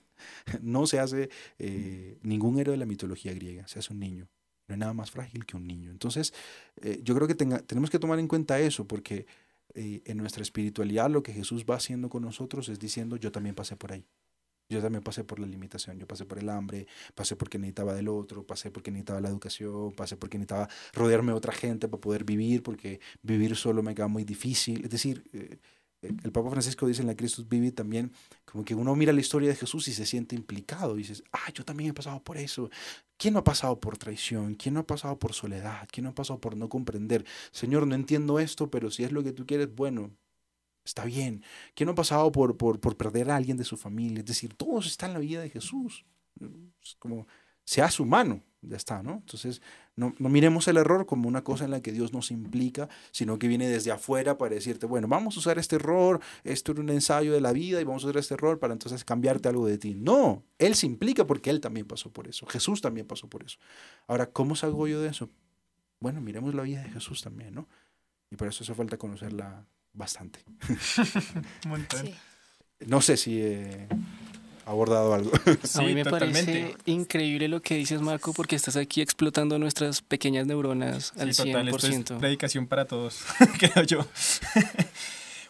no 0.62 0.86
se 0.88 1.00
hace 1.00 1.30
eh, 1.58 2.18
ningún 2.22 2.60
héroe 2.60 2.74
de 2.74 2.78
la 2.78 2.86
mitología 2.86 3.34
griega, 3.34 3.68
se 3.68 3.80
hace 3.80 3.94
un 3.94 4.00
niño. 4.00 4.28
No 4.68 4.74
hay 4.74 4.80
nada 4.80 4.94
más 4.94 5.12
frágil 5.12 5.46
que 5.46 5.58
un 5.58 5.65
niño. 5.65 5.89
Entonces, 5.89 6.34
eh, 6.82 7.00
yo 7.04 7.15
creo 7.15 7.28
que 7.28 7.36
tenemos 7.36 7.89
que 7.89 8.00
tomar 8.00 8.20
en 8.20 8.28
cuenta 8.28 8.60
eso, 8.60 8.88
porque 8.88 9.26
eh, 9.74 10.02
en 10.06 10.18
nuestra 10.18 10.44
espiritualidad 10.44 11.10
lo 11.10 11.24
que 11.24 11.34
Jesús 11.34 11.65
va 11.68 11.76
haciendo 11.76 12.10
con 12.10 12.24
nosotros 12.24 12.70
es 12.70 12.80
diciendo, 12.80 13.15
yo 13.15 13.32
también 13.32 13.56
pasé 13.56 13.76
por 13.76 13.92
ahí. 13.92 14.06
Yo 14.69 14.82
también 14.82 15.03
pasé 15.03 15.23
por 15.23 15.39
la 15.39 15.47
limitación, 15.47 15.97
yo 15.97 16.08
pasé 16.08 16.25
por 16.25 16.38
el 16.38 16.47
hambre, 16.47 16.86
pasé 17.15 17.36
porque 17.36 17.58
necesitaba 17.58 17.93
del 17.95 18.08
otro, 18.08 18.45
pasé 18.45 18.69
porque 18.69 18.91
necesitaba 18.91 19.19
la 19.19 19.29
educación, 19.29 19.91
pasé 19.93 20.15
porque 20.15 20.38
necesitaba 20.38 20.69
rodearme 20.93 21.32
de 21.32 21.38
otra 21.38 21.53
gente 21.53 21.88
para 21.88 21.99
poder 21.99 22.23
vivir, 22.23 22.62
porque 22.62 22.99
vivir 23.23 23.55
solo 23.55 23.82
me 23.82 23.95
queda 23.95 24.08
muy 24.08 24.23
difícil. 24.23 24.84
Es 24.84 24.91
decir, 24.91 25.23
eh, 25.34 25.58
el 26.01 26.32
Papa 26.32 26.49
Francisco 26.49 26.88
dice 26.88 27.01
en 27.01 27.08
la 27.08 27.15
Christus 27.15 27.47
Vivi 27.49 27.71
también, 27.71 28.12
como 28.45 28.63
que 28.63 28.73
uno 28.73 28.95
mira 28.95 29.12
la 29.12 29.19
historia 29.19 29.49
de 29.49 29.55
Jesús 29.55 29.88
y 29.88 29.93
se 29.93 30.05
siente 30.05 30.36
implicado. 30.36 30.95
Y 30.95 30.99
dices, 30.99 31.23
ah, 31.34 31.51
yo 31.53 31.65
también 31.65 31.89
he 31.89 31.93
pasado 31.93 32.23
por 32.23 32.38
eso. 32.38 32.69
¿Quién 33.17 33.34
no 33.34 33.41
ha 33.41 33.43
pasado 33.43 33.79
por 33.79 33.97
traición? 33.97 34.55
¿Quién 34.55 34.75
no 34.75 34.82
ha 34.82 34.88
pasado 34.88 35.19
por 35.19 35.34
soledad? 35.34 35.88
¿Quién 35.91 36.05
no 36.05 36.12
ha 36.12 36.15
pasado 36.15 36.39
por 36.39 36.55
no 36.55 36.69
comprender? 36.69 37.25
Señor, 37.51 37.86
no 37.86 37.95
entiendo 37.95 38.39
esto, 38.39 38.69
pero 38.69 38.91
si 38.91 39.03
es 39.03 39.12
lo 39.12 39.23
que 39.23 39.34
tú 39.34 39.45
quieres, 39.45 39.73
bueno, 39.75 40.12
está 40.84 41.06
bien. 41.06 41.44
¿Quién 41.76 41.86
no 41.86 41.94
ha 41.94 41.96
pasado 41.96 42.32
por, 42.32 42.58
por, 42.58 42.80
por 42.80 42.98
perder 42.98 43.32
a 43.32 43.36
alguien 43.36 43.58
de 43.58 43.63
su 43.63 43.78
familia? 43.78 44.20
Es 44.20 44.26
decir, 44.26 44.54
todos 44.56 44.88
están 44.88 45.12
en 45.12 45.13
la 45.15 45.20
vida 45.20 45.42
de 45.42 45.50
Jesús. 45.50 46.06
Es 46.82 46.96
como, 47.00 47.28
se 47.70 47.84
hace 47.84 48.02
humano, 48.02 48.42
ya 48.62 48.78
está, 48.78 49.04
¿no? 49.04 49.18
Entonces, 49.18 49.62
no, 49.96 50.15
no, 50.18 50.30
miremos 50.30 50.68
el 50.68 50.78
error 50.78 51.06
como 51.06 51.28
una 51.28 51.44
cosa 51.44 51.65
en 51.65 51.72
la 51.72 51.82
que 51.82 51.92
Dios 51.92 52.13
nos 52.13 52.32
implica, 52.32 52.89
sino 53.12 53.38
que 53.38 53.48
viene 53.48 53.68
desde 53.68 53.92
afuera 53.92 54.38
para 54.39 54.56
decirte, 54.56 54.86
bueno, 54.86 55.08
vamos 55.08 55.36
a 55.36 55.39
usar 55.39 55.60
este 55.60 55.76
error, 55.76 56.20
esto 56.44 56.72
es 56.72 56.80
un 56.80 56.89
ensayo 56.89 57.32
de 57.32 57.42
la 57.42 57.54
vida 57.54 57.80
y 57.80 57.84
vamos 57.84 58.04
a 58.04 58.08
usar 58.08 58.18
este 58.18 58.34
error 58.34 58.60
para 58.60 58.74
entonces 58.74 59.06
cambiarte 59.06 59.50
algo 59.50 59.68
de 59.68 59.78
ti. 59.78 59.94
No, 59.94 60.44
Él 60.58 60.76
se 60.76 60.88
implica 60.88 61.28
porque 61.28 61.52
Él 61.52 61.62
también 61.62 61.86
pasó 61.86 62.12
por 62.12 62.28
eso, 62.28 62.48
Jesús 62.48 62.82
también 62.82 63.06
pasó 63.06 63.30
por 63.30 63.44
eso. 63.44 63.60
Ahora, 64.08 64.32
¿cómo 64.32 64.56
salgo 64.56 64.88
yo 64.88 65.00
de 65.02 65.10
eso? 65.10 65.30
Bueno, 66.00 66.22
miremos 66.22 66.56
la 66.56 66.63
vida 66.63 66.82
de 66.82 66.89
Jesús 66.89 67.22
también, 67.22 67.54
¿no? 67.54 67.68
Y 68.32 68.36
por 68.36 68.48
eso 68.48 68.63
hace 68.63 68.74
falta 68.74 68.98
conocerla 68.98 69.68
bastante. 69.93 70.39
No 72.86 73.02
sé 73.02 73.17
si... 73.17 73.41
Eh, 73.41 73.89
abordado 74.69 75.13
algo. 75.13 75.32
a 75.75 75.82
mí 75.82 75.93
me 75.95 76.06
parece 76.06 76.75
increíble 76.86 77.47
lo 77.47 77.62
que 77.62 77.75
dices, 77.75 78.02
Marco, 78.02 78.34
porque 78.34 78.56
estás 78.56 78.75
aquí 78.75 79.02
explotando 79.02 79.58
nuestras 79.58 80.02
pequeñas 80.02 80.45
neuronas 80.45 81.12
al 81.17 81.34
sí, 81.34 81.43
100%. 81.43 81.75
Esto 81.75 82.13
es 82.13 82.19
predicación 82.19 82.67
para 82.67 82.86
todos, 82.86 83.23
creo 83.60 83.84
yo. 83.84 84.08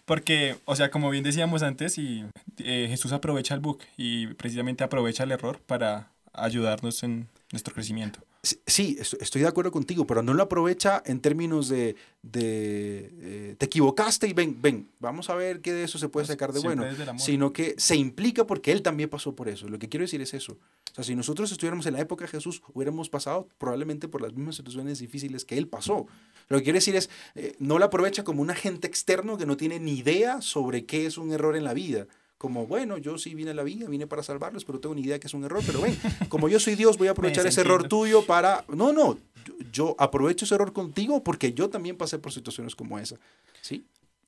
porque, 0.05 0.57
o 0.65 0.75
sea, 0.75 0.89
como 0.89 1.09
bien 1.09 1.23
decíamos 1.23 1.63
antes, 1.63 1.97
y, 1.97 2.25
eh, 2.59 2.87
Jesús 2.89 3.11
aprovecha 3.11 3.53
el 3.53 3.59
bug 3.59 3.79
y 3.97 4.27
precisamente 4.27 4.85
aprovecha 4.85 5.23
el 5.23 5.31
error 5.33 5.59
para 5.65 6.11
ayudarnos 6.33 7.03
en 7.03 7.27
nuestro 7.51 7.73
crecimiento. 7.73 8.21
Sí, 8.41 8.97
estoy 8.99 9.41
de 9.41 9.49
acuerdo 9.49 9.69
contigo, 9.69 10.07
pero 10.07 10.23
no 10.23 10.33
lo 10.33 10.43
aprovecha 10.43 11.03
en 11.05 11.19
términos 11.19 11.67
de, 11.67 11.97
de 12.21 13.11
eh, 13.19 13.55
te 13.57 13.65
equivocaste 13.65 14.29
y 14.29 14.33
ven, 14.33 14.61
ven, 14.61 14.87
vamos 14.99 15.29
a 15.29 15.35
ver 15.35 15.59
qué 15.59 15.73
de 15.73 15.83
eso 15.83 15.97
se 15.99 16.07
puede 16.07 16.25
pues, 16.25 16.33
sacar 16.35 16.53
de 16.53 16.61
bueno, 16.61 16.85
sino 17.17 17.51
que 17.51 17.75
se 17.77 17.97
implica 17.97 18.47
porque 18.47 18.71
él 18.71 18.81
también 18.81 19.09
pasó 19.09 19.35
por 19.35 19.49
eso. 19.49 19.67
Lo 19.67 19.77
que 19.77 19.89
quiero 19.89 20.05
decir 20.05 20.21
es 20.21 20.33
eso. 20.33 20.53
O 20.53 20.95
sea, 20.95 21.03
si 21.03 21.17
nosotros 21.17 21.51
estuviéramos 21.51 21.85
en 21.87 21.95
la 21.95 21.99
época 21.99 22.23
de 22.23 22.31
Jesús, 22.31 22.61
hubiéramos 22.73 23.09
pasado 23.09 23.49
probablemente 23.57 24.07
por 24.07 24.21
las 24.21 24.31
mismas 24.33 24.55
situaciones 24.55 24.99
difíciles 24.99 25.43
que 25.43 25.57
él 25.57 25.67
pasó. 25.67 26.07
Lo 26.47 26.59
que 26.59 26.63
quiero 26.63 26.77
decir 26.77 26.95
es, 26.95 27.09
eh, 27.35 27.57
no 27.59 27.77
lo 27.77 27.83
aprovecha 27.83 28.23
como 28.23 28.41
un 28.41 28.51
agente 28.51 28.87
externo 28.87 29.37
que 29.37 29.45
no 29.45 29.57
tiene 29.57 29.81
ni 29.81 29.97
idea 29.97 30.41
sobre 30.41 30.85
qué 30.85 31.05
es 31.05 31.17
un 31.17 31.33
error 31.33 31.57
en 31.57 31.65
la 31.65 31.73
vida 31.73 32.07
como, 32.39 32.65
bueno, 32.65 32.97
yo 32.97 33.17
sí 33.17 33.35
vine 33.35 33.51
a 33.51 33.53
la 33.53 33.63
vida, 33.63 33.87
vine 33.87 34.07
para 34.07 34.23
salvarlos, 34.23 34.63
pero 34.63 34.79
tengo 34.79 34.95
ni 34.95 35.01
idea 35.01 35.19
que 35.19 35.27
es 35.27 35.33
un 35.33 35.43
error, 35.43 35.61
pero 35.65 35.81
ven, 35.81 35.95
como 36.29 36.47
yo 36.47 36.57
soy 36.57 36.75
Dios, 36.75 36.97
voy 36.97 37.09
a 37.09 37.11
aprovechar 37.11 37.45
ese 37.45 37.61
error 37.61 37.87
tuyo 37.89 38.25
para... 38.25 38.63
No, 38.69 38.93
no, 38.93 39.17
yo, 39.73 39.93
aprovecho 39.99 40.45
ese 40.45 40.55
error 40.55 40.71
contigo 40.71 41.21
porque 41.21 41.51
yo 41.51 41.69
también 41.69 41.97
pasé 41.97 42.17
por 42.17 42.31
situaciones 42.31 42.77
como 42.77 42.97
esa, 42.97 43.17
¿sí? 43.61 43.85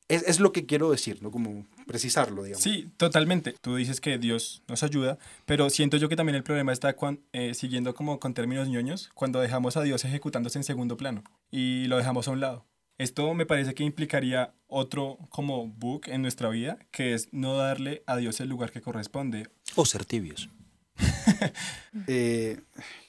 Es, 0.09 0.23
es, 0.23 0.39
lo 0.41 0.51
que 0.51 0.65
quiero 0.65 0.91
decir, 0.91 1.23
¿no? 1.23 1.31
Como 1.31 1.65
precisarlo, 1.87 2.43
digamos. 2.43 2.61
Sí, 2.61 2.89
totalmente. 2.97 3.55
Tú 3.61 3.77
dices 3.77 4.01
que 4.01 4.17
Dios 4.17 4.61
nos 4.67 4.83
ayuda, 4.83 5.17
pero 5.45 5.69
siento 5.69 5.95
yo 5.95 6.09
que 6.09 6.17
también 6.17 6.35
el 6.35 6.43
problema 6.43 6.73
está 6.73 6.97
cuando, 6.97 7.21
eh, 7.31 7.53
siguiendo 7.53 7.95
como 7.95 8.19
con 8.19 8.33
términos 8.33 8.67
ñoños, 8.67 9.09
cuando 9.13 9.39
dejamos 9.39 9.77
a 9.77 9.83
Dios 9.83 10.03
ejecutándose 10.03 10.59
en 10.59 10.65
segundo 10.65 10.97
plano 10.97 11.23
y 11.49 11.85
lo 11.85 11.95
dejamos 11.95 12.27
a 12.27 12.31
un 12.31 12.41
lado. 12.41 12.65
Esto 13.01 13.33
me 13.33 13.47
parece 13.47 13.73
que 13.73 13.83
implicaría 13.83 14.53
otro 14.67 15.17
como 15.29 15.65
book 15.67 16.03
en 16.05 16.21
nuestra 16.21 16.49
vida, 16.49 16.77
que 16.91 17.15
es 17.15 17.29
no 17.31 17.57
darle 17.57 18.03
a 18.05 18.15
Dios 18.15 18.39
el 18.41 18.49
lugar 18.49 18.71
que 18.71 18.79
corresponde. 18.79 19.49
O 19.75 19.87
ser 19.87 20.05
tibios. 20.05 20.49
eh, 22.07 22.61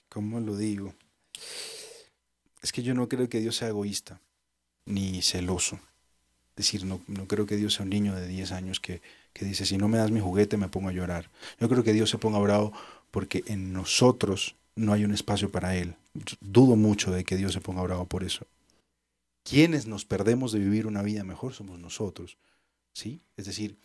¿Cómo 0.08 0.40
lo 0.40 0.56
digo? 0.56 0.94
Es 2.62 2.72
que 2.72 2.82
yo 2.82 2.94
no 2.94 3.06
creo 3.06 3.28
que 3.28 3.40
Dios 3.40 3.56
sea 3.56 3.68
egoísta 3.68 4.22
ni 4.86 5.20
celoso. 5.20 5.76
Es 6.56 6.64
decir, 6.64 6.86
no, 6.86 7.02
no 7.06 7.28
creo 7.28 7.44
que 7.44 7.56
Dios 7.56 7.74
sea 7.74 7.84
un 7.84 7.90
niño 7.90 8.14
de 8.14 8.26
10 8.26 8.52
años 8.52 8.80
que, 8.80 9.02
que 9.34 9.44
dice, 9.44 9.66
si 9.66 9.76
no 9.76 9.88
me 9.88 9.98
das 9.98 10.10
mi 10.10 10.20
juguete 10.20 10.56
me 10.56 10.68
pongo 10.68 10.88
a 10.88 10.92
llorar. 10.92 11.28
Yo 11.60 11.68
creo 11.68 11.84
que 11.84 11.92
Dios 11.92 12.08
se 12.08 12.16
ponga 12.16 12.38
bravo 12.38 12.72
porque 13.10 13.44
en 13.46 13.74
nosotros 13.74 14.56
no 14.74 14.94
hay 14.94 15.04
un 15.04 15.12
espacio 15.12 15.50
para 15.50 15.76
Él. 15.76 15.96
Dudo 16.40 16.76
mucho 16.76 17.10
de 17.10 17.24
que 17.24 17.36
Dios 17.36 17.52
se 17.52 17.60
ponga 17.60 17.82
bravo 17.82 18.06
por 18.06 18.24
eso 18.24 18.46
quienes 19.42 19.86
nos 19.86 20.04
perdemos 20.04 20.52
de 20.52 20.58
vivir 20.58 20.86
una 20.86 21.02
vida 21.02 21.24
mejor 21.24 21.52
somos 21.52 21.78
nosotros. 21.78 22.38
¿sí? 22.92 23.20
Es 23.36 23.46
decir, 23.46 23.78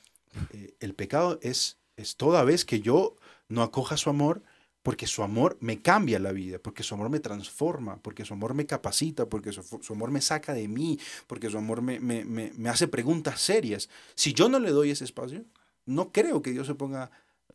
eh, 0.51 0.75
el 0.79 0.93
pecado 0.93 1.39
es, 1.41 1.77
es 1.95 2.15
toda 2.15 2.43
vez 2.43 2.65
que 2.65 2.79
yo 2.79 3.15
no 3.49 3.63
acoja 3.63 3.97
su 3.97 4.09
amor, 4.09 4.43
porque 4.83 5.07
su 5.07 5.21
amor 5.21 5.57
me 5.59 5.81
cambia 5.81 6.17
la 6.17 6.31
vida, 6.31 6.59
porque 6.59 6.81
su 6.81 6.95
amor 6.95 7.09
me 7.09 7.19
transforma, 7.19 7.97
porque 8.01 8.23
su 8.23 8.33
amor 8.33 8.53
me 8.53 8.65
capacita, 8.65 9.25
porque 9.25 9.51
su, 9.51 9.93
amor 9.93 10.11
me 10.11 10.21
saca 10.21 10.53
de 10.53 10.69
mí, 10.69 10.97
porque 11.27 11.49
su 11.49 11.57
amor 11.57 11.81
me, 11.81 11.99
me, 11.99 12.23
me, 12.23 12.53
me, 12.55 12.69
hace 12.69 12.87
preguntas 12.87 13.41
serias. 13.41 13.89
Si 14.15 14.31
yo 14.31 14.47
no 14.47 14.59
le 14.59 14.71
doy 14.71 14.91
ese 14.91 15.03
espacio, 15.03 15.43
no 15.85 16.13
creo 16.13 16.41
que 16.41 16.51
Dios 16.51 16.67
se 16.67 16.75
ponga 16.75 17.11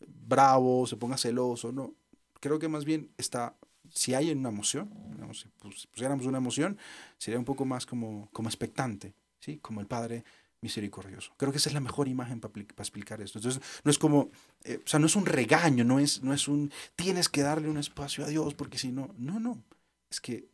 bravo, 0.06 0.86
se 0.86 0.96
ponga 0.96 1.16
celoso, 1.16 1.72
no. 1.72 1.94
Creo 2.40 2.58
que 2.58 2.68
más 2.68 2.84
bien 2.84 3.10
está 3.16 3.56
si 3.92 4.14
hay 4.14 4.30
una 4.30 4.48
emoción, 4.48 4.90
si 5.32 5.48
pusiéramos 5.58 6.26
una 6.26 6.38
emoción, 6.38 6.78
sería 7.18 7.38
un 7.38 7.44
poco 7.44 7.64
más 7.64 7.86
como, 7.86 8.28
como 8.32 8.48
expectante, 8.48 9.14
¿sí? 9.40 9.58
como 9.58 9.80
el 9.80 9.86
Padre 9.86 10.24
misericordioso. 10.62 11.32
Creo 11.36 11.50
que 11.52 11.58
esa 11.58 11.68
es 11.68 11.74
la 11.74 11.80
mejor 11.80 12.08
imagen 12.08 12.40
para, 12.40 12.60
explicar 12.60 13.20
esto. 13.20 13.38
Entonces, 13.38 13.62
no 13.84 13.90
es 13.90 13.98
como, 13.98 14.30
eh, 14.64 14.80
o 14.84 14.88
sea, 14.88 15.00
no 15.00 15.06
es 15.06 15.16
un 15.16 15.26
regaño, 15.26 15.84
no 15.84 15.98
es, 15.98 16.22
no 16.22 16.32
es 16.32 16.48
un, 16.48 16.72
tienes 16.94 17.28
que 17.28 17.42
darle 17.42 17.68
un 17.68 17.78
espacio 17.78 18.24
a 18.24 18.28
Dios, 18.28 18.54
porque 18.54 18.78
si 18.78 18.92
no, 18.92 19.12
no, 19.18 19.40
no. 19.40 19.62
Es 20.08 20.20
que, 20.20 20.48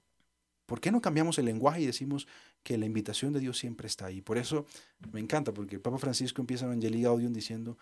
¿por 0.67 0.81
qué 0.81 0.91
no 0.91 1.01
cambiamos 1.01 1.39
el 1.39 1.45
lenguaje 1.45 1.83
y 1.83 1.87
decimos 1.87 2.27
que 2.63 2.79
la 2.79 2.87
invitación 2.87 3.33
de 3.33 3.41
Dios 3.41 3.59
siempre 3.59 3.87
está 3.87 4.07
ahí? 4.07 4.23
Por 4.23 4.39
eso 4.39 4.67
me 5.13 5.21
encanta, 5.21 5.53
porque 5.53 5.77
el 5.77 5.83
Papa 5.83 5.99
Francisco 5.99 6.41
empieza 6.41 6.65
Evangelii 6.65 7.03
Gaudium 7.03 7.33
diciendo, 7.35 7.77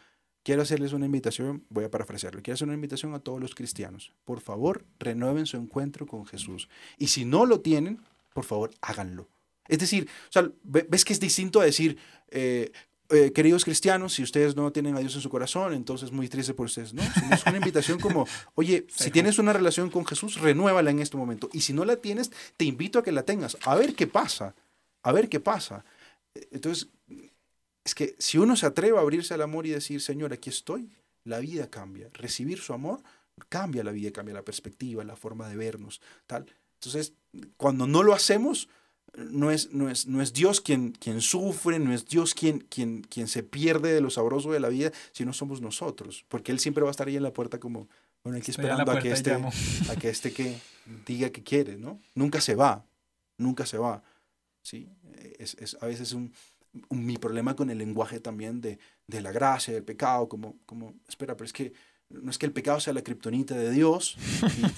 Quiero 0.46 0.62
hacerles 0.62 0.92
una 0.92 1.06
invitación, 1.06 1.64
voy 1.70 1.82
a 1.82 1.90
parafrasearlo, 1.90 2.40
quiero 2.40 2.54
hacer 2.54 2.68
una 2.68 2.76
invitación 2.76 3.12
a 3.14 3.18
todos 3.18 3.40
los 3.40 3.56
cristianos. 3.56 4.12
Por 4.24 4.40
favor, 4.40 4.84
renueven 5.00 5.44
su 5.44 5.56
encuentro 5.56 6.06
con 6.06 6.24
Jesús. 6.24 6.68
Y 6.98 7.08
si 7.08 7.24
no 7.24 7.46
lo 7.46 7.62
tienen, 7.62 8.00
por 8.32 8.44
favor, 8.44 8.70
háganlo. 8.80 9.28
Es 9.66 9.80
decir, 9.80 10.08
ves 10.62 11.04
que 11.04 11.14
es 11.14 11.18
distinto 11.18 11.60
a 11.60 11.64
decir, 11.64 11.98
eh, 12.28 12.70
eh, 13.08 13.32
queridos 13.32 13.64
cristianos, 13.64 14.14
si 14.14 14.22
ustedes 14.22 14.54
no 14.54 14.70
tienen 14.70 14.94
a 14.94 15.00
Dios 15.00 15.16
en 15.16 15.20
su 15.20 15.30
corazón, 15.30 15.74
entonces 15.74 16.12
muy 16.12 16.28
triste 16.28 16.54
por 16.54 16.66
ustedes. 16.66 16.94
No, 16.94 17.02
es 17.02 17.44
una 17.44 17.56
invitación 17.56 17.98
como, 17.98 18.24
oye, 18.54 18.86
si 18.94 19.10
tienes 19.10 19.40
una 19.40 19.52
relación 19.52 19.90
con 19.90 20.06
Jesús, 20.06 20.40
renuévala 20.40 20.92
en 20.92 21.00
este 21.00 21.16
momento. 21.16 21.50
Y 21.52 21.62
si 21.62 21.72
no 21.72 21.84
la 21.84 21.96
tienes, 21.96 22.30
te 22.56 22.66
invito 22.66 23.00
a 23.00 23.02
que 23.02 23.10
la 23.10 23.24
tengas. 23.24 23.56
A 23.64 23.74
ver 23.74 23.96
qué 23.96 24.06
pasa. 24.06 24.54
A 25.02 25.10
ver 25.10 25.28
qué 25.28 25.40
pasa. 25.40 25.84
Entonces, 26.52 26.88
es 27.86 27.94
que 27.94 28.16
si 28.18 28.36
uno 28.36 28.56
se 28.56 28.66
atreve 28.66 28.98
a 28.98 29.00
abrirse 29.00 29.32
al 29.32 29.42
amor 29.42 29.64
y 29.64 29.70
decir, 29.70 30.02
Señor, 30.02 30.32
aquí 30.32 30.50
estoy, 30.50 30.90
la 31.22 31.38
vida 31.38 31.70
cambia. 31.70 32.10
Recibir 32.14 32.58
su 32.58 32.72
amor 32.72 33.00
cambia 33.48 33.84
la 33.84 33.92
vida, 33.92 34.10
cambia 34.10 34.34
la 34.34 34.42
perspectiva, 34.42 35.04
la 35.04 35.14
forma 35.14 35.48
de 35.48 35.56
vernos, 35.56 36.00
tal. 36.26 36.46
Entonces, 36.80 37.12
cuando 37.56 37.86
no 37.86 38.02
lo 38.02 38.12
hacemos, 38.12 38.68
no 39.14 39.52
es, 39.52 39.72
no 39.72 39.88
es, 39.88 40.08
no 40.08 40.20
es 40.20 40.32
Dios 40.32 40.60
quien, 40.60 40.90
quien 40.90 41.20
sufre, 41.20 41.78
no 41.78 41.92
es 41.92 42.06
Dios 42.06 42.34
quien, 42.34 42.58
quien, 42.58 43.02
quien 43.02 43.28
se 43.28 43.44
pierde 43.44 43.94
de 43.94 44.00
lo 44.00 44.10
sabroso 44.10 44.50
de 44.50 44.58
la 44.58 44.68
vida, 44.68 44.90
sino 45.12 45.32
somos 45.32 45.60
nosotros, 45.60 46.24
porque 46.26 46.50
Él 46.50 46.58
siempre 46.58 46.82
va 46.82 46.90
a 46.90 46.90
estar 46.90 47.06
ahí 47.06 47.16
en 47.16 47.22
la 47.22 47.32
puerta 47.32 47.60
como, 47.60 47.88
bueno, 48.24 48.36
aquí 48.36 48.50
esperando 48.50 48.90
a 48.90 48.98
que, 48.98 49.12
este, 49.12 49.32
a 49.32 49.96
que 49.96 50.08
este 50.08 50.32
que 50.32 50.58
diga 51.06 51.30
que 51.30 51.44
quiere, 51.44 51.76
¿no? 51.76 52.00
Nunca 52.16 52.40
se 52.40 52.56
va, 52.56 52.84
nunca 53.38 53.64
se 53.64 53.78
va, 53.78 54.02
¿sí? 54.60 54.88
Es, 55.38 55.54
es 55.60 55.76
a 55.80 55.86
veces 55.86 56.12
un, 56.12 56.32
mi 56.90 57.16
problema 57.16 57.56
con 57.56 57.70
el 57.70 57.78
lenguaje 57.78 58.20
también 58.20 58.60
de, 58.60 58.78
de 59.06 59.20
la 59.20 59.32
gracia, 59.32 59.74
del 59.74 59.84
pecado, 59.84 60.28
como, 60.28 60.56
como, 60.66 60.94
espera, 61.08 61.36
pero 61.36 61.46
es 61.46 61.52
que 61.52 61.72
no 62.08 62.30
es 62.30 62.38
que 62.38 62.46
el 62.46 62.52
pecado 62.52 62.78
sea 62.78 62.92
la 62.92 63.02
kriptonita 63.02 63.56
de 63.56 63.70
Dios, 63.70 64.16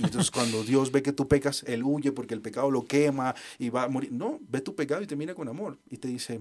y, 0.01 0.05
entonces 0.05 0.31
cuando 0.31 0.65
Dios 0.65 0.91
ve 0.91 1.03
que 1.03 1.13
tú 1.13 1.29
pecas, 1.29 1.63
Él 1.67 1.83
huye 1.85 2.13
porque 2.13 2.35
el 2.35 2.41
pecado 2.41 2.71
lo 2.71 2.87
quema 2.87 3.35
y 3.59 3.69
va 3.69 3.85
a 3.85 3.89
morir. 3.89 4.13
No, 4.13 4.41
ve 4.49 4.61
tu 4.61 4.75
pecado 4.75 5.03
y 5.03 5.07
te 5.07 5.17
mira 5.17 5.35
con 5.35 5.49
amor 5.49 5.79
y 5.91 5.99
te 5.99 6.09
dice, 6.09 6.41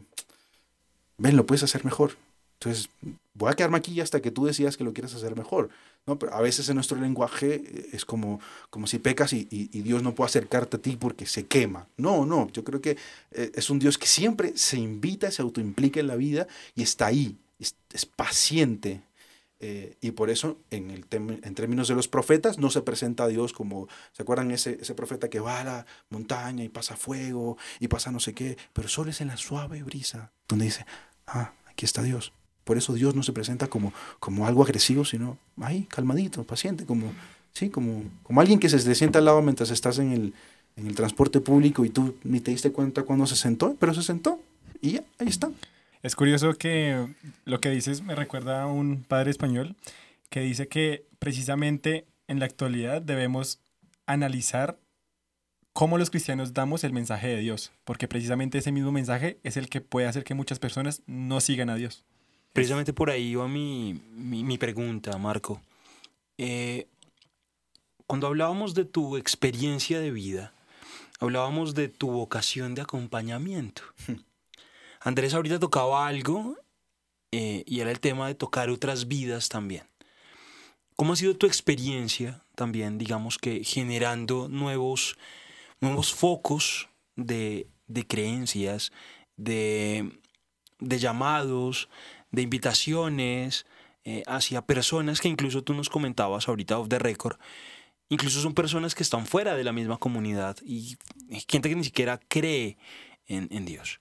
ven, 1.18 1.36
lo 1.36 1.46
puedes 1.46 1.64
hacer 1.64 1.84
mejor. 1.84 2.12
Entonces, 2.60 2.90
voy 3.36 3.52
a 3.52 3.56
quedarme 3.56 3.78
aquí 3.78 4.00
hasta 4.02 4.22
que 4.22 4.32
tú 4.32 4.46
decidas 4.46 4.78
que 4.78 4.84
lo 4.84 4.94
quieres 4.94 5.14
hacer 5.14 5.36
mejor. 5.36 5.70
¿no? 6.08 6.18
Pero 6.18 6.34
a 6.34 6.42
veces 6.42 6.68
en 6.70 6.76
nuestro 6.76 7.00
lenguaje 7.00 7.62
eh, 7.64 7.90
es 7.94 8.06
como, 8.06 8.40
como 8.70 8.88
si 8.88 8.98
pecas 8.98 9.34
y, 9.34 9.48
y, 9.52 9.82
Dios 9.82 10.02
no 10.02 10.16
puede 10.16 10.28
acercarte 10.28 10.78
a 10.78 10.82
ti 10.82 10.98
porque 10.98 11.26
se 11.26 11.46
quema. 11.46 11.88
No, 11.98 12.26
no, 12.26 12.50
yo 12.52 12.64
creo 12.64 12.82
que 12.82 12.98
eh, 13.32 13.52
es 13.54 13.70
un 13.70 13.78
Dios 13.78 13.98
que 13.98 14.08
siempre 14.08 14.58
se 14.58 14.78
invita, 14.78 15.30
se 15.30 15.42
autoimplica 15.42 16.00
en 16.00 16.08
la 16.08 16.16
vida 16.16 16.48
y 16.76 16.82
está 16.82 17.08
ahí, 17.08 17.38
es, 17.60 17.76
es 17.94 18.06
paciente. 18.06 19.02
Eh, 19.60 19.98
y 20.02 20.12
por 20.12 20.30
eso, 20.30 20.58
en, 20.70 20.92
el 20.92 21.06
en 21.12 21.56
términos 21.56 21.88
de 21.88 21.96
los 21.96 22.08
profetas, 22.08 22.60
no 22.60 22.70
se 22.70 22.82
presenta 22.82 23.24
a 23.24 23.28
Dios 23.28 23.54
como, 23.54 23.88
¿se 24.14 24.22
acuerdan 24.22 24.52
ese, 24.52 24.78
ese 24.80 24.94
profeta 24.94 25.30
que 25.30 25.40
va 25.40 25.62
a 25.62 25.64
la 25.64 25.86
montaña 26.10 26.64
y 26.64 26.70
pasa 26.70 26.96
fuego 26.96 27.58
y 27.80 27.88
pasa 27.88 28.12
no 28.12 28.20
sé 28.20 28.34
qué? 28.34 28.58
Pero 28.74 28.88
solo 28.88 29.10
es 29.10 29.20
en 29.20 29.30
la 29.30 29.38
suave 29.38 29.82
brisa 29.84 30.32
donde 30.48 30.66
dice, 30.66 30.86
ah, 31.26 31.54
aquí 31.66 31.86
está 31.86 32.04
Dios. 32.04 32.34
Por 32.68 32.78
eso 32.78 32.94
Dios 32.94 33.16
no 33.16 33.24
se 33.24 33.32
presenta 33.32 33.68
como, 33.68 33.94
como 34.20 34.46
algo 34.46 34.62
agresivo, 34.62 35.06
sino 35.06 35.38
ahí, 35.62 35.84
calmadito, 35.84 36.44
paciente, 36.44 36.86
como, 36.86 37.14
sí, 37.54 37.70
como, 37.70 38.04
como 38.24 38.42
alguien 38.42 38.60
que 38.60 38.68
se, 38.68 38.94
sienta 38.94 39.20
al 39.20 39.26
lado 39.26 39.42
mientras 39.42 39.72
estás 39.72 40.00
en 40.00 40.12
el, 40.12 40.34
en 40.76 40.86
el 40.86 40.94
transporte 40.94 41.40
público 41.40 41.86
y 41.86 41.90
tú 41.90 42.18
ni 42.26 42.42
te 42.42 42.52
diste 42.52 42.74
cuenta 42.74 43.04
cuando 43.04 43.26
se 43.26 43.38
sentó, 43.38 43.78
pero 43.80 43.94
se 43.94 44.04
sentó 44.04 44.42
y 44.82 44.98
ahí 44.98 45.28
está. 45.28 45.50
Es 46.04 46.18
curioso 46.18 46.54
que 46.56 47.08
lo 47.46 47.62
que 47.62 47.70
dices 47.70 48.02
me 48.02 48.16
recuerda 48.16 48.64
a 48.64 48.68
un 48.68 49.06
padre 49.08 49.32
español 49.32 49.78
que 50.30 50.42
dice 50.42 50.68
que 50.68 51.06
precisamente 51.20 52.06
en 52.28 52.40
la 52.40 52.46
actualidad 52.48 53.02
debemos 53.02 53.62
analizar 54.08 54.78
cómo 55.78 55.98
los 55.98 56.10
cristianos 56.10 56.54
damos 56.54 56.84
el 56.84 56.92
mensaje 56.92 57.28
de 57.28 57.38
Dios, 57.38 57.72
porque 57.86 58.08
precisamente 58.08 58.58
ese 58.58 58.72
mismo 58.72 58.92
mensaje 58.92 59.40
es 59.44 59.58
el 59.58 59.70
que 59.70 59.80
puede 59.80 60.08
hacer 60.08 60.24
que 60.24 60.34
muchas 60.34 60.60
personas 60.60 61.02
no 61.06 61.40
sigan 61.40 61.70
a 61.70 61.76
Dios. 61.76 62.04
Precisamente 62.58 62.92
por 62.92 63.12
ahí 63.12 63.36
va 63.36 63.48
mi, 63.48 64.02
mi, 64.16 64.58
pregunta, 64.58 65.16
Marco. 65.20 65.62
Eh, 66.40 66.88
cuando 68.08 68.26
hablábamos 68.26 68.74
de 68.74 68.84
tu 68.84 69.16
experiencia 69.16 70.00
de 70.00 70.10
vida, 70.10 70.56
hablábamos 71.20 71.76
de 71.76 71.88
tu 71.88 72.10
vocación 72.10 72.74
de 72.74 72.82
acompañamiento. 72.82 73.84
Andrés 75.02 75.36
ahorita 75.36 75.60
tocaba 75.60 76.08
algo 76.08 76.58
eh, 77.32 77.64
y 77.68 77.82
era 77.82 77.92
el 77.92 78.00
tema 78.00 78.26
de 78.26 78.34
tocar 78.34 78.72
otras 78.72 79.08
vidas 79.08 79.50
también. 79.50 79.84
¿Cómo 80.96 81.14
ha 81.14 81.16
sido 81.16 81.38
tu 81.38 81.46
experiencia 81.46 82.42
también, 82.56 82.98
digamos 82.98 83.38
que 83.38 83.64
generando 83.64 84.48
nuevos, 84.48 85.16
nuevos 85.80 86.12
focos 86.12 86.90
de, 87.16 87.68
de 87.86 88.08
creencias, 88.08 88.92
de, 89.36 90.12
de 90.80 90.98
llamados, 90.98 91.88
de 92.32 92.42
invitaciones 92.42 93.66
eh, 94.04 94.24
hacia 94.28 94.66
personas 94.66 95.22
que 95.22 95.28
incluso 95.28 95.64
tú 95.64 95.74
nos 95.74 95.90
comentabas 95.90 96.48
ahorita 96.48 96.80
off 96.80 96.90
the 96.90 97.00
record, 97.00 97.38
incluso 98.10 98.42
son 98.42 98.54
personas 98.54 98.96
que 98.96 99.04
están 99.04 99.26
fuera 99.26 99.56
de 99.56 99.64
la 99.64 99.74
misma 99.74 99.98
comunidad 99.98 100.58
y 100.64 100.98
gente 101.48 101.70
que 101.70 101.76
ni 101.76 101.84
siquiera 101.84 102.20
cree 102.28 102.78
en, 103.28 103.48
en 103.52 103.66
Dios. 103.66 104.00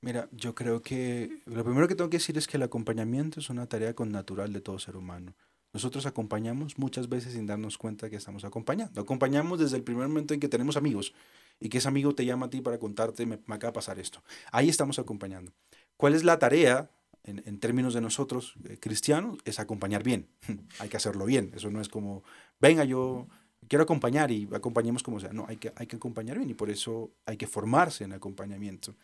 Mira, 0.00 0.28
yo 0.30 0.54
creo 0.54 0.80
que 0.80 1.40
lo 1.46 1.64
primero 1.64 1.88
que 1.88 1.96
tengo 1.96 2.10
que 2.10 2.18
decir 2.18 2.38
es 2.38 2.46
que 2.46 2.56
el 2.56 2.62
acompañamiento 2.62 3.40
es 3.40 3.50
una 3.50 3.66
tarea 3.66 3.94
con 3.94 4.12
natural 4.12 4.52
de 4.52 4.60
todo 4.60 4.78
ser 4.78 4.96
humano. 4.96 5.34
Nosotros 5.72 6.06
acompañamos 6.06 6.78
muchas 6.78 7.08
veces 7.08 7.34
sin 7.34 7.46
darnos 7.46 7.76
cuenta 7.76 8.08
que 8.08 8.16
estamos 8.16 8.44
acompañando. 8.44 9.00
Acompañamos 9.00 9.58
desde 9.58 9.76
el 9.76 9.82
primer 9.82 10.08
momento 10.08 10.34
en 10.34 10.40
que 10.40 10.48
tenemos 10.48 10.76
amigos 10.76 11.12
y 11.60 11.68
que 11.68 11.78
ese 11.78 11.88
amigo 11.88 12.14
te 12.14 12.24
llama 12.24 12.46
a 12.46 12.50
ti 12.50 12.60
para 12.60 12.78
contarte, 12.78 13.26
me, 13.26 13.38
me 13.46 13.54
acaba 13.56 13.72
de 13.72 13.74
pasar 13.74 13.98
esto. 13.98 14.22
Ahí 14.50 14.68
estamos 14.68 14.98
acompañando. 14.98 15.52
¿Cuál 15.96 16.14
es 16.14 16.24
la 16.24 16.38
tarea 16.38 16.90
en, 17.28 17.58
términos 17.60 17.94
de 17.94 18.00
nosotros 18.00 18.54
eh, 18.64 18.78
cristianos, 18.80 19.38
es 19.44 19.60
acompañar 19.60 20.02
bien. 20.02 20.28
hay 20.78 20.88
que 20.88 20.96
hacerlo 20.96 21.24
bien. 21.24 21.52
Eso 21.54 21.70
no 21.70 21.80
es 21.80 21.88
como, 21.88 22.22
venga, 22.60 22.84
yo 22.84 23.26
quiero 23.68 23.82
acompañar 23.82 24.30
y 24.30 24.48
acompañemos 24.52 25.02
como 25.02 25.20
sea. 25.20 25.32
No, 25.32 25.46
hay 25.48 25.56
que, 25.56 25.72
hay 25.76 25.86
que 25.86 25.96
acompañar 25.96 26.38
bien 26.38 26.50
y 26.50 26.54
por 26.54 26.70
eso 26.70 27.10
hay 27.26 27.36
que 27.36 27.46
formarse 27.46 28.04
en 28.04 28.12
acompañamiento. 28.12 28.94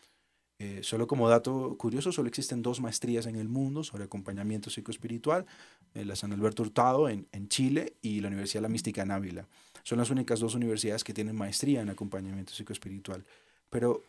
Eh, 0.60 0.80
solo 0.82 1.06
como 1.06 1.28
dato 1.28 1.76
curioso, 1.76 2.12
solo 2.12 2.28
existen 2.28 2.62
dos 2.62 2.80
maestrías 2.80 3.26
en 3.26 3.36
el 3.36 3.48
mundo 3.48 3.82
sobre 3.82 4.04
acompañamiento 4.04 4.70
psicoespiritual, 4.70 5.44
eh, 5.94 6.04
la 6.04 6.14
San 6.14 6.32
Alberto 6.32 6.62
Hurtado 6.62 7.08
en, 7.08 7.26
en, 7.32 7.48
Chile 7.48 7.94
y 8.02 8.20
la 8.20 8.28
Universidad 8.28 8.62
la 8.62 8.68
Mística 8.68 9.02
en 9.02 9.10
Ávila. 9.10 9.48
Son 9.82 9.98
las 9.98 10.10
únicas 10.10 10.38
dos 10.38 10.54
universidades 10.54 11.02
que 11.02 11.12
tienen 11.12 11.36
maestría 11.36 11.82
en 11.82 11.90
acompañamiento 11.90 12.52
psicoespiritual. 12.52 13.24
Pero 13.68 14.04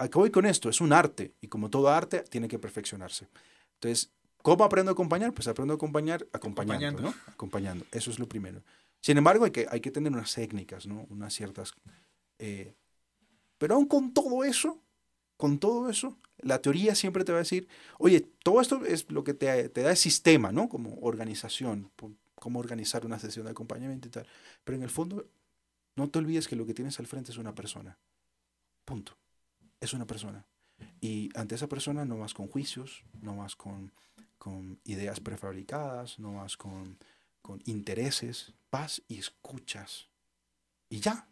¿A 0.00 0.08
qué 0.08 0.16
voy 0.16 0.30
con 0.30 0.46
esto? 0.46 0.70
Es 0.70 0.80
un 0.80 0.94
arte 0.94 1.34
y 1.42 1.48
como 1.48 1.68
todo 1.68 1.90
arte 1.90 2.24
tiene 2.30 2.48
que 2.48 2.58
perfeccionarse. 2.58 3.28
Entonces, 3.74 4.10
¿cómo 4.40 4.64
aprendo 4.64 4.90
a 4.90 4.94
acompañar? 4.94 5.34
Pues 5.34 5.46
aprendo 5.46 5.74
a 5.74 5.76
acompañar 5.76 6.26
acompañando, 6.32 7.02
¿no? 7.02 7.14
Acompañando. 7.26 7.84
Eso 7.92 8.10
es 8.10 8.18
lo 8.18 8.26
primero. 8.26 8.62
Sin 9.02 9.18
embargo, 9.18 9.44
hay 9.44 9.50
que, 9.50 9.66
hay 9.70 9.82
que 9.82 9.90
tener 9.90 10.10
unas 10.10 10.34
técnicas, 10.34 10.86
¿no? 10.86 11.06
Unas 11.10 11.34
ciertas... 11.34 11.74
Eh, 12.38 12.74
pero 13.58 13.74
aún 13.74 13.84
con 13.84 14.14
todo 14.14 14.42
eso, 14.42 14.82
con 15.36 15.58
todo 15.58 15.90
eso, 15.90 16.16
la 16.38 16.62
teoría 16.62 16.94
siempre 16.94 17.22
te 17.22 17.32
va 17.32 17.38
a 17.38 17.42
decir, 17.42 17.68
oye, 17.98 18.22
todo 18.42 18.62
esto 18.62 18.82
es 18.86 19.10
lo 19.10 19.22
que 19.22 19.34
te, 19.34 19.68
te 19.68 19.82
da 19.82 19.90
el 19.90 19.98
sistema, 19.98 20.50
¿no? 20.50 20.70
Como 20.70 20.98
organización, 21.02 21.90
cómo 22.36 22.58
organizar 22.58 23.04
una 23.04 23.18
sesión 23.18 23.44
de 23.44 23.50
acompañamiento 23.50 24.08
y 24.08 24.12
tal. 24.12 24.26
Pero 24.64 24.78
en 24.78 24.82
el 24.82 24.90
fondo, 24.90 25.26
no 25.94 26.08
te 26.08 26.18
olvides 26.18 26.48
que 26.48 26.56
lo 26.56 26.64
que 26.64 26.72
tienes 26.72 26.98
al 27.00 27.06
frente 27.06 27.32
es 27.32 27.36
una 27.36 27.54
persona. 27.54 27.98
Punto 28.86 29.20
es 29.80 29.92
una 29.92 30.06
persona. 30.06 30.46
Y 31.00 31.30
ante 31.34 31.54
esa 31.54 31.68
persona 31.68 32.04
no 32.04 32.18
vas 32.18 32.34
con 32.34 32.48
juicios, 32.48 33.02
no 33.22 33.36
vas 33.36 33.56
con, 33.56 33.92
con 34.38 34.78
ideas 34.84 35.20
prefabricadas, 35.20 36.18
no 36.18 36.34
vas 36.34 36.56
con, 36.56 36.98
con 37.42 37.60
intereses, 37.64 38.52
vas 38.70 39.02
y 39.08 39.18
escuchas. 39.18 40.08
Y 40.88 41.00
ya, 41.00 41.26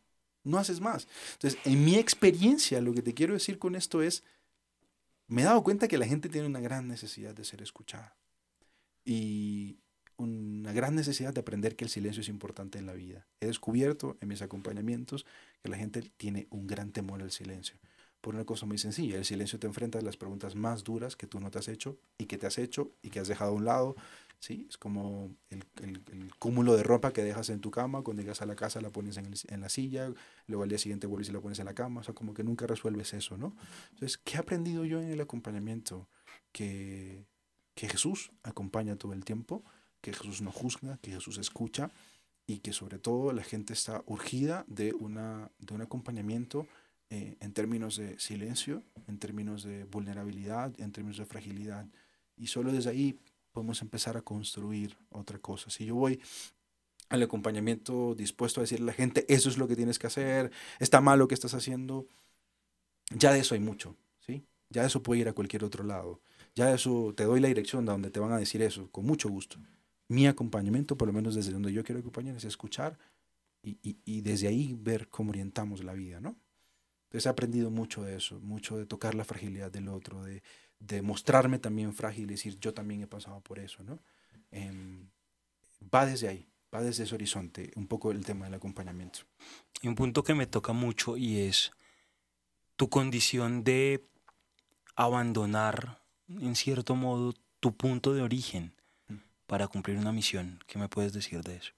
no 0.44 0.58
haces 0.58 0.80
más. 0.80 1.06
Entonces, 1.34 1.60
en 1.64 1.84
mi 1.84 1.96
experiencia, 1.96 2.80
lo 2.80 2.94
que 2.94 3.02
te 3.02 3.14
quiero 3.14 3.34
decir 3.34 3.58
con 3.58 3.74
esto 3.74 4.02
es, 4.02 4.22
me 5.26 5.42
he 5.42 5.44
dado 5.44 5.62
cuenta 5.62 5.88
que 5.88 5.98
la 5.98 6.06
gente 6.06 6.28
tiene 6.28 6.46
una 6.46 6.60
gran 6.60 6.88
necesidad 6.88 7.34
de 7.34 7.44
ser 7.44 7.60
escuchada. 7.60 8.16
Y 9.04 9.78
una 10.16 10.72
gran 10.72 10.94
necesidad 10.94 11.32
de 11.32 11.40
aprender 11.40 11.76
que 11.76 11.84
el 11.84 11.90
silencio 11.90 12.22
es 12.22 12.28
importante 12.28 12.78
en 12.78 12.86
la 12.86 12.94
vida. 12.94 13.26
He 13.40 13.46
descubierto 13.46 14.16
en 14.20 14.28
mis 14.28 14.42
acompañamientos 14.42 15.26
que 15.62 15.68
la 15.68 15.76
gente 15.76 16.02
tiene 16.16 16.48
un 16.50 16.66
gran 16.66 16.90
temor 16.90 17.22
al 17.22 17.30
silencio 17.30 17.78
por 18.20 18.34
una 18.34 18.44
cosa 18.44 18.66
muy 18.66 18.78
sencilla. 18.78 19.16
El 19.16 19.24
silencio 19.24 19.58
te 19.58 19.66
enfrenta 19.66 19.98
a 19.98 20.02
las 20.02 20.16
preguntas 20.16 20.54
más 20.54 20.84
duras 20.84 21.16
que 21.16 21.26
tú 21.26 21.40
no 21.40 21.50
te 21.50 21.58
has 21.58 21.68
hecho 21.68 21.98
y 22.18 22.26
que 22.26 22.38
te 22.38 22.46
has 22.46 22.58
hecho 22.58 22.92
y 23.02 23.10
que 23.10 23.20
has 23.20 23.28
dejado 23.28 23.52
a 23.52 23.54
un 23.54 23.64
lado. 23.64 23.96
¿sí? 24.40 24.66
Es 24.68 24.76
como 24.76 25.34
el, 25.50 25.64
el, 25.82 26.34
cúmulo 26.38 26.76
de 26.76 26.82
ropa 26.82 27.12
que 27.12 27.22
dejas 27.22 27.50
en 27.50 27.60
tu 27.60 27.70
cama, 27.70 28.02
cuando 28.02 28.22
llegas 28.22 28.42
a 28.42 28.46
la 28.46 28.56
casa 28.56 28.80
la 28.80 28.90
pones 28.90 29.16
en, 29.16 29.32
en, 29.48 29.60
la 29.60 29.68
silla, 29.68 30.12
luego 30.46 30.62
al 30.62 30.68
día 30.68 30.78
siguiente 30.78 31.06
vuelves 31.06 31.28
y 31.28 31.32
la 31.32 31.40
pones 31.40 31.58
en 31.58 31.66
la 31.66 31.74
cama, 31.74 32.00
o 32.00 32.04
sea, 32.04 32.14
como 32.14 32.34
que 32.34 32.44
nunca 32.44 32.66
resuelves 32.66 33.14
eso, 33.14 33.36
¿no? 33.36 33.56
Entonces, 33.90 34.18
¿qué 34.18 34.36
he 34.36 34.38
aprendido 34.38 34.84
yo 34.84 35.00
en 35.00 35.10
el 35.10 35.20
acompañamiento? 35.20 36.08
Que, 36.52 37.26
que 37.74 37.88
Jesús 37.88 38.32
acompaña 38.42 38.96
todo 38.96 39.12
el 39.12 39.24
tiempo, 39.24 39.62
que 40.00 40.12
Jesús 40.12 40.40
no 40.40 40.50
juzga, 40.50 40.98
que 40.98 41.12
Jesús 41.12 41.38
escucha 41.38 41.90
y 42.46 42.58
que 42.58 42.72
sobre 42.72 42.98
todo 42.98 43.32
la 43.32 43.44
gente 43.44 43.72
está 43.72 44.02
urgida 44.06 44.64
de, 44.68 44.94
una, 44.94 45.50
de 45.58 45.74
un 45.74 45.82
acompañamiento 45.82 46.66
eh, 47.10 47.36
en 47.40 47.52
términos 47.52 47.96
de 47.96 48.18
silencio, 48.18 48.82
en 49.06 49.18
términos 49.18 49.62
de 49.62 49.84
vulnerabilidad, 49.84 50.78
en 50.78 50.92
términos 50.92 51.16
de 51.16 51.24
fragilidad. 51.24 51.86
Y 52.36 52.48
solo 52.48 52.70
desde 52.70 52.90
ahí 52.90 53.18
podemos 53.52 53.80
empezar 53.80 54.16
a 54.16 54.22
construir 54.22 54.96
otra 55.10 55.38
cosa. 55.38 55.70
Si 55.70 55.86
yo 55.86 55.94
voy 55.94 56.20
al 57.08 57.22
acompañamiento 57.22 58.14
dispuesto 58.14 58.60
a 58.60 58.64
decirle 58.64 58.84
a 58.84 58.86
la 58.86 58.92
gente, 58.92 59.24
eso 59.32 59.48
es 59.48 59.56
lo 59.56 59.66
que 59.66 59.76
tienes 59.76 59.98
que 59.98 60.06
hacer, 60.06 60.52
está 60.78 61.00
mal 61.00 61.18
lo 61.18 61.28
que 61.28 61.34
estás 61.34 61.54
haciendo, 61.54 62.06
ya 63.10 63.32
de 63.32 63.40
eso 63.40 63.54
hay 63.54 63.60
mucho, 63.60 63.96
¿sí? 64.20 64.44
Ya 64.68 64.82
de 64.82 64.88
eso 64.88 65.02
puede 65.02 65.22
ir 65.22 65.28
a 65.28 65.32
cualquier 65.32 65.64
otro 65.64 65.84
lado. 65.84 66.20
Ya 66.54 66.66
de 66.66 66.74
eso 66.74 67.14
te 67.16 67.24
doy 67.24 67.40
la 67.40 67.48
dirección 67.48 67.86
de 67.86 67.92
donde 67.92 68.10
te 68.10 68.20
van 68.20 68.32
a 68.32 68.38
decir 68.38 68.60
eso, 68.60 68.90
con 68.90 69.06
mucho 69.06 69.30
gusto. 69.30 69.58
Mi 70.08 70.26
acompañamiento, 70.26 70.96
por 70.96 71.08
lo 71.08 71.14
menos 71.14 71.34
desde 71.34 71.52
donde 71.52 71.72
yo 71.72 71.84
quiero 71.84 72.00
acompañar, 72.00 72.36
es 72.36 72.44
escuchar 72.44 72.98
y, 73.62 73.78
y, 73.82 73.96
y 74.04 74.20
desde 74.20 74.48
ahí 74.48 74.76
ver 74.78 75.08
cómo 75.08 75.30
orientamos 75.30 75.82
la 75.82 75.94
vida, 75.94 76.20
¿no? 76.20 76.36
Entonces 77.08 77.26
he 77.26 77.28
aprendido 77.30 77.70
mucho 77.70 78.02
de 78.02 78.16
eso, 78.16 78.38
mucho 78.40 78.76
de 78.76 78.86
tocar 78.86 79.14
la 79.14 79.24
fragilidad 79.24 79.70
del 79.70 79.88
otro, 79.88 80.22
de, 80.22 80.42
de 80.78 81.00
mostrarme 81.02 81.58
también 81.58 81.94
frágil 81.94 82.24
y 82.24 82.26
decir 82.34 82.58
yo 82.60 82.74
también 82.74 83.02
he 83.02 83.06
pasado 83.06 83.40
por 83.40 83.58
eso, 83.58 83.82
¿no? 83.82 83.98
Em, 84.50 85.08
va 85.94 86.04
desde 86.04 86.28
ahí, 86.28 86.48
va 86.74 86.82
desde 86.82 87.04
ese 87.04 87.14
horizonte, 87.14 87.72
un 87.76 87.86
poco 87.86 88.10
el 88.10 88.24
tema 88.24 88.44
del 88.44 88.54
acompañamiento. 88.54 89.20
Y 89.80 89.88
un 89.88 89.94
punto 89.94 90.22
que 90.22 90.34
me 90.34 90.46
toca 90.46 90.72
mucho 90.74 91.16
y 91.16 91.38
es 91.40 91.72
tu 92.76 92.90
condición 92.90 93.64
de 93.64 94.04
abandonar, 94.96 96.02
en 96.28 96.54
cierto 96.56 96.94
modo, 96.94 97.32
tu 97.60 97.76
punto 97.76 98.12
de 98.12 98.22
origen 98.22 98.74
Mm. 99.08 99.16
para 99.46 99.66
cumplir 99.68 99.96
una 99.96 100.12
misión. 100.12 100.62
¿Qué 100.66 100.78
me 100.78 100.88
puedes 100.88 101.12
decir 101.12 101.42
de 101.42 101.56
eso? 101.56 101.72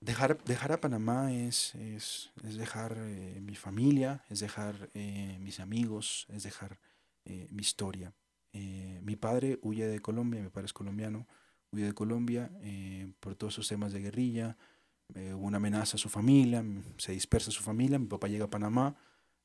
Dejar, 0.00 0.42
dejar 0.44 0.72
a 0.72 0.80
Panamá 0.80 1.30
es, 1.30 1.74
es, 1.74 2.30
es 2.42 2.56
dejar 2.56 2.96
eh, 2.96 3.38
mi 3.42 3.54
familia, 3.54 4.24
es 4.30 4.40
dejar 4.40 4.88
eh, 4.94 5.36
mis 5.40 5.60
amigos, 5.60 6.26
es 6.30 6.42
dejar 6.42 6.80
eh, 7.26 7.48
mi 7.50 7.60
historia. 7.60 8.14
Mi 8.52 9.14
padre 9.14 9.60
huye 9.62 9.86
de 9.86 10.00
Colombia, 10.00 10.42
mi 10.42 10.48
padre 10.48 10.66
es 10.66 10.72
colombiano, 10.72 11.28
huye 11.70 11.84
de 11.84 11.92
Colombia 11.92 12.50
por 13.20 13.36
todos 13.36 13.54
esos 13.54 13.68
temas 13.68 13.92
de 13.92 14.00
guerrilla, 14.00 14.56
hubo 15.14 15.46
una 15.46 15.58
amenaza 15.58 15.96
a 15.96 15.98
su 15.98 16.08
familia, 16.08 16.64
se 16.96 17.12
dispersa 17.12 17.52
su 17.52 17.62
familia, 17.62 18.00
mi 18.00 18.08
papá 18.08 18.26
llega 18.26 18.46
a 18.46 18.50
Panamá, 18.50 18.96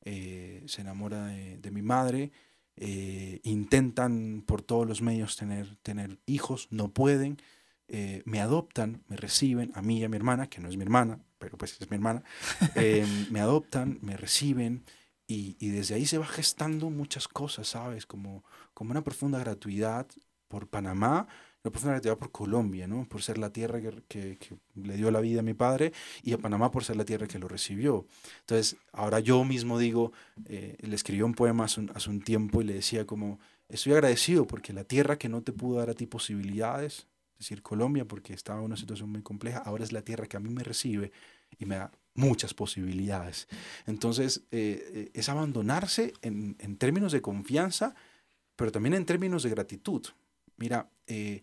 se 0.01 0.82
enamora 0.82 1.28
de, 1.28 1.60
de 1.60 1.70
mi 1.70 1.84
madre, 1.84 2.32
intentan 3.43 4.43
por 4.47 4.64
todos 4.64 4.88
los 4.88 5.03
medios 5.03 5.38
tener, 5.38 5.76
tener 5.84 6.18
hijos, 6.26 6.68
no 6.72 6.91
pueden, 6.91 7.38
eh, 7.88 8.24
me 8.26 8.40
adoptan, 8.42 9.04
me 9.08 9.16
reciben, 9.18 9.72
a 9.76 9.82
mí 9.82 10.00
y 10.00 10.04
a 10.04 10.10
mi 10.10 10.18
hermana, 10.18 10.48
que 10.50 10.60
no 10.62 10.70
es 10.70 10.78
mi 10.78 10.84
hermana, 10.84 11.20
pero 11.38 11.58
pues 11.58 11.78
es 11.80 11.90
mi 11.90 11.96
hermana, 11.96 12.24
eh, 12.76 13.06
me 13.30 13.40
adoptan, 13.40 14.00
me 14.02 14.18
reciben 14.18 14.84
y, 15.28 15.58
y 15.60 15.70
desde 15.70 15.96
ahí 15.96 16.06
se 16.06 16.18
va 16.18 16.26
gestando 16.28 16.90
muchas 16.90 17.28
cosas, 17.28 17.68
¿sabes? 17.70 18.06
Como, 18.06 18.44
como 18.74 18.92
una 18.92 19.04
profunda 19.04 19.40
gratuidad 19.40 20.08
por 20.48 20.68
Panamá, 20.70 21.28
una 21.64 21.72
profunda 21.72 21.94
gratuidad 21.94 22.18
por 22.18 22.32
Colombia, 22.32 22.88
¿no? 22.88 23.08
Por 23.08 23.24
ser 23.24 23.38
la 23.40 23.50
tierra 23.52 23.82
que, 23.82 24.04
que- 24.08 24.38
que 24.38 24.58
le 24.76 24.96
dio 24.96 25.10
la 25.12 25.20
vida 25.22 25.40
a 25.40 25.44
mi 25.44 25.54
padre 25.56 25.94
y 26.22 26.34
a 26.34 26.38
Panamá 26.38 26.70
por 26.72 26.84
ser 26.84 26.96
la 26.96 27.06
tierra 27.06 27.28
que 27.28 27.40
lo 27.40 27.48
recibió. 27.48 28.06
Entonces, 28.42 28.78
ahora 28.94 29.20
yo 29.20 29.44
mismo 29.44 29.80
digo, 29.80 30.12
eh, 30.46 30.78
le 30.82 30.96
escribí 30.96 31.22
un 31.24 31.34
poema 31.34 31.66
hace 31.66 31.80
un, 31.82 31.92
hace 31.96 32.10
un 32.10 32.22
tiempo 32.22 32.62
y 32.62 32.66
le 32.66 32.74
decía 32.76 33.06
como, 33.06 33.40
estoy 33.68 33.94
agradecido 33.94 34.46
porque 34.48 34.74
la 34.74 34.84
tierra 34.84 35.18
que 35.18 35.30
no 35.30 35.42
te 35.42 35.54
pudo 35.54 35.80
dar 35.80 35.90
a 35.90 35.94
ti 35.96 36.06
posibilidades, 36.06 37.08
es 37.36 37.40
decir, 37.40 37.62
Colombia, 37.62 38.06
porque 38.06 38.34
estaba 38.34 38.60
en 38.60 38.66
una 38.66 38.78
situación 38.78 39.10
muy 39.10 39.22
compleja, 39.22 39.60
ahora 39.60 39.84
es 39.84 39.92
la 39.92 40.02
tierra 40.02 40.26
que 40.26 40.38
a 40.38 40.40
mí 40.40 40.50
me 40.50 40.64
recibe 40.64 41.12
y 41.60 41.66
me 41.66 41.76
da 41.76 41.92
muchas 42.14 42.54
posibilidades. 42.54 43.48
Entonces, 43.86 44.44
eh, 44.52 44.84
eh, 44.94 45.12
es 45.14 45.28
abandonarse 45.28 46.14
en, 46.22 46.56
en 46.60 46.78
términos 46.78 47.12
de 47.12 47.22
confianza, 47.22 47.94
pero 48.56 48.72
también 48.72 48.94
en 48.94 49.06
términos 49.06 49.44
de 49.44 49.50
gratitud. 49.50 50.06
Mira, 50.56 50.90
eh, 51.08 51.42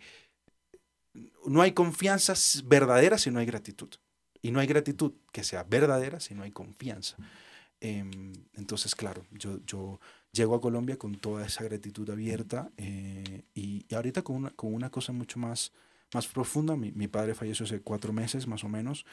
no 1.45 1.61
hay 1.61 1.73
confianza 1.73 2.35
verdadera 2.65 3.19
si 3.19 3.31
no 3.31 3.39
hay 3.39 3.47
gratitud. 3.47 3.91
Y 4.41 4.51
no 4.51 4.61
hay 4.61 4.67
gratitud 4.67 5.13
que 5.31 5.45
sea 5.45 5.63
verdadera 5.63 6.21
si 6.21 6.35
no 6.35 6.43
hay 6.43 6.51
confianza. 6.51 7.17
Em, 7.81 8.33
entonces, 8.55 8.95
claro, 8.95 9.27
yo, 9.31 9.61
yo 9.67 10.01
llego 10.33 10.55
a 10.55 10.61
Colombia 10.61 10.99
con 10.99 11.15
toda 11.17 11.47
esa 11.47 11.63
gratitud 11.63 12.09
abierta 12.09 12.71
eh, 12.79 13.45
y, 13.55 13.85
y 13.89 13.95
ahorita 13.95 14.23
con 14.23 14.37
una, 14.37 14.51
con 14.51 14.73
una 14.75 14.91
cosa 14.91 15.13
mucho 15.13 15.39
más, 15.39 15.73
más 16.15 16.27
profunda. 16.27 16.75
Mi, 16.75 16.91
mi 16.93 17.07
padre 17.07 17.35
falleció 17.35 17.65
hace 17.65 17.81
cuatro 17.81 18.13
meses 18.13 18.47
más 18.47 18.65
o 18.65 18.69
menos 18.69 19.05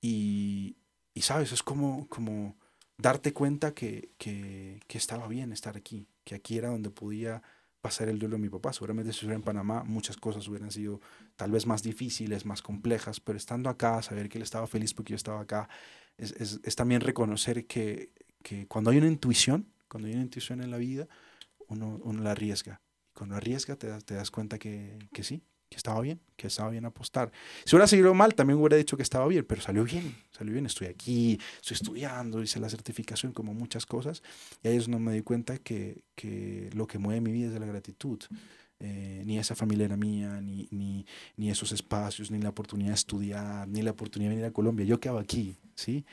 y, 0.00 0.76
y 1.14 1.22
sabes, 1.22 1.52
es 1.52 1.62
como, 1.62 2.06
como 2.08 2.56
darte 2.96 3.32
cuenta 3.32 3.74
que, 3.74 4.10
que, 4.18 4.80
que 4.86 4.98
estaba 4.98 5.26
bien 5.28 5.52
estar 5.52 5.76
aquí, 5.76 6.06
que 6.24 6.36
aquí 6.36 6.58
era 6.58 6.68
donde 6.68 6.90
podía 6.90 7.42
pasar 7.80 8.08
el 8.08 8.18
duelo 8.18 8.36
de 8.36 8.42
mi 8.42 8.48
papá. 8.48 8.72
Seguramente 8.72 9.12
si 9.12 9.16
estuviera 9.16 9.36
en 9.36 9.42
Panamá 9.42 9.82
muchas 9.84 10.16
cosas 10.16 10.46
hubieran 10.46 10.70
sido 10.70 11.00
tal 11.36 11.50
vez 11.50 11.66
más 11.66 11.82
difíciles, 11.82 12.46
más 12.46 12.62
complejas, 12.62 13.18
pero 13.18 13.36
estando 13.36 13.68
acá, 13.68 14.00
saber 14.02 14.28
que 14.28 14.38
él 14.38 14.42
estaba 14.42 14.66
feliz 14.68 14.94
porque 14.94 15.10
yo 15.12 15.16
estaba 15.16 15.40
acá, 15.40 15.68
es, 16.16 16.32
es, 16.32 16.60
es 16.62 16.76
también 16.76 17.00
reconocer 17.00 17.66
que, 17.66 18.12
que 18.42 18.66
cuando 18.66 18.90
hay 18.90 18.98
una 18.98 19.06
intuición, 19.08 19.66
cuando 19.88 20.08
hay 20.08 20.14
una 20.14 20.22
intuición 20.22 20.62
en 20.62 20.70
la 20.70 20.78
vida, 20.78 21.08
uno, 21.68 22.00
uno 22.02 22.22
la 22.22 22.32
arriesga. 22.32 22.80
Y 23.10 23.14
cuando 23.14 23.36
arriesga 23.36 23.76
te 23.76 23.88
das, 23.88 24.04
te 24.04 24.14
das 24.14 24.30
cuenta 24.30 24.58
que, 24.58 24.98
que 25.12 25.22
sí, 25.22 25.42
que 25.68 25.76
estaba 25.76 26.00
bien, 26.00 26.20
que 26.36 26.46
estaba 26.46 26.70
bien 26.70 26.84
apostar. 26.84 27.30
Si 27.64 27.76
hubiera 27.76 27.86
seguido 27.86 28.14
mal, 28.14 28.34
también 28.34 28.58
hubiera 28.58 28.76
dicho 28.76 28.96
que 28.96 29.02
estaba 29.02 29.26
bien, 29.26 29.44
pero 29.44 29.60
salió 29.60 29.84
bien, 29.84 30.16
salió 30.30 30.52
bien. 30.52 30.66
Estoy 30.66 30.86
aquí, 30.86 31.38
estoy 31.60 31.74
estudiando, 31.74 32.42
hice 32.42 32.58
la 32.58 32.68
certificación, 32.68 33.32
como 33.32 33.52
muchas 33.52 33.84
cosas. 33.84 34.22
Y 34.62 34.68
ahí 34.68 34.76
es 34.76 34.84
donde 34.84 34.98
me 34.98 35.12
di 35.12 35.22
cuenta 35.22 35.58
que, 35.58 36.02
que 36.14 36.70
lo 36.72 36.86
que 36.86 36.98
mueve 36.98 37.20
mi 37.20 37.32
vida 37.32 37.52
es 37.52 37.60
la 37.60 37.66
gratitud. 37.66 38.18
Eh, 38.80 39.24
ni 39.26 39.38
esa 39.38 39.56
familia 39.56 39.86
era 39.86 39.96
mía, 39.96 40.40
ni, 40.40 40.68
ni, 40.70 41.04
ni 41.36 41.50
esos 41.50 41.72
espacios, 41.72 42.30
ni 42.30 42.40
la 42.40 42.50
oportunidad 42.50 42.90
de 42.90 42.94
estudiar, 42.94 43.66
ni 43.68 43.82
la 43.82 43.90
oportunidad 43.90 44.30
de 44.30 44.36
venir 44.36 44.50
a 44.50 44.52
Colombia. 44.52 44.86
Yo 44.86 45.00
quedaba 45.00 45.20
aquí, 45.20 45.56
¿sí? 45.74 46.06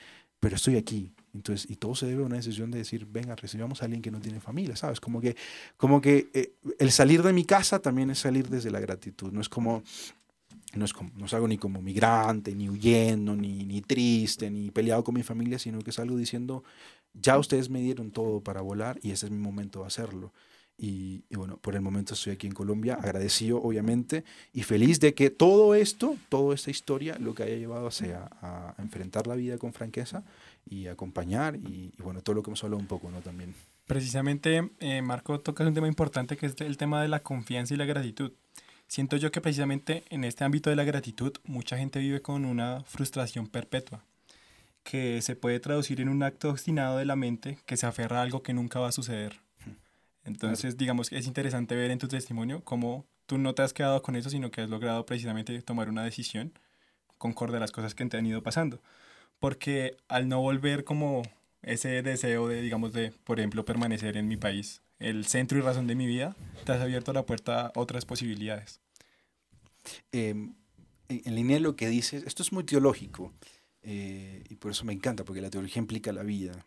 Pero 0.45 0.57
estoy 0.57 0.75
aquí. 0.75 1.11
Entonces, 1.33 1.67
y 1.71 1.75
todo 1.75 1.95
se 1.95 2.05
debe 2.05 2.21
a 2.21 2.27
una 2.27 2.35
decisión 2.35 2.69
de 2.69 2.77
decir, 2.77 3.07
venga, 3.09 3.35
recibamos 3.35 3.81
a 3.81 3.85
alguien 3.85 4.03
que 4.03 4.11
no 4.11 4.21
tiene 4.21 4.39
familia, 4.39 4.75
¿sabes? 4.75 4.99
Como 4.99 5.19
que, 5.19 5.35
como 5.75 5.99
que 6.01 6.29
eh, 6.35 6.53
el 6.77 6.91
salir 6.91 7.23
de 7.23 7.33
mi 7.33 7.45
casa 7.45 7.79
también 7.79 8.11
es 8.11 8.19
salir 8.19 8.47
desde 8.47 8.69
la 8.69 8.79
gratitud. 8.79 9.31
No 9.31 9.41
es 9.41 9.49
como, 9.49 9.81
no 10.75 10.85
es 10.85 10.93
como, 10.93 11.09
no 11.15 11.27
salgo 11.27 11.47
ni 11.47 11.57
como 11.57 11.81
migrante, 11.81 12.53
ni 12.53 12.69
huyendo, 12.69 13.35
ni, 13.35 13.65
ni 13.65 13.81
triste, 13.81 14.51
ni 14.51 14.69
peleado 14.69 15.03
con 15.03 15.15
mi 15.15 15.23
familia, 15.23 15.57
sino 15.57 15.79
que 15.79 15.91
salgo 15.91 16.15
diciendo, 16.15 16.63
ya 17.15 17.39
ustedes 17.39 17.71
me 17.71 17.81
dieron 17.81 18.11
todo 18.11 18.41
para 18.41 18.61
volar 18.61 18.99
y 19.01 19.09
este 19.09 19.25
es 19.25 19.31
mi 19.31 19.39
momento 19.39 19.79
de 19.79 19.87
hacerlo. 19.87 20.31
Y, 20.77 21.23
bueno, 21.33 21.57
por 21.57 21.75
el 21.75 21.81
momento 21.81 22.15
estoy 22.15 22.33
aquí 22.33 22.47
en 22.47 22.53
Colombia, 22.53 22.95
agradecido 22.95 23.61
obviamente 23.61 24.25
y 24.51 24.63
feliz 24.63 24.99
de 24.99 25.13
que 25.13 25.29
todo 25.29 25.73
esto, 25.73 26.17
toda 26.27 26.53
esta 26.53 26.69
historia, 26.69 27.17
lo 27.17 27.33
que 27.33 27.43
haya 27.43 27.55
llevado 27.55 27.91
sea 27.91 28.29
a, 28.41 28.75
enfrentar 28.77 29.25
la 29.25 29.35
vida 29.35 29.57
con 29.57 29.71
franqueza 29.71 30.25
y 30.69 30.87
acompañar 30.87 31.55
y, 31.55 31.93
y, 31.97 32.01
bueno, 32.01 32.21
todo 32.21 32.35
lo 32.35 32.43
que 32.43 32.49
hemos 32.49 32.63
hablado 32.63 32.81
un 32.81 32.87
poco, 32.87 33.09
¿no? 33.09 33.21
También. 33.21 33.55
Precisamente, 33.85 34.71
eh, 34.79 35.01
Marco, 35.01 35.39
tocas 35.39 35.67
un 35.67 35.73
tema 35.73 35.87
importante 35.87 36.37
que 36.37 36.47
es 36.47 36.59
el 36.59 36.75
tema 36.77 37.01
de 37.01 37.07
la 37.07 37.21
confianza 37.21 37.73
y 37.73 37.77
la 37.77 37.85
gratitud. 37.85 38.31
Siento 38.87 39.17
yo 39.17 39.31
que 39.31 39.41
precisamente 39.41 40.03
en 40.09 40.23
este 40.23 40.43
ámbito 40.43 40.69
de 40.69 40.75
la 40.75 40.83
gratitud 40.83 41.33
mucha 41.43 41.77
gente 41.77 41.99
vive 41.99 42.21
con 42.21 42.45
una 42.45 42.83
frustración 42.85 43.47
perpetua 43.47 44.03
que 44.83 45.21
se 45.21 45.35
puede 45.35 45.59
traducir 45.59 46.01
en 46.01 46.09
un 46.09 46.21
acto 46.23 46.49
obstinado 46.49 46.97
de 46.97 47.05
la 47.05 47.15
mente 47.15 47.57
que 47.65 47.77
se 47.77 47.87
aferra 47.87 48.19
a 48.19 48.21
algo 48.23 48.43
que 48.43 48.53
nunca 48.53 48.79
va 48.79 48.89
a 48.89 48.91
suceder. 48.91 49.44
Entonces, 50.25 50.75
digamos 50.75 51.09
que 51.09 51.17
es 51.17 51.27
interesante 51.27 51.75
ver 51.75 51.91
en 51.91 51.99
tu 51.99 52.07
testimonio 52.07 52.63
cómo 52.63 53.05
tú 53.27 53.37
no 53.37 53.53
te 53.53 53.61
has 53.61 53.73
quedado 53.73 54.01
con 54.01 54.15
eso, 54.15 54.29
sino 54.29 54.51
que 54.51 54.61
has 54.61 54.69
logrado 54.69 55.05
precisamente 55.05 55.61
tomar 55.61 55.87
una 55.87 56.03
decisión 56.03 56.51
concorde 57.17 57.57
a 57.57 57.59
las 57.59 57.71
cosas 57.71 57.95
que 57.95 58.05
te 58.05 58.17
han 58.17 58.25
ido 58.25 58.41
pasando. 58.43 58.81
Porque 59.39 59.97
al 60.07 60.27
no 60.27 60.41
volver 60.41 60.83
como 60.83 61.21
ese 61.61 62.01
deseo 62.01 62.47
de, 62.47 62.61
digamos, 62.61 62.91
de, 62.93 63.11
por 63.23 63.39
ejemplo, 63.39 63.65
permanecer 63.65 64.17
en 64.17 64.27
mi 64.27 64.37
país, 64.37 64.81
el 64.99 65.25
centro 65.25 65.57
y 65.57 65.61
razón 65.61 65.87
de 65.87 65.95
mi 65.95 66.07
vida, 66.07 66.35
te 66.63 66.71
has 66.71 66.81
abierto 66.81 67.13
la 67.13 67.25
puerta 67.25 67.67
a 67.67 67.71
otras 67.75 68.05
posibilidades. 68.05 68.81
Eh, 70.11 70.29
en, 70.29 70.55
en, 71.07 71.35
línea 71.35 71.57
de 71.57 71.61
lo 71.61 71.75
que 71.75 71.87
dices, 71.87 72.23
esto 72.25 72.41
es 72.41 72.51
muy 72.51 72.63
teológico 72.63 73.31
eh, 73.83 74.43
y 74.49 74.55
por 74.55 74.71
eso 74.71 74.85
me 74.85 74.93
encanta, 74.93 75.23
porque 75.23 75.41
la 75.41 75.51
teología 75.51 75.79
implica 75.79 76.11
la 76.11 76.23
vida. 76.23 76.65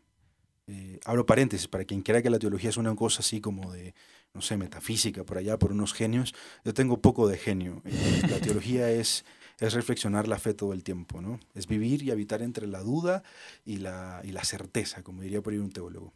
Eh, 0.69 1.01
abro 1.07 1.25
paréntesis, 1.25 1.67
para 1.67 1.85
quien 1.85 2.03
quiera 2.03 2.21
que 2.21 2.29
la 2.29 2.39
teología 2.39 2.69
es 2.69 2.77
una 2.77 2.95
cosa 2.95 3.21
así 3.21 3.41
como 3.41 3.73
de, 3.73 3.95
no 4.35 4.43
sé, 4.43 4.59
metafísica, 4.59 5.25
por 5.25 5.39
allá, 5.39 5.59
por 5.59 5.73
unos 5.73 5.95
genios, 5.95 6.35
yo 6.63 6.75
tengo 6.75 7.01
poco 7.01 7.27
de 7.27 7.39
genio. 7.39 7.81
Eh, 7.87 8.23
la 8.29 8.39
teología 8.41 8.91
es, 8.91 9.25
es 9.59 9.73
reflexionar 9.73 10.29
la 10.29 10.39
fe 10.39 10.53
todo 10.53 10.75
el 10.75 10.85
tiempo, 10.85 11.23
¿no? 11.23 11.41
Es 11.55 11.67
vivir 11.67 12.03
y 12.03 12.11
habitar 12.11 12.43
entre 12.43 12.67
la 12.67 12.81
duda 12.83 13.23
y 13.65 13.79
la, 13.79 14.21
y 14.25 14.33
la 14.33 14.45
certeza, 14.45 15.03
como 15.03 15.23
diría 15.23 15.41
por 15.41 15.55
ahí 15.55 15.59
un 15.59 15.73
teólogo. 15.73 16.13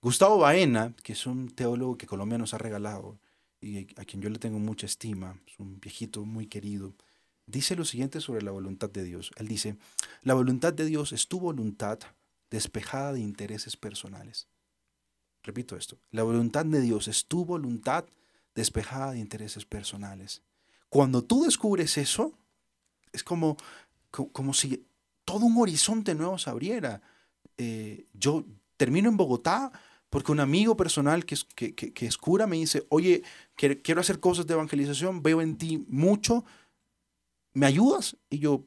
Gustavo 0.00 0.38
Baena, 0.38 0.94
que 1.02 1.12
es 1.12 1.26
un 1.26 1.48
teólogo 1.50 1.98
que 1.98 2.06
Colombia 2.06 2.38
nos 2.38 2.54
ha 2.54 2.58
regalado 2.58 3.18
y 3.60 3.86
a 3.96 4.04
quien 4.04 4.22
yo 4.22 4.28
le 4.28 4.38
tengo 4.38 4.58
mucha 4.58 4.86
estima, 4.86 5.40
es 5.46 5.58
un 5.58 5.80
viejito 5.80 6.24
muy 6.24 6.46
querido, 6.46 6.94
dice 7.46 7.76
lo 7.76 7.84
siguiente 7.84 8.20
sobre 8.20 8.42
la 8.42 8.50
voluntad 8.50 8.90
de 8.90 9.04
Dios. 9.04 9.30
Él 9.36 9.48
dice, 9.48 9.76
la 10.22 10.34
voluntad 10.34 10.72
de 10.72 10.84
Dios 10.84 11.12
es 11.12 11.28
tu 11.28 11.38
voluntad 11.40 12.00
despejada 12.52 13.14
de 13.14 13.20
intereses 13.20 13.76
personales. 13.76 14.46
Repito 15.42 15.74
esto, 15.74 15.98
la 16.10 16.22
voluntad 16.22 16.64
de 16.66 16.80
Dios 16.80 17.08
es 17.08 17.26
tu 17.26 17.44
voluntad 17.44 18.04
despejada 18.54 19.12
de 19.12 19.18
intereses 19.18 19.64
personales. 19.64 20.42
Cuando 20.90 21.24
tú 21.24 21.44
descubres 21.44 21.96
eso, 21.96 22.32
es 23.10 23.24
como, 23.24 23.56
como 24.10 24.52
si 24.52 24.86
todo 25.24 25.46
un 25.46 25.56
horizonte 25.56 26.14
nuevo 26.14 26.38
se 26.38 26.50
abriera. 26.50 27.00
Eh, 27.56 28.06
yo 28.12 28.44
termino 28.76 29.08
en 29.08 29.16
Bogotá 29.16 29.72
porque 30.10 30.30
un 30.30 30.40
amigo 30.40 30.76
personal 30.76 31.24
que 31.24 31.34
es, 31.34 31.44
que, 31.44 31.74
que, 31.74 31.94
que 31.94 32.06
es 32.06 32.18
cura 32.18 32.46
me 32.46 32.56
dice, 32.56 32.84
oye, 32.90 33.22
quiero 33.56 34.00
hacer 34.02 34.20
cosas 34.20 34.46
de 34.46 34.52
evangelización, 34.52 35.22
veo 35.22 35.40
en 35.40 35.56
ti 35.56 35.86
mucho, 35.88 36.44
¿me 37.54 37.64
ayudas? 37.64 38.18
Y 38.28 38.40
yo, 38.40 38.66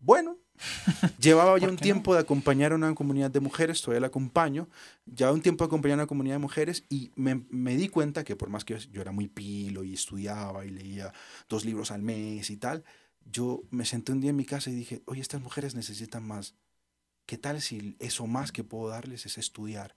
bueno, 0.00 0.38
Llevaba 1.18 1.58
ya 1.58 1.68
un 1.68 1.76
tiempo 1.76 2.10
no? 2.10 2.14
de 2.14 2.20
acompañar 2.20 2.72
a 2.72 2.74
una 2.74 2.94
comunidad 2.94 3.30
de 3.30 3.40
mujeres, 3.40 3.80
todavía 3.82 4.00
la 4.00 4.06
acompaño, 4.08 4.68
ya 5.06 5.32
un 5.32 5.42
tiempo 5.42 5.64
de 5.64 5.66
acompañar 5.66 5.98
a 5.98 6.02
una 6.02 6.06
comunidad 6.06 6.36
de 6.36 6.40
mujeres 6.40 6.84
y 6.88 7.10
me, 7.14 7.42
me, 7.50 7.76
di 7.76 7.88
cuenta 7.88 8.24
que 8.24 8.36
por 8.36 8.48
más 8.48 8.64
que 8.64 8.78
yo 8.78 9.00
era 9.00 9.12
muy 9.12 9.28
pilo 9.28 9.84
y 9.84 9.94
estudiaba 9.94 10.64
y 10.64 10.70
leía 10.70 11.12
dos 11.48 11.64
libros 11.64 11.90
al 11.90 12.02
mes 12.02 12.50
y 12.50 12.56
tal, 12.56 12.84
yo 13.24 13.62
me 13.70 13.84
senté 13.84 14.12
un 14.12 14.20
día 14.20 14.30
en 14.30 14.36
mi 14.36 14.44
casa 14.44 14.70
y 14.70 14.74
dije, 14.74 15.02
oye, 15.06 15.20
estas 15.20 15.40
mujeres 15.40 15.74
necesitan 15.74 16.26
más. 16.26 16.54
¿Qué 17.26 17.38
tal 17.38 17.60
si 17.60 17.96
eso 17.98 18.26
más 18.26 18.52
que 18.52 18.62
puedo 18.62 18.88
darles 18.88 19.26
es 19.26 19.38
estudiar? 19.38 19.94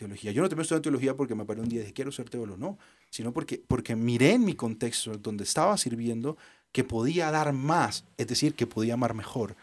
teología. 0.00 0.32
Yo 0.32 0.42
no 0.42 0.48
terminé 0.48 0.62
estudiando 0.62 0.82
teología 0.82 1.16
porque 1.16 1.34
me 1.34 1.44
paré 1.44 1.60
un 1.60 1.68
día 1.68 1.80
y 1.80 1.82
dije, 1.82 1.92
quiero 1.92 2.10
ser 2.10 2.30
teólogo, 2.30 2.56
no, 2.56 2.78
sino 3.10 3.32
porque, 3.32 3.62
porque 3.66 3.96
miré 3.96 4.32
en 4.32 4.44
mi 4.44 4.54
contexto 4.54 5.16
donde 5.18 5.44
estaba 5.44 5.76
sirviendo 5.76 6.36
que 6.72 6.84
podía 6.84 7.30
dar 7.30 7.52
más, 7.52 8.04
es 8.16 8.26
decir, 8.28 8.54
que 8.54 8.66
podía 8.66 8.94
amar 8.94 9.14
mejor. 9.14 9.56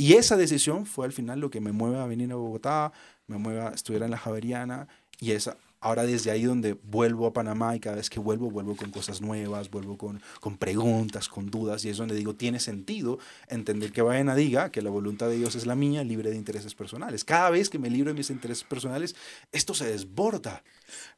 Y 0.00 0.14
esa 0.14 0.38
decisión 0.38 0.86
fue 0.86 1.04
al 1.04 1.12
final 1.12 1.40
lo 1.40 1.50
que 1.50 1.60
me 1.60 1.72
mueve 1.72 1.98
a 1.98 2.06
venir 2.06 2.32
a 2.32 2.34
Bogotá, 2.34 2.90
me 3.26 3.36
mueve 3.36 3.60
a 3.60 3.68
estudiar 3.68 4.02
en 4.04 4.10
la 4.10 4.16
Javeriana 4.16 4.88
y 5.20 5.32
esa, 5.32 5.58
ahora 5.78 6.04
desde 6.04 6.30
ahí 6.30 6.44
donde 6.44 6.72
vuelvo 6.72 7.26
a 7.26 7.34
Panamá 7.34 7.76
y 7.76 7.80
cada 7.80 7.96
vez 7.96 8.08
que 8.08 8.18
vuelvo, 8.18 8.50
vuelvo 8.50 8.76
con 8.76 8.90
cosas 8.92 9.20
nuevas, 9.20 9.70
vuelvo 9.70 9.98
con, 9.98 10.22
con 10.40 10.56
preguntas, 10.56 11.28
con 11.28 11.50
dudas, 11.50 11.84
y 11.84 11.90
es 11.90 11.98
donde 11.98 12.14
digo, 12.14 12.34
tiene 12.34 12.60
sentido 12.60 13.18
entender 13.48 13.92
que 13.92 14.00
Baena 14.00 14.34
diga 14.34 14.72
que 14.72 14.80
la 14.80 14.88
voluntad 14.88 15.28
de 15.28 15.36
Dios 15.36 15.54
es 15.54 15.66
la 15.66 15.74
mía, 15.74 16.02
libre 16.02 16.30
de 16.30 16.36
intereses 16.36 16.74
personales. 16.74 17.22
Cada 17.22 17.50
vez 17.50 17.68
que 17.68 17.78
me 17.78 17.90
libro 17.90 18.10
de 18.10 18.16
mis 18.16 18.30
intereses 18.30 18.64
personales, 18.64 19.14
esto 19.52 19.74
se 19.74 19.84
desborda. 19.84 20.64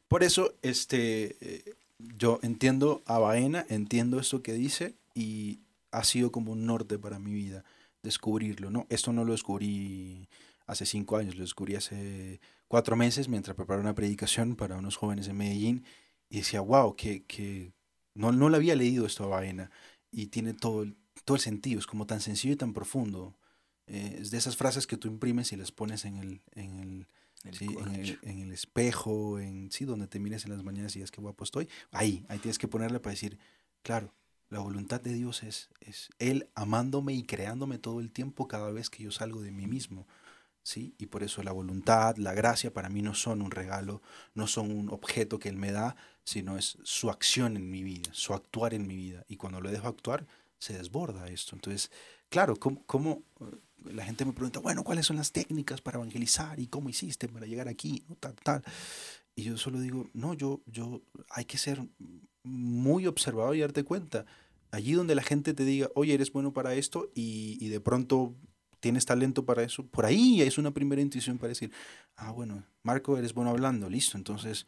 Por 0.09 0.25
eso, 0.25 0.55
este, 0.61 1.37
eh, 1.39 1.75
yo 2.17 2.41
entiendo 2.43 3.01
a 3.05 3.17
Baena, 3.17 3.65
entiendo 3.69 4.19
esto 4.19 4.43
que 4.43 4.51
dice, 4.51 4.93
y 5.15 5.61
ha 5.91 6.03
sido 6.03 6.33
como 6.33 6.51
un 6.51 6.65
norte 6.65 6.99
para 6.99 7.17
mi 7.17 7.31
vida 7.31 7.63
descubrirlo, 8.03 8.69
¿no? 8.69 8.85
Esto 8.89 9.11
no 9.13 9.25
lo 9.25 9.31
descubrí 9.31 10.27
hace 10.67 10.85
cinco 10.85 11.17
años, 11.17 11.35
lo 11.35 11.41
descubrí 11.41 11.75
hace 11.75 12.39
cuatro 12.67 12.95
meses 12.95 13.27
mientras 13.27 13.55
preparaba 13.55 13.81
una 13.81 13.95
predicación 13.95 14.55
para 14.55 14.77
unos 14.77 14.97
jóvenes 14.97 15.27
en 15.27 15.37
Medellín 15.37 15.85
y 16.29 16.37
decía, 16.37 16.61
wow, 16.61 16.95
que, 16.95 17.23
que 17.23 17.71
no, 18.13 18.31
no 18.31 18.49
le 18.49 18.57
había 18.57 18.75
leído 18.75 19.05
esto 19.05 19.23
a 19.23 19.27
Baena 19.27 19.71
y 20.11 20.27
tiene 20.27 20.53
todo 20.53 20.83
el, 20.83 20.95
todo 21.25 21.35
el 21.35 21.41
sentido, 21.41 21.79
es 21.79 21.87
como 21.87 22.05
tan 22.05 22.21
sencillo 22.21 22.53
y 22.53 22.57
tan 22.57 22.73
profundo. 22.73 23.35
Eh, 23.87 24.19
es 24.21 24.31
de 24.31 24.37
esas 24.37 24.55
frases 24.55 24.87
que 24.87 24.97
tú 24.97 25.07
imprimes 25.07 25.51
y 25.51 25.57
las 25.57 25.71
pones 25.71 26.05
en 26.05 26.17
el, 26.17 26.41
en 26.53 26.79
el, 26.79 27.07
en, 27.43 27.95
el, 27.95 28.19
en 28.21 28.39
el, 28.39 28.51
espejo, 28.51 29.39
en 29.39 29.71
sí, 29.71 29.85
donde 29.85 30.07
te 30.07 30.19
mires 30.19 30.45
en 30.45 30.51
las 30.51 30.63
mañanas 30.63 30.95
y 30.95 30.99
dices 30.99 31.11
qué 31.11 31.21
guapo 31.21 31.43
estoy. 31.43 31.67
Ahí, 31.91 32.25
ahí 32.29 32.39
tienes 32.39 32.57
que 32.57 32.67
ponerle 32.67 32.99
para 32.99 33.11
decir, 33.11 33.37
claro, 33.81 34.13
la 34.53 34.59
voluntad 34.59 35.01
de 35.01 35.13
Dios 35.13 35.43
es, 35.43 35.69
es 35.81 36.09
Él 36.19 36.49
amándome 36.55 37.13
y 37.13 37.23
creándome 37.23 37.77
todo 37.77 37.99
el 37.99 38.11
tiempo 38.11 38.47
cada 38.47 38.71
vez 38.71 38.89
que 38.89 39.03
yo 39.03 39.11
salgo 39.11 39.41
de 39.41 39.51
mí 39.51 39.67
mismo. 39.67 40.07
¿sí? 40.63 40.95
Y 40.97 41.07
por 41.07 41.23
eso 41.23 41.43
la 41.43 41.51
voluntad, 41.51 42.15
la 42.17 42.33
gracia 42.33 42.73
para 42.73 42.89
mí 42.89 43.01
no 43.01 43.13
son 43.13 43.41
un 43.41 43.51
regalo, 43.51 44.01
no 44.33 44.47
son 44.47 44.71
un 44.71 44.89
objeto 44.89 45.39
que 45.39 45.49
Él 45.49 45.57
me 45.57 45.71
da, 45.71 45.95
sino 46.23 46.57
es 46.57 46.77
su 46.83 47.09
acción 47.09 47.57
en 47.57 47.69
mi 47.69 47.83
vida, 47.83 48.09
su 48.13 48.33
actuar 48.33 48.73
en 48.73 48.87
mi 48.87 48.95
vida. 48.95 49.25
Y 49.27 49.35
cuando 49.35 49.61
lo 49.61 49.69
dejo 49.69 49.87
actuar, 49.87 50.25
se 50.57 50.73
desborda 50.73 51.27
esto. 51.27 51.55
Entonces, 51.55 51.91
claro, 52.29 52.55
¿cómo, 52.57 53.23
eh, 53.41 53.45
la 53.91 54.05
gente 54.05 54.23
me 54.25 54.31
pregunta, 54.31 54.61
bueno, 54.61 54.83
¿cuáles 54.83 55.05
son 55.05 55.17
las 55.17 55.31
técnicas 55.31 55.81
para 55.81 55.97
evangelizar 55.97 56.59
y 56.59 56.67
cómo 56.67 56.89
hiciste 56.89 57.27
para 57.27 57.45
llegar 57.45 57.67
aquí? 57.67 58.05
Tal, 58.19 58.35
tal. 58.35 58.63
Y 59.35 59.43
yo 59.43 59.57
solo 59.57 59.79
digo, 59.79 60.09
no, 60.13 60.33
yo, 60.33 60.61
yo, 60.65 61.01
hay 61.29 61.45
que 61.45 61.57
ser 61.57 61.81
muy 62.43 63.07
observado 63.07 63.53
y 63.53 63.59
darte 63.59 63.83
cuenta. 63.83 64.25
Allí 64.73 64.93
donde 64.93 65.13
la 65.13 65.21
gente 65.21 65.53
te 65.53 65.65
diga, 65.65 65.89
oye, 65.93 66.15
eres 66.15 66.31
bueno 66.31 66.51
para 66.51 66.73
esto 66.73 67.11
y, 67.13 67.59
y 67.61 67.69
de 67.69 67.79
pronto 67.79 68.33
tienes 68.79 69.05
talento 69.05 69.45
para 69.45 69.61
eso, 69.61 69.85
por 69.85 70.03
ahí 70.03 70.41
es 70.41 70.57
una 70.57 70.71
primera 70.71 70.99
intuición 70.99 71.37
para 71.37 71.49
decir, 71.49 71.71
ah, 72.15 72.31
bueno, 72.31 72.65
Marco, 72.81 73.15
eres 73.15 73.35
bueno 73.35 73.51
hablando, 73.51 73.87
listo, 73.87 74.17
entonces, 74.17 74.65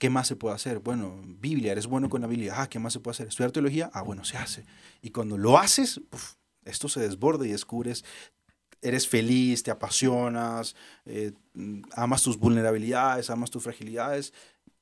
¿qué 0.00 0.10
más 0.10 0.26
se 0.26 0.34
puede 0.34 0.56
hacer? 0.56 0.80
Bueno, 0.80 1.22
Biblia, 1.24 1.70
eres 1.70 1.86
bueno 1.86 2.10
con 2.10 2.20
la 2.20 2.26
Biblia, 2.26 2.54
ah, 2.56 2.68
¿qué 2.68 2.80
más 2.80 2.92
se 2.92 2.98
puede 2.98 3.12
hacer? 3.12 3.28
Estudiar 3.28 3.52
teología, 3.52 3.92
ah, 3.94 4.02
bueno, 4.02 4.24
se 4.24 4.36
hace. 4.36 4.66
Y 5.02 5.10
cuando 5.10 5.38
lo 5.38 5.56
haces, 5.56 6.00
esto 6.64 6.88
se 6.88 6.98
desborda 6.98 7.46
y 7.46 7.52
descubres, 7.52 8.04
eres 8.82 9.06
feliz, 9.06 9.62
te 9.62 9.70
apasionas, 9.70 10.74
eh, 11.04 11.32
amas 11.92 12.22
tus 12.22 12.36
vulnerabilidades, 12.36 13.30
amas 13.30 13.52
tus 13.52 13.62
fragilidades, 13.62 14.34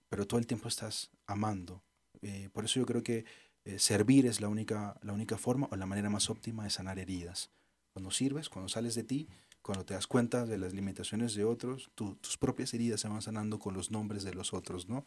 pero 0.08 0.26
todo 0.26 0.40
el 0.40 0.46
tiempo 0.46 0.66
estás 0.66 1.10
amando. 1.26 1.84
Eh, 2.22 2.48
por 2.52 2.64
eso 2.64 2.80
yo 2.80 2.86
creo 2.86 3.02
que 3.02 3.26
eh, 3.64 3.78
servir 3.78 4.26
es 4.26 4.40
la 4.40 4.48
única, 4.48 4.96
la 5.02 5.12
única 5.12 5.38
forma 5.38 5.68
o 5.70 5.76
la 5.76 5.86
manera 5.86 6.10
más 6.10 6.30
óptima 6.30 6.64
de 6.64 6.70
sanar 6.70 6.98
heridas. 6.98 7.50
Cuando 7.92 8.10
sirves, 8.10 8.48
cuando 8.48 8.68
sales 8.68 8.94
de 8.94 9.04
ti, 9.04 9.28
cuando 9.62 9.84
te 9.84 9.94
das 9.94 10.06
cuenta 10.06 10.44
de 10.44 10.58
las 10.58 10.72
limitaciones 10.72 11.34
de 11.34 11.44
otros, 11.44 11.90
tus 11.94 12.36
propias 12.38 12.74
heridas 12.74 13.00
se 13.00 13.08
van 13.08 13.22
sanando 13.22 13.58
con 13.58 13.74
los 13.74 13.90
nombres 13.90 14.24
de 14.24 14.34
los 14.34 14.52
otros, 14.52 14.88
¿no? 14.88 15.04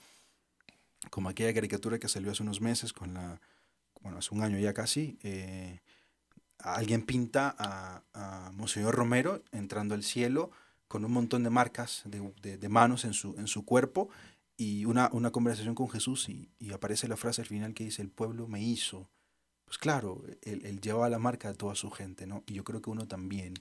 Como 1.09 1.29
aquella 1.29 1.53
caricatura 1.53 1.99
que 1.99 2.07
salió 2.07 2.31
hace 2.31 2.43
unos 2.43 2.61
meses 2.61 2.93
con 2.93 3.13
la, 3.13 3.41
bueno, 4.01 4.19
hace 4.19 4.33
un 4.33 4.41
año 4.41 4.57
ya 4.57 4.73
casi, 4.73 5.19
eh, 5.23 5.81
alguien 6.59 7.05
pinta 7.05 7.53
a, 7.57 8.03
a, 8.13 8.51
Monseñor 8.53 8.95
Romero 8.95 9.43
entrando 9.51 9.93
al 9.93 10.03
cielo 10.03 10.51
con 10.87 11.03
un 11.03 11.11
montón 11.11 11.43
de 11.43 11.49
marcas 11.49 12.03
de, 12.05 12.57
de, 12.57 12.69
manos 12.69 13.05
en 13.05 13.13
su, 13.13 13.35
en 13.37 13.47
su 13.47 13.65
cuerpo 13.65 14.09
y 14.57 14.85
una, 14.85 15.09
una 15.11 15.31
conversación 15.31 15.75
con 15.75 15.89
Jesús 15.89 16.29
y, 16.29 16.49
y, 16.59 16.71
aparece 16.71 17.07
la 17.07 17.17
frase 17.17 17.41
al 17.41 17.47
final 17.47 17.73
que 17.73 17.85
dice, 17.85 18.01
el 18.01 18.09
pueblo 18.09 18.47
me 18.47 18.61
hizo, 18.61 19.09
pues 19.65 19.77
claro, 19.77 20.23
él, 20.43 20.79
lleva 20.79 21.09
la 21.09 21.19
marca 21.19 21.49
de 21.49 21.55
toda 21.55 21.75
su 21.75 21.89
gente, 21.89 22.27
¿no? 22.27 22.43
Y 22.45 22.53
yo 22.53 22.63
creo 22.63 22.81
que 22.81 22.89
uno 22.89 23.07
también. 23.07 23.55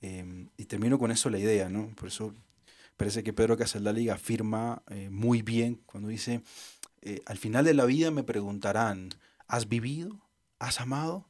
Em, 0.00 0.48
y 0.56 0.64
termino 0.64 0.98
con 0.98 1.10
eso 1.10 1.30
la 1.30 1.38
idea, 1.38 1.68
¿no? 1.68 1.88
Por 1.96 2.08
eso 2.08 2.34
parece 2.96 3.22
que 3.22 3.32
Pedro 3.32 3.56
Casaldaliga 3.56 4.14
afirma 4.14 4.82
eh, 4.88 5.10
muy 5.10 5.42
bien 5.42 5.80
cuando 5.86 6.08
dice, 6.08 6.42
eh, 7.02 7.20
al 7.26 7.38
final 7.38 7.64
de 7.64 7.74
la 7.74 7.84
vida 7.84 8.10
me 8.10 8.22
preguntarán, 8.22 9.10
¿has 9.46 9.68
vivido? 9.68 10.20
¿Has 10.58 10.80
amado? 10.80 11.28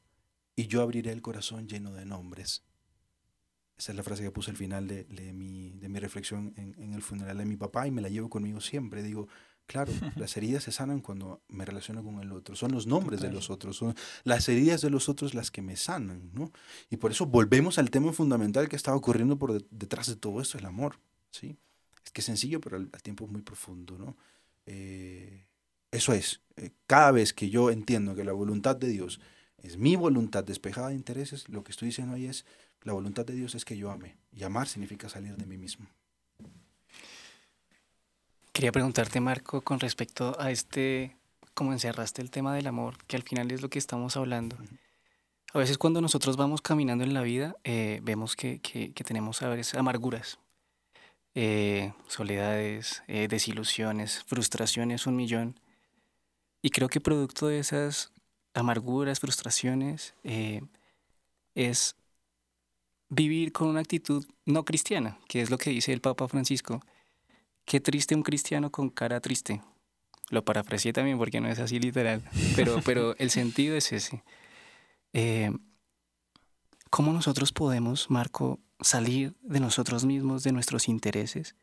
Y 0.57 0.69
yo 0.69 0.83
abriré 0.83 1.13
el 1.13 1.23
corazón 1.23 1.69
lleno 1.69 1.93
de 1.93 2.05
nombres. 2.05 2.63
Esa 3.77 3.93
es 3.93 3.97
la 3.97 4.03
frase 4.03 4.23
que 4.23 4.31
puse 4.31 4.51
al 4.51 4.57
final 4.57 4.87
de, 4.87 5.05
de, 5.05 5.33
mi, 5.33 5.73
de 5.73 5.89
mi, 5.89 5.99
reflexión 5.99 6.55
en, 6.57 6.75
en, 6.79 6.93
el 6.95 7.03
funeral 7.03 7.39
de 7.39 7.45
mi 7.45 7.57
papá 7.57 7.87
y 7.87 7.91
me 7.91 8.03
la 8.03 8.09
llevo 8.09 8.31
conmigo 8.31 8.61
siempre. 8.61 9.03
Digo, 9.03 9.27
Claro, 9.67 9.93
las 10.17 10.37
heridas 10.37 10.65
se 10.65 10.73
sanan 10.73 11.01
cuando 11.01 11.43
me 11.49 11.65
relaciono 11.65 12.03
con 12.05 12.21
el 12.21 12.33
otro. 12.33 12.55
Son 12.55 12.73
los 12.73 12.87
nombres 12.87 13.21
de 13.21 13.33
los 13.33 13.51
otros, 13.51 13.77
son 13.77 13.95
las 14.25 14.49
heridas 14.49 14.83
de 14.83 14.91
los 14.91 15.09
otros 15.09 15.35
las 15.35 15.51
que 15.51 15.63
me 15.63 15.77
sanan, 15.77 16.31
¿no? 16.35 16.53
Y 16.91 16.97
por 16.99 17.11
eso 17.11 17.27
volvemos 17.27 17.79
al 17.79 17.91
tema 17.91 18.13
fundamental 18.13 18.69
que 18.69 18.77
estaba 18.77 18.97
ocurriendo 18.97 19.39
por 19.39 19.63
detrás 19.71 20.07
de 20.09 20.17
todo 20.17 20.41
esto, 20.41 20.59
el 20.59 20.67
amor, 20.67 20.99
¿sí? 21.31 21.57
Es 22.05 22.11
que 22.11 22.21
es 22.21 22.27
sencillo, 22.27 22.61
pero 22.61 22.77
al, 22.77 22.91
tiempo 23.03 23.25
es 23.25 23.31
muy 23.31 23.43
profundo, 23.43 23.97
¿no? 23.97 24.17
Eh, 24.67 25.47
eso 25.91 26.13
es, 26.13 26.41
eh, 26.57 26.71
cada 26.87 27.13
vez 27.13 27.33
que 27.33 27.49
yo 27.49 27.71
entiendo 27.71 28.15
que 28.15 28.25
la 28.25 28.33
voluntad 28.33 28.77
de 28.77 28.89
Dios 28.89 29.21
es 29.63 29.79
mi 29.79 29.97
voluntad 29.97 30.45
despejada 30.45 30.89
de 30.89 30.95
intereses, 30.95 31.49
lo 31.49 31.65
que 31.65 31.73
estoy 31.73 31.89
diciendo 31.89 32.15
ahí 32.15 32.27
es, 32.27 32.45
la 32.85 32.93
voluntad 32.93 33.25
de 33.25 33.35
Dios 33.35 33.55
es 33.55 33.65
que 33.65 33.77
yo 33.77 33.91
ame. 33.91 34.17
Y 34.33 34.45
amar 34.45 34.69
significa 34.69 35.09
salir 35.09 35.37
de 35.37 35.47
mí 35.47 35.57
mismo. 35.57 35.87
Quería 38.53 38.71
preguntarte, 38.71 39.21
Marco, 39.21 39.63
con 39.63 39.81
respecto 39.81 40.37
a 40.39 40.51
este, 40.51 41.17
cómo 41.55 41.73
encerraste 41.73 42.23
el 42.23 42.31
tema 42.31 42.55
del 42.55 42.67
amor, 42.67 42.97
que 43.07 43.17
al 43.17 43.23
final 43.23 43.51
es 43.51 43.63
lo 43.63 43.69
que 43.69 43.79
estamos 43.79 44.17
hablando. 44.17 44.57
A 45.53 45.59
veces 45.59 45.79
cuando 45.79 46.01
nosotros 46.01 46.37
vamos 46.37 46.63
caminando 46.63 47.05
en 47.05 47.15
la 47.15 47.23
vida, 47.23 47.57
eh, 47.65 48.01
vemos 48.03 48.37
que, 48.37 48.61
que, 48.61 48.93
tenemos 49.05 49.43
a 49.43 49.49
veces 49.49 49.75
amarguras, 49.75 50.39
eh, 51.35 51.93
soledades, 52.07 53.03
eh, 53.09 53.29
desilusiones, 53.29 54.23
frustraciones, 54.25 55.07
un 55.07 55.17
millón. 55.17 55.59
Y 56.61 56.71
creo 56.71 56.89
que 56.89 57.01
producto 57.01 57.47
de 57.47 57.59
esas 57.59 58.13
amarguras, 58.53 59.21
frustraciones, 59.21 60.15
es 61.55 61.97
vivir 63.15 63.53
con 63.53 63.69
una 63.69 63.81
actitud 63.81 64.25
no 64.45 64.65
cristiana, 64.65 65.19
que 65.29 65.41
es 65.41 65.51
lo 65.51 65.59
que 65.59 65.71
dice 65.71 65.93
el 65.93 66.01
Papa 66.01 66.29
Francisco, 66.29 66.81
Qué 67.65 67.81
triste 67.81 68.15
un 68.15 68.23
cristiano 68.23 68.71
con 68.71 68.91
cara 68.91 69.21
triste. 69.21 69.63
Lo 70.31 70.45
parafraseé 70.45 70.93
también 70.93 71.19
porque 71.19 71.41
no 71.41 71.49
es 71.49 71.59
así 71.59 71.79
literal, 71.79 72.23
pero, 72.57 72.81
pero 72.85 73.17
el 73.17 73.31
sentido 73.31 73.77
es 73.77 73.93
ese. 73.93 74.23
Eh, 75.13 75.51
¿Cómo 76.91 77.13
nosotros 77.13 77.53
podemos, 77.53 78.11
Marco, 78.11 78.61
salir 78.81 79.35
de 79.43 79.61
nosotros 79.61 80.05
mismos, 80.05 80.45
de 80.45 80.53
nuestros 80.53 80.89
intereses, 80.89 81.57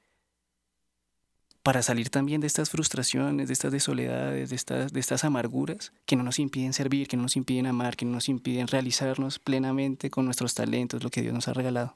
para 1.63 1.81
salir 1.81 2.09
también 2.09 2.41
de 2.41 2.47
estas 2.47 2.69
frustraciones, 2.69 3.47
de 3.47 3.53
estas 3.53 3.71
desoledades, 3.71 4.49
de 4.49 4.55
estas, 4.55 4.91
de 4.91 4.99
estas 4.99 5.23
amarguras 5.23 5.93
que 6.05 6.15
no 6.15 6.23
nos 6.23 6.39
impiden 6.39 6.73
servir, 6.73 7.07
que 7.07 7.17
no 7.17 7.23
nos 7.23 7.35
impiden 7.35 7.67
amar, 7.67 7.95
que 7.95 8.05
no 8.05 8.11
nos 8.11 8.29
impiden 8.29 8.67
realizarnos 8.67 9.39
plenamente 9.39 10.09
con 10.09 10.25
nuestros 10.25 10.53
talentos, 10.53 11.03
lo 11.03 11.09
que 11.09 11.21
Dios 11.21 11.33
nos 11.33 11.47
ha 11.47 11.53
regalado? 11.53 11.95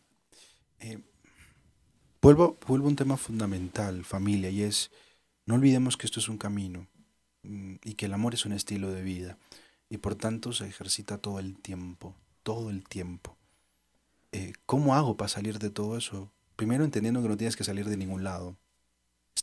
Eh, 0.80 0.99
Vuelvo, 2.26 2.57
vuelvo 2.66 2.88
a 2.88 2.89
un 2.89 2.95
tema 2.95 3.18
fundamental, 3.18 4.03
familia, 4.03 4.49
y 4.49 4.63
es, 4.63 4.89
no 5.45 5.53
olvidemos 5.53 5.95
que 5.95 6.07
esto 6.07 6.20
es 6.20 6.28
un 6.28 6.39
camino 6.39 6.88
mm, 7.43 7.76
y 7.84 7.93
que 7.93 8.07
el 8.07 8.13
amor 8.13 8.34
es 8.34 8.47
un 8.47 8.51
estilo 8.51 8.91
de 8.91 9.03
vida 9.03 9.38
y 9.91 9.97
por 9.97 10.16
tanto 10.16 10.51
se 10.51 10.66
ejercita 10.66 11.20
todo 11.20 11.38
el 11.38 11.55
tiempo, 11.55 12.16
todo 12.41 12.72
el 12.72 12.84
tiempo. 12.84 13.38
Eh, 14.32 14.53
¿Cómo 14.66 14.95
hago 14.95 15.18
para 15.18 15.28
salir 15.28 15.59
de 15.59 15.70
todo 15.70 15.99
eso? 15.99 16.32
Primero 16.55 16.84
entendiendo 16.84 17.22
que 17.22 17.30
no 17.30 17.38
tienes 17.38 17.55
que 17.55 17.63
salir 17.63 17.88
de 17.88 17.95
ningún 17.95 18.24
lado. 18.24 18.57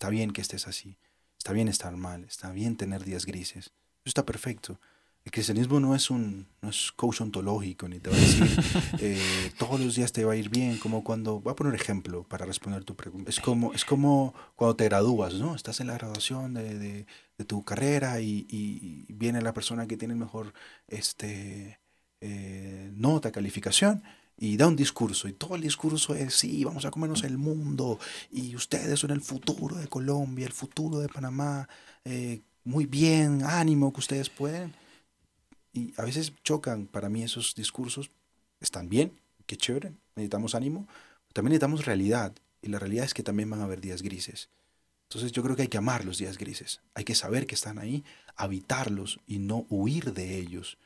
Está 0.03 0.11
bien 0.11 0.32
que 0.32 0.40
estés 0.40 0.66
así, 0.66 0.98
está 1.38 1.53
bien 1.53 1.68
estar 1.68 1.96
mal, 1.96 2.24
está 2.24 2.50
bien 2.50 2.74
tener 2.74 3.05
días 3.05 3.24
grises, 3.24 3.66
eso 3.66 3.72
está 4.05 4.26
perfecto. 4.26 4.80
El 5.24 5.30
cristianismo 5.30 5.78
no 5.78 5.94
es 5.94 6.11
un 6.11 6.48
no 6.61 6.70
es 6.70 6.90
coach 6.90 7.20
ontológico, 7.20 7.86
ni 7.86 8.00
te 8.00 8.11
va 8.11 8.16
a 8.16 8.18
decir 8.18 8.48
eh, 8.98 9.53
todos 9.61 9.78
los 9.78 9.94
días 9.94 10.11
te 10.11 10.24
va 10.24 10.32
a 10.32 10.36
ir 10.36 10.48
bien, 10.48 10.78
como 10.78 11.05
cuando, 11.05 11.38
voy 11.38 11.53
a 11.53 11.55
poner 11.55 11.76
ejemplo 11.76 12.24
para 12.24 12.46
responder 12.46 12.82
tu 12.82 12.96
pregunta, 12.96 13.30
es 13.30 13.38
como, 13.38 13.72
es 13.74 13.84
como 13.84 14.34
cuando 14.57 14.74
te 14.74 14.86
gradúas, 14.86 15.34
¿no? 15.34 15.55
Estás 15.55 15.78
en 15.78 15.86
la 15.86 15.94
graduación 15.94 16.55
de, 16.55 16.76
de, 16.76 17.07
de 17.38 17.44
tu 17.44 17.62
carrera 17.62 18.20
y, 18.20 18.44
y, 18.50 19.07
viene 19.12 19.40
la 19.40 19.55
persona 19.55 19.86
que 19.86 19.96
tiene 19.96 20.16
mejor 20.16 20.53
este, 20.88 21.78
eh, 22.20 22.90
nota, 22.92 23.30
calificación, 23.30 24.03
y 24.43 24.57
da 24.57 24.66
un 24.66 24.74
discurso, 24.74 25.28
y 25.28 25.34
todo 25.34 25.55
el 25.55 25.61
discurso 25.62 26.16
es, 26.16 26.34
sí, 26.34 26.64
vamos 26.64 26.84
a 26.84 26.90
comernos 26.90 27.22
el 27.22 27.38
mundo, 27.38 28.01
y 28.32 28.57
ustedes 28.57 28.99
son 28.99 29.12
el 29.12 29.20
futuro 29.20 29.76
de 29.76 29.86
Colombia, 29.86 30.45
el 30.45 30.53
futuro 30.53 30.99
de 30.99 31.09
Panamá, 31.09 31.68
eh, 32.05 32.40
muy 32.64 32.86
bien, 32.86 33.45
ánimo 33.45 33.93
que 33.93 34.01
ustedes 34.01 34.30
pueden. 34.30 34.74
Y 35.72 35.95
a 35.97 36.03
veces 36.03 36.32
chocan 36.43 36.88
para 36.88 37.09
mí 37.09 37.22
esos 37.22 37.55
discursos, 37.55 38.11
están 38.59 38.88
bien, 38.88 39.12
qué 39.47 39.57
chévere, 39.57 39.93
necesitamos 40.16 40.57
ánimo, 40.57 40.88
también 41.32 41.51
necesitamos 41.51 41.86
realidad, 41.86 42.34
y 42.62 42.66
la 42.66 42.80
realidad 42.80 43.05
es 43.05 43.14
que 43.14 43.22
también 43.22 43.49
van 43.49 43.61
a 43.61 43.64
haber 43.64 43.80
días 43.80 44.03
grises. 44.03 44.49
Entonces 45.09 45.30
yo 45.30 45.45
creo 45.45 45.55
que 45.55 45.62
hay 45.62 45.68
que 45.68 45.78
amar 45.78 46.05
los 46.05 46.18
días 46.18 46.36
grises, 46.36 46.80
hay 46.95 47.05
que 47.05 47.14
saber 47.14 47.47
que 47.47 47.55
están 47.55 47.78
ahí, 47.78 48.03
habitarlos 48.34 49.20
y 49.24 49.38
no 49.38 49.66
huir 49.68 50.12
de 50.14 50.36
ellos. 50.36 50.78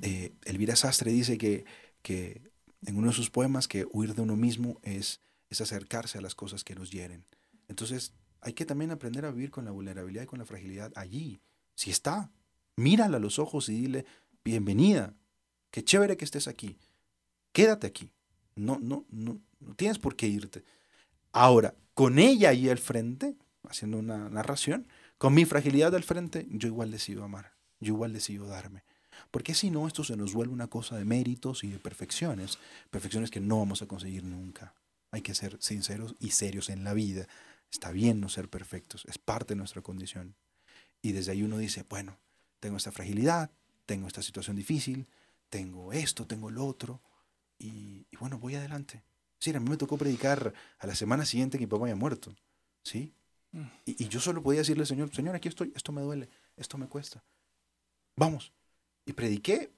Eh, 0.00 0.32
Elvira 0.46 0.74
Sastre 0.74 1.12
dice 1.12 1.36
que, 1.36 1.66
que 2.00 2.53
en 2.86 2.96
uno 2.96 3.08
de 3.08 3.14
sus 3.14 3.30
poemas 3.30 3.68
que 3.68 3.86
huir 3.92 4.14
de 4.14 4.22
uno 4.22 4.36
mismo 4.36 4.78
es, 4.82 5.20
es 5.50 5.60
acercarse 5.60 6.18
a 6.18 6.20
las 6.20 6.34
cosas 6.34 6.64
que 6.64 6.74
nos 6.74 6.90
hieren. 6.90 7.24
Entonces 7.68 8.12
hay 8.40 8.52
que 8.52 8.66
también 8.66 8.90
aprender 8.90 9.24
a 9.24 9.30
vivir 9.30 9.50
con 9.50 9.64
la 9.64 9.70
vulnerabilidad 9.70 10.24
y 10.24 10.26
con 10.26 10.38
la 10.38 10.44
fragilidad 10.44 10.92
allí. 10.96 11.40
Si 11.74 11.90
está, 11.90 12.30
mírala 12.76 13.16
a 13.16 13.20
los 13.20 13.38
ojos 13.38 13.68
y 13.68 13.72
dile, 13.72 14.04
bienvenida, 14.44 15.14
qué 15.70 15.82
chévere 15.82 16.16
que 16.16 16.24
estés 16.24 16.46
aquí, 16.46 16.76
quédate 17.52 17.86
aquí, 17.86 18.10
no, 18.54 18.78
no, 18.78 19.06
no, 19.10 19.40
no 19.60 19.74
tienes 19.74 19.98
por 19.98 20.14
qué 20.16 20.26
irte. 20.26 20.62
Ahora, 21.32 21.74
con 21.94 22.18
ella 22.18 22.50
ahí 22.50 22.68
al 22.68 22.78
frente, 22.78 23.34
haciendo 23.68 23.98
una 23.98 24.28
narración, 24.28 24.86
con 25.18 25.34
mi 25.34 25.44
fragilidad 25.44 25.94
al 25.94 26.02
frente, 26.02 26.46
yo 26.50 26.68
igual 26.68 26.90
decido 26.90 27.24
amar, 27.24 27.54
yo 27.80 27.94
igual 27.94 28.12
decido 28.12 28.46
darme. 28.46 28.84
Porque 29.34 29.52
si 29.52 29.68
no, 29.68 29.88
esto 29.88 30.04
se 30.04 30.16
nos 30.16 30.32
vuelve 30.32 30.52
una 30.52 30.68
cosa 30.68 30.96
de 30.96 31.04
méritos 31.04 31.64
y 31.64 31.68
de 31.68 31.80
perfecciones, 31.80 32.60
perfecciones 32.88 33.32
que 33.32 33.40
no 33.40 33.58
vamos 33.58 33.82
a 33.82 33.88
conseguir 33.88 34.22
nunca. 34.22 34.76
Hay 35.10 35.22
que 35.22 35.34
ser 35.34 35.60
sinceros 35.60 36.14
y 36.20 36.30
serios 36.30 36.68
en 36.68 36.84
la 36.84 36.94
vida. 36.94 37.26
Está 37.68 37.90
bien 37.90 38.20
no 38.20 38.28
ser 38.28 38.48
perfectos, 38.48 39.04
es 39.08 39.18
parte 39.18 39.54
de 39.54 39.58
nuestra 39.58 39.82
condición. 39.82 40.36
Y 41.02 41.10
desde 41.10 41.32
ahí 41.32 41.42
uno 41.42 41.58
dice, 41.58 41.84
bueno, 41.88 42.16
tengo 42.60 42.76
esta 42.76 42.92
fragilidad, 42.92 43.50
tengo 43.86 44.06
esta 44.06 44.22
situación 44.22 44.54
difícil, 44.54 45.08
tengo 45.48 45.92
esto, 45.92 46.28
tengo 46.28 46.48
lo 46.52 46.64
otro, 46.64 47.02
y, 47.58 48.06
y 48.12 48.16
bueno, 48.20 48.38
voy 48.38 48.54
adelante. 48.54 49.02
Sí, 49.40 49.50
a 49.50 49.58
mí 49.58 49.68
me 49.68 49.76
tocó 49.76 49.98
predicar 49.98 50.54
a 50.78 50.86
la 50.86 50.94
semana 50.94 51.26
siguiente 51.26 51.58
que 51.58 51.66
mi 51.66 51.70
papá 51.70 51.86
había 51.86 51.96
muerto, 51.96 52.36
¿sí? 52.84 53.12
Y, 53.84 54.04
y 54.04 54.08
yo 54.08 54.20
solo 54.20 54.44
podía 54.44 54.60
decirle, 54.60 54.86
Señor, 54.86 55.12
Señor, 55.12 55.34
aquí 55.34 55.48
estoy, 55.48 55.72
esto 55.74 55.90
me 55.90 56.02
duele, 56.02 56.28
esto 56.56 56.78
me 56.78 56.86
cuesta. 56.86 57.24
Vamos, 58.14 58.52
y 59.06 59.12
prediqué 59.12 59.72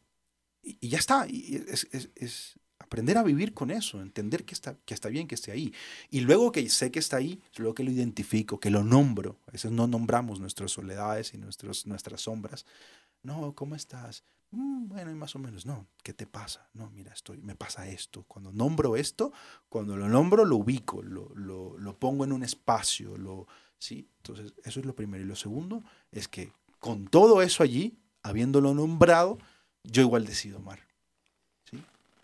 y, 0.62 0.78
y 0.80 0.88
ya 0.88 0.98
está. 0.98 1.26
Y 1.28 1.64
es, 1.68 1.88
es, 1.92 2.10
es, 2.14 2.58
aprender 2.78 3.18
a 3.18 3.22
vivir 3.22 3.52
con 3.52 3.70
eso, 3.70 4.00
entender 4.00 4.44
que 4.44 4.54
está, 4.54 4.76
que 4.84 4.94
está 4.94 5.08
bien 5.08 5.26
que 5.26 5.34
esté 5.34 5.50
ahí. 5.52 5.72
Y 6.10 6.20
luego 6.20 6.52
que 6.52 6.68
sé 6.68 6.90
que 6.90 6.98
está 6.98 7.16
ahí, 7.16 7.42
luego 7.56 7.74
que 7.74 7.84
lo 7.84 7.90
identifico, 7.90 8.60
que 8.60 8.70
lo 8.70 8.84
nombro. 8.84 9.38
A 9.46 9.52
veces 9.52 9.72
no 9.72 9.86
nombramos 9.86 10.40
nuestras 10.40 10.72
soledades 10.72 11.34
y 11.34 11.38
nuestros, 11.38 11.86
nuestras 11.86 12.22
sombras. 12.22 12.64
No, 13.22 13.54
¿cómo 13.54 13.74
estás? 13.74 14.24
Mm, 14.52 14.88
bueno, 14.88 15.14
más 15.16 15.34
o 15.34 15.38
menos. 15.38 15.66
No, 15.66 15.86
¿qué 16.02 16.12
te 16.12 16.26
pasa? 16.26 16.68
No, 16.74 16.90
mira, 16.90 17.12
estoy, 17.12 17.38
me 17.38 17.56
pasa 17.56 17.88
esto. 17.88 18.24
Cuando 18.28 18.52
nombro 18.52 18.96
esto, 18.96 19.32
cuando 19.68 19.96
lo 19.96 20.08
nombro, 20.08 20.44
lo 20.44 20.56
ubico, 20.56 21.02
lo, 21.02 21.30
lo, 21.34 21.76
lo 21.78 21.98
pongo 21.98 22.24
en 22.24 22.32
un 22.32 22.42
espacio. 22.42 23.16
Lo, 23.16 23.48
¿sí? 23.78 24.08
Entonces, 24.18 24.54
eso 24.64 24.80
es 24.80 24.86
lo 24.86 24.94
primero. 24.94 25.24
Y 25.24 25.26
lo 25.26 25.36
segundo 25.36 25.82
es 26.12 26.28
que 26.28 26.52
con 26.78 27.08
todo 27.08 27.42
eso 27.42 27.62
allí, 27.62 27.98
habiéndolo 28.26 28.74
nombrado, 28.74 29.38
yo 29.84 30.02
igual 30.02 30.26
decido 30.26 30.58
amar. 30.58 30.80
¿sí? 31.70 31.80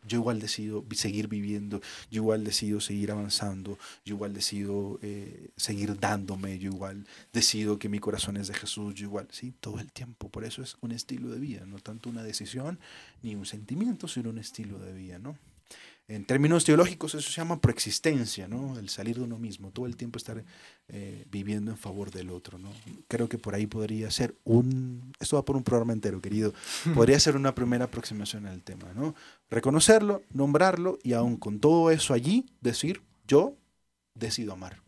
Yo 0.07 0.18
igual 0.18 0.40
decido 0.40 0.84
seguir 0.92 1.28
viviendo, 1.28 1.80
yo 2.11 2.22
igual 2.22 2.44
decido 2.44 2.80
seguir 2.80 3.12
avanzando, 3.12 3.78
yo 4.05 4.16
igual 4.16 4.34
decido 4.34 4.98
eh, 5.03 5.50
seguir 5.57 5.98
dándome, 5.98 6.59
yo 6.59 6.70
igual 6.70 7.07
decido 7.32 7.78
que 7.78 7.88
mi 7.88 8.00
corazón 8.00 8.36
es 8.36 8.48
de 8.48 8.55
Jesús, 8.55 8.94
yo 8.94 9.07
igual, 9.07 9.28
¿sí? 9.30 9.55
Todo 9.61 9.78
el 9.78 9.92
tiempo. 9.92 10.28
Por 10.28 10.44
eso 10.44 10.62
es 10.62 10.76
un 10.80 10.90
estilo 10.92 11.30
de 11.30 11.38
vida, 11.38 11.64
no 11.66 11.78
tanto 11.78 12.11
una 12.11 12.24
decisión 12.24 12.78
ni 13.22 13.36
un 13.36 13.46
sentimiento, 13.46 14.09
sino 14.09 14.30
un 14.30 14.38
estilo 14.38 14.78
de 14.78 14.92
vida, 14.92 15.18
¿no? 15.18 15.38
En 16.14 16.26
términos 16.26 16.66
teológicos 16.66 17.14
eso 17.14 17.30
se 17.30 17.36
llama 17.40 17.58
preexistencia, 17.58 18.46
¿no? 18.46 18.78
El 18.78 18.90
salir 18.90 19.16
de 19.16 19.22
uno 19.22 19.38
mismo, 19.38 19.70
todo 19.70 19.86
el 19.86 19.96
tiempo 19.96 20.18
estar 20.18 20.44
eh, 20.88 21.24
viviendo 21.30 21.70
en 21.70 21.78
favor 21.78 22.10
del 22.10 22.28
otro, 22.28 22.58
¿no? 22.58 22.70
Creo 23.08 23.30
que 23.30 23.38
por 23.38 23.54
ahí 23.54 23.66
podría 23.66 24.10
ser 24.10 24.34
un, 24.44 25.14
esto 25.18 25.36
va 25.36 25.44
por 25.46 25.56
un 25.56 25.62
programa 25.62 25.94
entero, 25.94 26.20
querido, 26.20 26.52
podría 26.94 27.18
ser 27.18 27.34
una 27.34 27.54
primera 27.54 27.86
aproximación 27.86 28.44
al 28.44 28.60
tema, 28.60 28.92
¿no? 28.94 29.14
Reconocerlo, 29.48 30.22
nombrarlo 30.34 30.98
y 31.02 31.14
aún 31.14 31.38
con 31.38 31.60
todo 31.60 31.90
eso 31.90 32.12
allí 32.12 32.44
decir, 32.60 33.00
yo 33.26 33.54
decido 34.14 34.52
amar. 34.52 34.82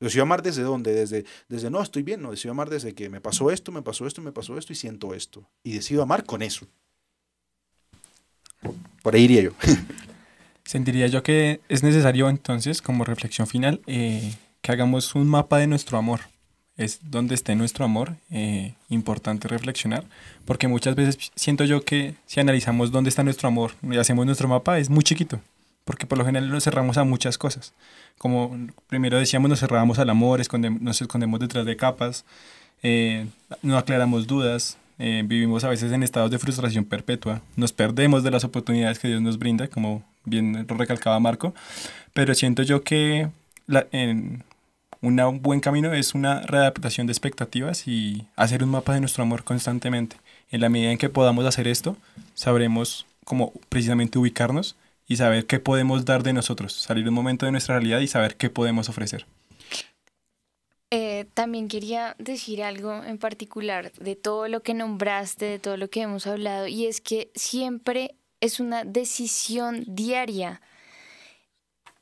Decido 0.00 0.24
amar 0.24 0.42
desde 0.42 0.62
dónde, 0.62 0.92
desde, 0.92 1.26
desde 1.48 1.70
no, 1.70 1.80
estoy 1.80 2.02
bien, 2.02 2.22
no, 2.22 2.32
decido 2.32 2.50
amar 2.50 2.70
desde 2.70 2.92
que 2.92 3.08
me 3.08 3.20
pasó 3.20 3.52
esto, 3.52 3.70
me 3.70 3.82
pasó 3.82 4.04
esto, 4.04 4.20
me 4.20 4.32
pasó 4.32 4.58
esto 4.58 4.72
y 4.72 4.76
siento 4.76 5.14
esto. 5.14 5.48
Y 5.62 5.74
decido 5.74 6.02
amar 6.02 6.24
con 6.24 6.42
eso. 6.42 6.66
Por 9.04 9.14
ahí 9.14 9.22
iría 9.22 9.42
yo. 9.42 9.52
Sentiría 10.70 11.08
yo 11.08 11.24
que 11.24 11.60
es 11.68 11.82
necesario 11.82 12.28
entonces, 12.28 12.80
como 12.80 13.02
reflexión 13.02 13.48
final, 13.48 13.80
eh, 13.88 14.36
que 14.62 14.70
hagamos 14.70 15.16
un 15.16 15.26
mapa 15.26 15.58
de 15.58 15.66
nuestro 15.66 15.98
amor. 15.98 16.20
Es 16.76 17.00
donde 17.10 17.34
esté 17.34 17.56
nuestro 17.56 17.84
amor, 17.84 18.14
eh, 18.30 18.74
importante 18.88 19.48
reflexionar, 19.48 20.04
porque 20.44 20.68
muchas 20.68 20.94
veces 20.94 21.32
siento 21.34 21.64
yo 21.64 21.84
que 21.84 22.14
si 22.24 22.38
analizamos 22.38 22.92
dónde 22.92 23.10
está 23.10 23.24
nuestro 23.24 23.48
amor 23.48 23.72
y 23.82 23.96
hacemos 23.96 24.26
nuestro 24.26 24.46
mapa, 24.46 24.78
es 24.78 24.90
muy 24.90 25.02
chiquito, 25.02 25.40
porque 25.84 26.06
por 26.06 26.18
lo 26.18 26.24
general 26.24 26.48
nos 26.48 26.62
cerramos 26.62 26.98
a 26.98 27.02
muchas 27.02 27.36
cosas. 27.36 27.72
Como 28.16 28.56
primero 28.86 29.18
decíamos, 29.18 29.50
nos 29.50 29.58
cerramos 29.58 29.98
al 29.98 30.08
amor, 30.08 30.40
escondemos, 30.40 30.80
nos 30.80 31.02
escondemos 31.02 31.40
detrás 31.40 31.66
de 31.66 31.76
capas, 31.76 32.24
eh, 32.84 33.26
no 33.62 33.76
aclaramos 33.76 34.28
dudas, 34.28 34.78
eh, 35.00 35.24
vivimos 35.26 35.64
a 35.64 35.68
veces 35.68 35.90
en 35.90 36.04
estados 36.04 36.30
de 36.30 36.38
frustración 36.38 36.84
perpetua, 36.84 37.42
nos 37.56 37.72
perdemos 37.72 38.22
de 38.22 38.30
las 38.30 38.44
oportunidades 38.44 39.00
que 39.00 39.08
Dios 39.08 39.20
nos 39.20 39.36
brinda, 39.36 39.66
como 39.66 40.04
bien 40.24 40.66
recalcaba 40.68 41.18
Marco, 41.20 41.54
pero 42.12 42.34
siento 42.34 42.62
yo 42.62 42.82
que 42.82 43.28
la, 43.66 43.86
en 43.92 44.44
un 45.02 45.42
buen 45.42 45.60
camino 45.60 45.92
es 45.92 46.14
una 46.14 46.42
readaptación 46.42 47.06
de 47.06 47.12
expectativas 47.12 47.88
y 47.88 48.26
hacer 48.36 48.62
un 48.62 48.70
mapa 48.70 48.94
de 48.94 49.00
nuestro 49.00 49.22
amor 49.22 49.44
constantemente. 49.44 50.16
En 50.50 50.60
la 50.60 50.68
medida 50.68 50.90
en 50.90 50.98
que 50.98 51.08
podamos 51.08 51.46
hacer 51.46 51.68
esto, 51.68 51.96
sabremos 52.34 53.06
cómo 53.24 53.52
precisamente 53.68 54.18
ubicarnos 54.18 54.76
y 55.06 55.16
saber 55.16 55.46
qué 55.46 55.58
podemos 55.58 56.04
dar 56.04 56.22
de 56.22 56.32
nosotros, 56.32 56.72
salir 56.72 57.08
un 57.08 57.14
momento 57.14 57.46
de 57.46 57.52
nuestra 57.52 57.76
realidad 57.76 58.00
y 58.00 58.08
saber 58.08 58.36
qué 58.36 58.50
podemos 58.50 58.88
ofrecer. 58.88 59.26
Eh, 60.92 61.26
también 61.34 61.68
quería 61.68 62.16
decir 62.18 62.64
algo 62.64 63.04
en 63.04 63.18
particular 63.18 63.92
de 63.92 64.16
todo 64.16 64.48
lo 64.48 64.62
que 64.62 64.74
nombraste, 64.74 65.44
de 65.44 65.58
todo 65.60 65.76
lo 65.76 65.88
que 65.88 66.02
hemos 66.02 66.26
hablado, 66.26 66.66
y 66.66 66.86
es 66.86 67.00
que 67.00 67.30
siempre 67.36 68.16
es 68.40 68.60
una 68.60 68.84
decisión 68.84 69.84
diaria. 69.86 70.60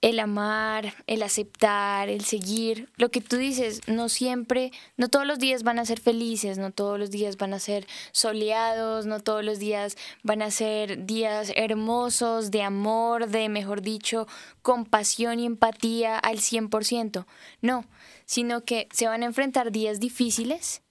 El 0.00 0.20
amar, 0.20 0.94
el 1.08 1.24
aceptar, 1.24 2.08
el 2.08 2.24
seguir, 2.24 2.88
lo 2.96 3.10
que 3.10 3.20
tú 3.20 3.36
dices, 3.36 3.80
no 3.88 4.08
siempre, 4.08 4.70
no 4.96 5.08
todos 5.08 5.26
los 5.26 5.40
días 5.40 5.64
van 5.64 5.80
a 5.80 5.84
ser 5.84 5.98
felices, 5.98 6.56
no 6.56 6.70
todos 6.70 7.00
los 7.00 7.10
días 7.10 7.36
van 7.36 7.52
a 7.52 7.58
ser 7.58 7.84
soleados, 8.12 9.06
no 9.06 9.18
todos 9.18 9.44
los 9.44 9.58
días 9.58 9.96
van 10.22 10.40
a 10.40 10.52
ser 10.52 11.04
días 11.04 11.52
hermosos 11.56 12.52
de 12.52 12.62
amor, 12.62 13.28
de, 13.28 13.48
mejor 13.48 13.82
dicho, 13.82 14.28
compasión 14.62 15.40
y 15.40 15.46
empatía 15.46 16.16
al 16.16 16.38
100%. 16.38 17.26
No, 17.60 17.84
sino 18.24 18.64
que 18.64 18.88
se 18.92 19.08
van 19.08 19.24
a 19.24 19.26
enfrentar 19.26 19.72
días 19.72 19.98
difíciles 19.98 20.82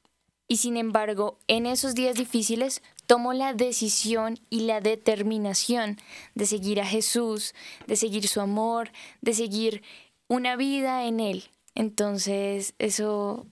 y 0.48 0.58
sin 0.58 0.78
embargo, 0.78 1.40
en 1.48 1.66
esos 1.66 1.94
días 1.94 2.16
difíciles 2.16 2.82
tomo 3.08 3.34
la 3.34 3.54
decisión 3.54 4.38
y 4.50 4.62
la 4.62 4.82
determinación 4.82 5.98
de 6.36 6.46
seguir 6.46 6.80
a 6.82 6.86
Jesús, 6.86 7.56
de 7.88 7.96
seguir 7.96 8.28
su 8.28 8.42
amor, 8.42 8.92
de 9.22 9.34
seguir 9.34 9.82
una 10.28 10.56
vida 10.58 11.06
en 11.06 11.20
Él. 11.20 11.46
Entonces, 11.74 12.74
eso, 12.80 13.48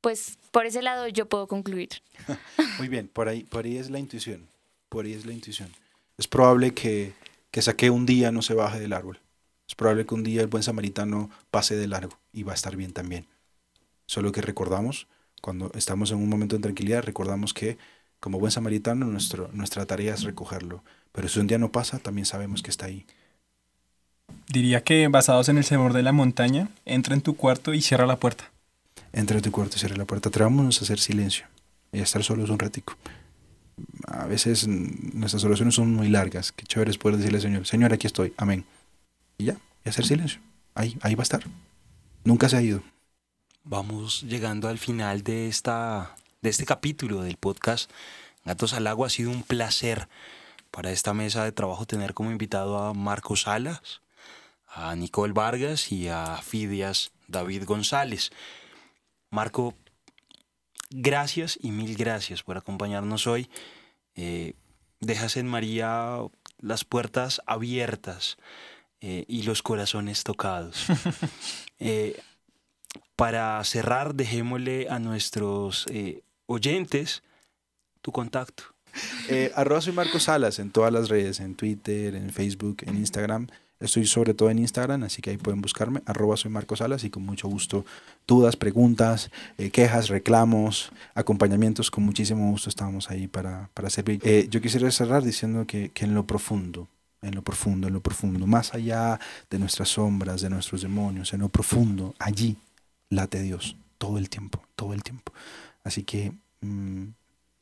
pues 0.00 0.38
por 0.50 0.66
ese 0.66 0.82
lado 0.82 1.08
yo 1.08 1.28
puedo 1.28 1.46
concluir. 1.46 1.90
Muy 2.78 2.88
bien, 2.88 3.08
por 3.08 3.28
ahí, 3.28 3.44
por 3.44 3.64
ahí 3.64 3.78
es 3.78 3.90
la 3.90 4.00
intuición, 4.00 4.48
por 4.88 5.04
ahí 5.04 5.12
es 5.12 5.24
la 5.24 5.32
intuición. 5.32 5.72
Es 6.18 6.26
probable 6.26 6.74
que, 6.74 7.14
que 7.52 7.62
saque 7.62 7.90
un 7.90 8.06
día 8.06 8.32
no 8.32 8.42
se 8.42 8.54
baje 8.54 8.80
del 8.80 8.92
árbol. 8.92 9.20
Es 9.68 9.74
probable 9.74 10.04
que 10.04 10.14
un 10.14 10.24
día 10.24 10.40
el 10.40 10.48
buen 10.48 10.62
samaritano 10.62 11.30
pase 11.50 11.76
de 11.76 11.86
largo 11.86 12.18
y 12.32 12.42
va 12.42 12.52
a 12.52 12.54
estar 12.56 12.74
bien 12.74 12.92
también. 12.92 13.26
Solo 14.06 14.32
que 14.32 14.40
recordamos, 14.40 15.06
cuando 15.42 15.70
estamos 15.74 16.10
en 16.10 16.16
un 16.16 16.28
momento 16.28 16.56
de 16.56 16.62
tranquilidad, 16.62 17.04
recordamos 17.04 17.52
que 17.52 17.76
Como 18.20 18.38
buen 18.38 18.50
samaritano, 18.50 19.06
nuestro, 19.06 19.50
nuestra 19.52 19.86
tarea 19.86 20.14
es 20.14 20.22
recogerlo. 20.22 20.82
Pero 21.12 21.28
si 21.28 21.40
un 21.40 21.46
día 21.46 21.58
no 21.58 21.70
pasa, 21.70 21.98
también 21.98 22.26
sabemos 22.26 22.62
que 22.62 22.70
está 22.70 22.86
ahí. 22.86 23.06
Diría 24.48 24.82
que 24.82 25.08
basados 25.08 25.48
en 25.48 25.58
el 25.58 25.64
sabor 25.64 25.92
de 25.92 26.02
la 26.02 26.12
montaña, 26.12 26.68
entra 26.84 27.14
en 27.14 27.20
tu 27.20 27.36
cuarto 27.36 27.74
y 27.74 27.82
cierra 27.82 28.06
la 28.06 28.16
puerta. 28.16 28.50
Entra 29.12 29.36
en 29.36 29.42
tu 29.42 29.50
cuarto 29.50 29.76
y 29.76 29.78
cierra 29.78 29.96
la 29.96 30.04
puerta. 30.04 30.28
Atrevámonos 30.28 30.80
a 30.80 30.84
hacer 30.84 30.98
silencio 30.98 31.46
y 31.92 32.00
a 32.00 32.02
estar 32.02 32.22
solos 32.22 32.50
un 32.50 32.58
ratico. 32.58 32.96
A 34.06 34.26
veces 34.26 34.66
nuestras 34.66 35.44
oraciones 35.44 35.74
son 35.74 35.94
muy 35.94 36.08
largas. 36.08 36.52
Qué 36.52 36.64
chévere 36.64 36.90
es 36.90 36.98
poder 36.98 37.18
decirle 37.18 37.38
al 37.38 37.42
Señor, 37.42 37.66
Señor, 37.66 37.92
aquí 37.92 38.06
estoy, 38.06 38.32
amén. 38.36 38.64
Y 39.38 39.44
ya, 39.44 39.56
y 39.84 39.88
hacer 39.88 40.04
silencio. 40.04 40.40
Ahí, 40.74 40.96
ahí 41.02 41.14
va 41.14 41.22
a 41.22 41.24
estar. 41.24 41.44
Nunca 42.24 42.48
se 42.48 42.56
ha 42.56 42.62
ido. 42.62 42.82
Vamos 43.64 44.22
llegando 44.22 44.68
al 44.68 44.78
final 44.78 45.22
de, 45.22 45.48
esta, 45.48 46.16
de 46.40 46.50
este 46.50 46.64
capítulo 46.64 47.22
del 47.22 47.36
podcast. 47.36 47.90
Gatos 48.44 48.72
al 48.72 48.86
Agua 48.86 49.08
ha 49.08 49.10
sido 49.10 49.30
un 49.30 49.42
placer 49.42 50.08
para 50.70 50.92
esta 50.92 51.14
mesa 51.14 51.44
de 51.44 51.52
trabajo 51.52 51.86
tener 51.86 52.14
como 52.14 52.30
invitado 52.30 52.78
a 52.78 52.94
Marco 52.94 53.36
Salas, 53.36 54.02
a 54.66 54.94
Nicole 54.94 55.32
Vargas 55.32 55.90
y 55.90 56.08
a 56.08 56.40
Fidias 56.42 57.12
David 57.26 57.64
González. 57.64 58.30
Marco, 59.30 59.74
gracias 60.90 61.58
y 61.60 61.70
mil 61.70 61.96
gracias 61.96 62.42
por 62.42 62.56
acompañarnos 62.56 63.26
hoy. 63.26 63.50
Eh, 64.14 64.54
dejas 65.00 65.36
en 65.36 65.46
María 65.46 66.18
las 66.60 66.84
puertas 66.84 67.40
abiertas 67.46 68.36
eh, 69.00 69.24
y 69.28 69.42
los 69.42 69.62
corazones 69.62 70.24
tocados. 70.24 70.86
Eh, 71.80 72.20
para 73.14 73.62
cerrar, 73.62 74.16
dejémosle 74.16 74.88
a 74.90 74.98
nuestros 74.98 75.86
eh, 75.90 76.22
oyentes 76.48 77.22
tu 78.02 78.10
contacto. 78.10 78.64
Eh, 79.28 79.52
arroba 79.54 79.80
soy 79.80 79.92
Marcos 79.92 80.24
Salas 80.24 80.58
en 80.58 80.70
todas 80.70 80.92
las 80.92 81.08
redes, 81.08 81.40
en 81.40 81.54
Twitter, 81.54 82.14
en 82.14 82.30
Facebook, 82.30 82.78
en 82.86 82.96
Instagram. 82.96 83.46
Estoy 83.80 84.06
sobre 84.06 84.34
todo 84.34 84.50
en 84.50 84.58
Instagram, 84.58 85.04
así 85.04 85.22
que 85.22 85.30
ahí 85.30 85.36
pueden 85.36 85.60
buscarme. 85.60 86.02
Arroba 86.06 86.36
soy 86.36 86.50
Marcos 86.50 86.80
Salas 86.80 87.04
y 87.04 87.10
con 87.10 87.24
mucho 87.24 87.46
gusto 87.46 87.84
dudas, 88.26 88.56
preguntas, 88.56 89.30
eh, 89.56 89.70
quejas, 89.70 90.08
reclamos, 90.08 90.90
acompañamientos. 91.14 91.90
Con 91.90 92.04
muchísimo 92.04 92.50
gusto 92.50 92.70
estamos 92.70 93.10
ahí 93.10 93.28
para, 93.28 93.70
para 93.74 93.88
servir. 93.90 94.20
Eh, 94.24 94.48
yo 94.50 94.60
quisiera 94.60 94.90
cerrar 94.90 95.22
diciendo 95.22 95.64
que, 95.66 95.90
que 95.90 96.06
en 96.06 96.14
lo 96.14 96.26
profundo, 96.26 96.88
en 97.22 97.36
lo 97.36 97.42
profundo, 97.42 97.86
en 97.86 97.94
lo 97.94 98.00
profundo, 98.00 98.46
más 98.46 98.74
allá 98.74 99.20
de 99.48 99.58
nuestras 99.60 99.90
sombras, 99.90 100.40
de 100.40 100.50
nuestros 100.50 100.82
demonios, 100.82 101.32
en 101.32 101.40
lo 101.40 101.48
profundo, 101.48 102.14
allí 102.18 102.56
late 103.10 103.42
Dios 103.42 103.76
todo 103.98 104.18
el 104.18 104.28
tiempo, 104.28 104.62
todo 104.74 104.94
el 104.94 105.02
tiempo. 105.02 105.32
Así 105.88 106.02
que 106.02 106.32
mm, 106.60 107.14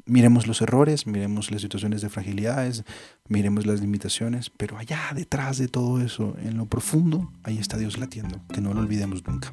miremos 0.04 0.48
los 0.48 0.60
errores, 0.60 1.06
miremos 1.06 1.52
las 1.52 1.62
situaciones 1.62 2.02
de 2.02 2.08
fragilidades, 2.08 2.82
miremos 3.28 3.66
las 3.66 3.80
limitaciones, 3.80 4.50
pero 4.50 4.78
allá 4.78 5.12
detrás 5.14 5.58
de 5.58 5.68
todo 5.68 6.00
eso, 6.00 6.34
en 6.42 6.56
lo 6.56 6.66
profundo, 6.66 7.30
ahí 7.44 7.58
está 7.58 7.78
Dios 7.78 7.98
latiendo, 7.98 8.40
que 8.52 8.60
no 8.60 8.74
lo 8.74 8.80
olvidemos 8.80 9.24
nunca. 9.28 9.52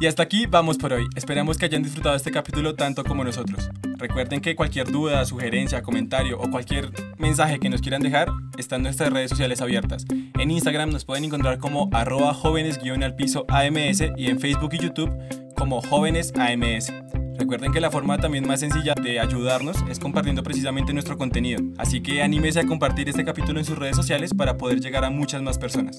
Y 0.00 0.06
hasta 0.08 0.24
aquí 0.24 0.46
vamos 0.46 0.78
por 0.78 0.94
hoy. 0.94 1.06
Esperamos 1.14 1.58
que 1.58 1.66
hayan 1.66 1.84
disfrutado 1.84 2.16
este 2.16 2.32
capítulo 2.32 2.74
tanto 2.74 3.04
como 3.04 3.22
nosotros. 3.22 3.70
Recuerden 3.98 4.40
que 4.40 4.56
cualquier 4.56 4.90
duda, 4.90 5.24
sugerencia, 5.24 5.80
comentario 5.82 6.40
o 6.40 6.50
cualquier 6.50 6.90
mensaje 7.18 7.60
que 7.60 7.70
nos 7.70 7.82
quieran 7.82 8.02
dejar 8.02 8.28
está 8.58 8.76
en 8.76 8.82
nuestras 8.82 9.12
redes 9.12 9.30
sociales 9.30 9.60
abiertas. 9.60 10.04
En 10.40 10.50
Instagram 10.50 10.90
nos 10.90 11.04
pueden 11.04 11.24
encontrar 11.24 11.58
como 11.58 11.88
arroba 11.92 12.34
jóvenes 12.34 12.80
al 13.00 13.14
piso 13.14 13.46
AMS 13.48 14.02
y 14.16 14.26
en 14.26 14.40
Facebook 14.40 14.74
y 14.74 14.78
YouTube 14.80 15.12
como 15.56 15.80
jóvenes 15.80 16.32
AMS. 16.36 16.92
Recuerden 17.38 17.72
que 17.72 17.80
la 17.80 17.90
forma 17.90 18.18
también 18.18 18.46
más 18.46 18.60
sencilla 18.60 18.94
de 19.00 19.20
ayudarnos 19.20 19.76
es 19.90 19.98
compartiendo 19.98 20.42
precisamente 20.42 20.92
nuestro 20.92 21.18
contenido. 21.18 21.60
Así 21.76 22.00
que 22.00 22.22
anímese 22.22 22.60
a 22.60 22.66
compartir 22.66 23.08
este 23.08 23.24
capítulo 23.24 23.58
en 23.58 23.64
sus 23.64 23.78
redes 23.78 23.96
sociales 23.96 24.32
para 24.34 24.56
poder 24.56 24.80
llegar 24.80 25.04
a 25.04 25.10
muchas 25.10 25.42
más 25.42 25.58
personas. 25.58 25.98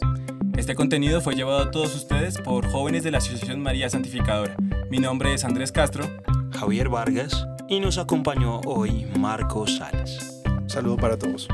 Este 0.57 0.73
contenido 0.73 1.21
fue 1.21 1.35
llevado 1.35 1.59
a 1.59 1.71
todos 1.71 1.95
ustedes 1.95 2.39
por 2.39 2.67
jóvenes 2.71 3.03
de 3.03 3.11
la 3.11 3.19
Asociación 3.19 3.61
María 3.61 3.89
Santificadora. 3.89 4.55
Mi 4.89 4.97
nombre 4.97 5.33
es 5.33 5.45
Andrés 5.45 5.71
Castro. 5.71 6.05
Javier 6.51 6.89
Vargas 6.89 7.47
y 7.69 7.79
nos 7.79 7.99
acompañó 7.99 8.61
hoy 8.61 9.05
Marco 9.17 9.67
Salas. 9.67 10.41
Saludo 10.65 10.97
para 10.97 11.17
todos. 11.17 11.47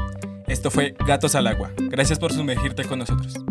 Esto 0.47 0.71
fue 0.71 0.95
Gatos 1.05 1.35
al 1.35 1.47
Agua. 1.47 1.71
Gracias 1.77 2.19
por 2.19 2.31
sumergirte 2.31 2.85
con 2.85 2.99
nosotros. 2.99 3.43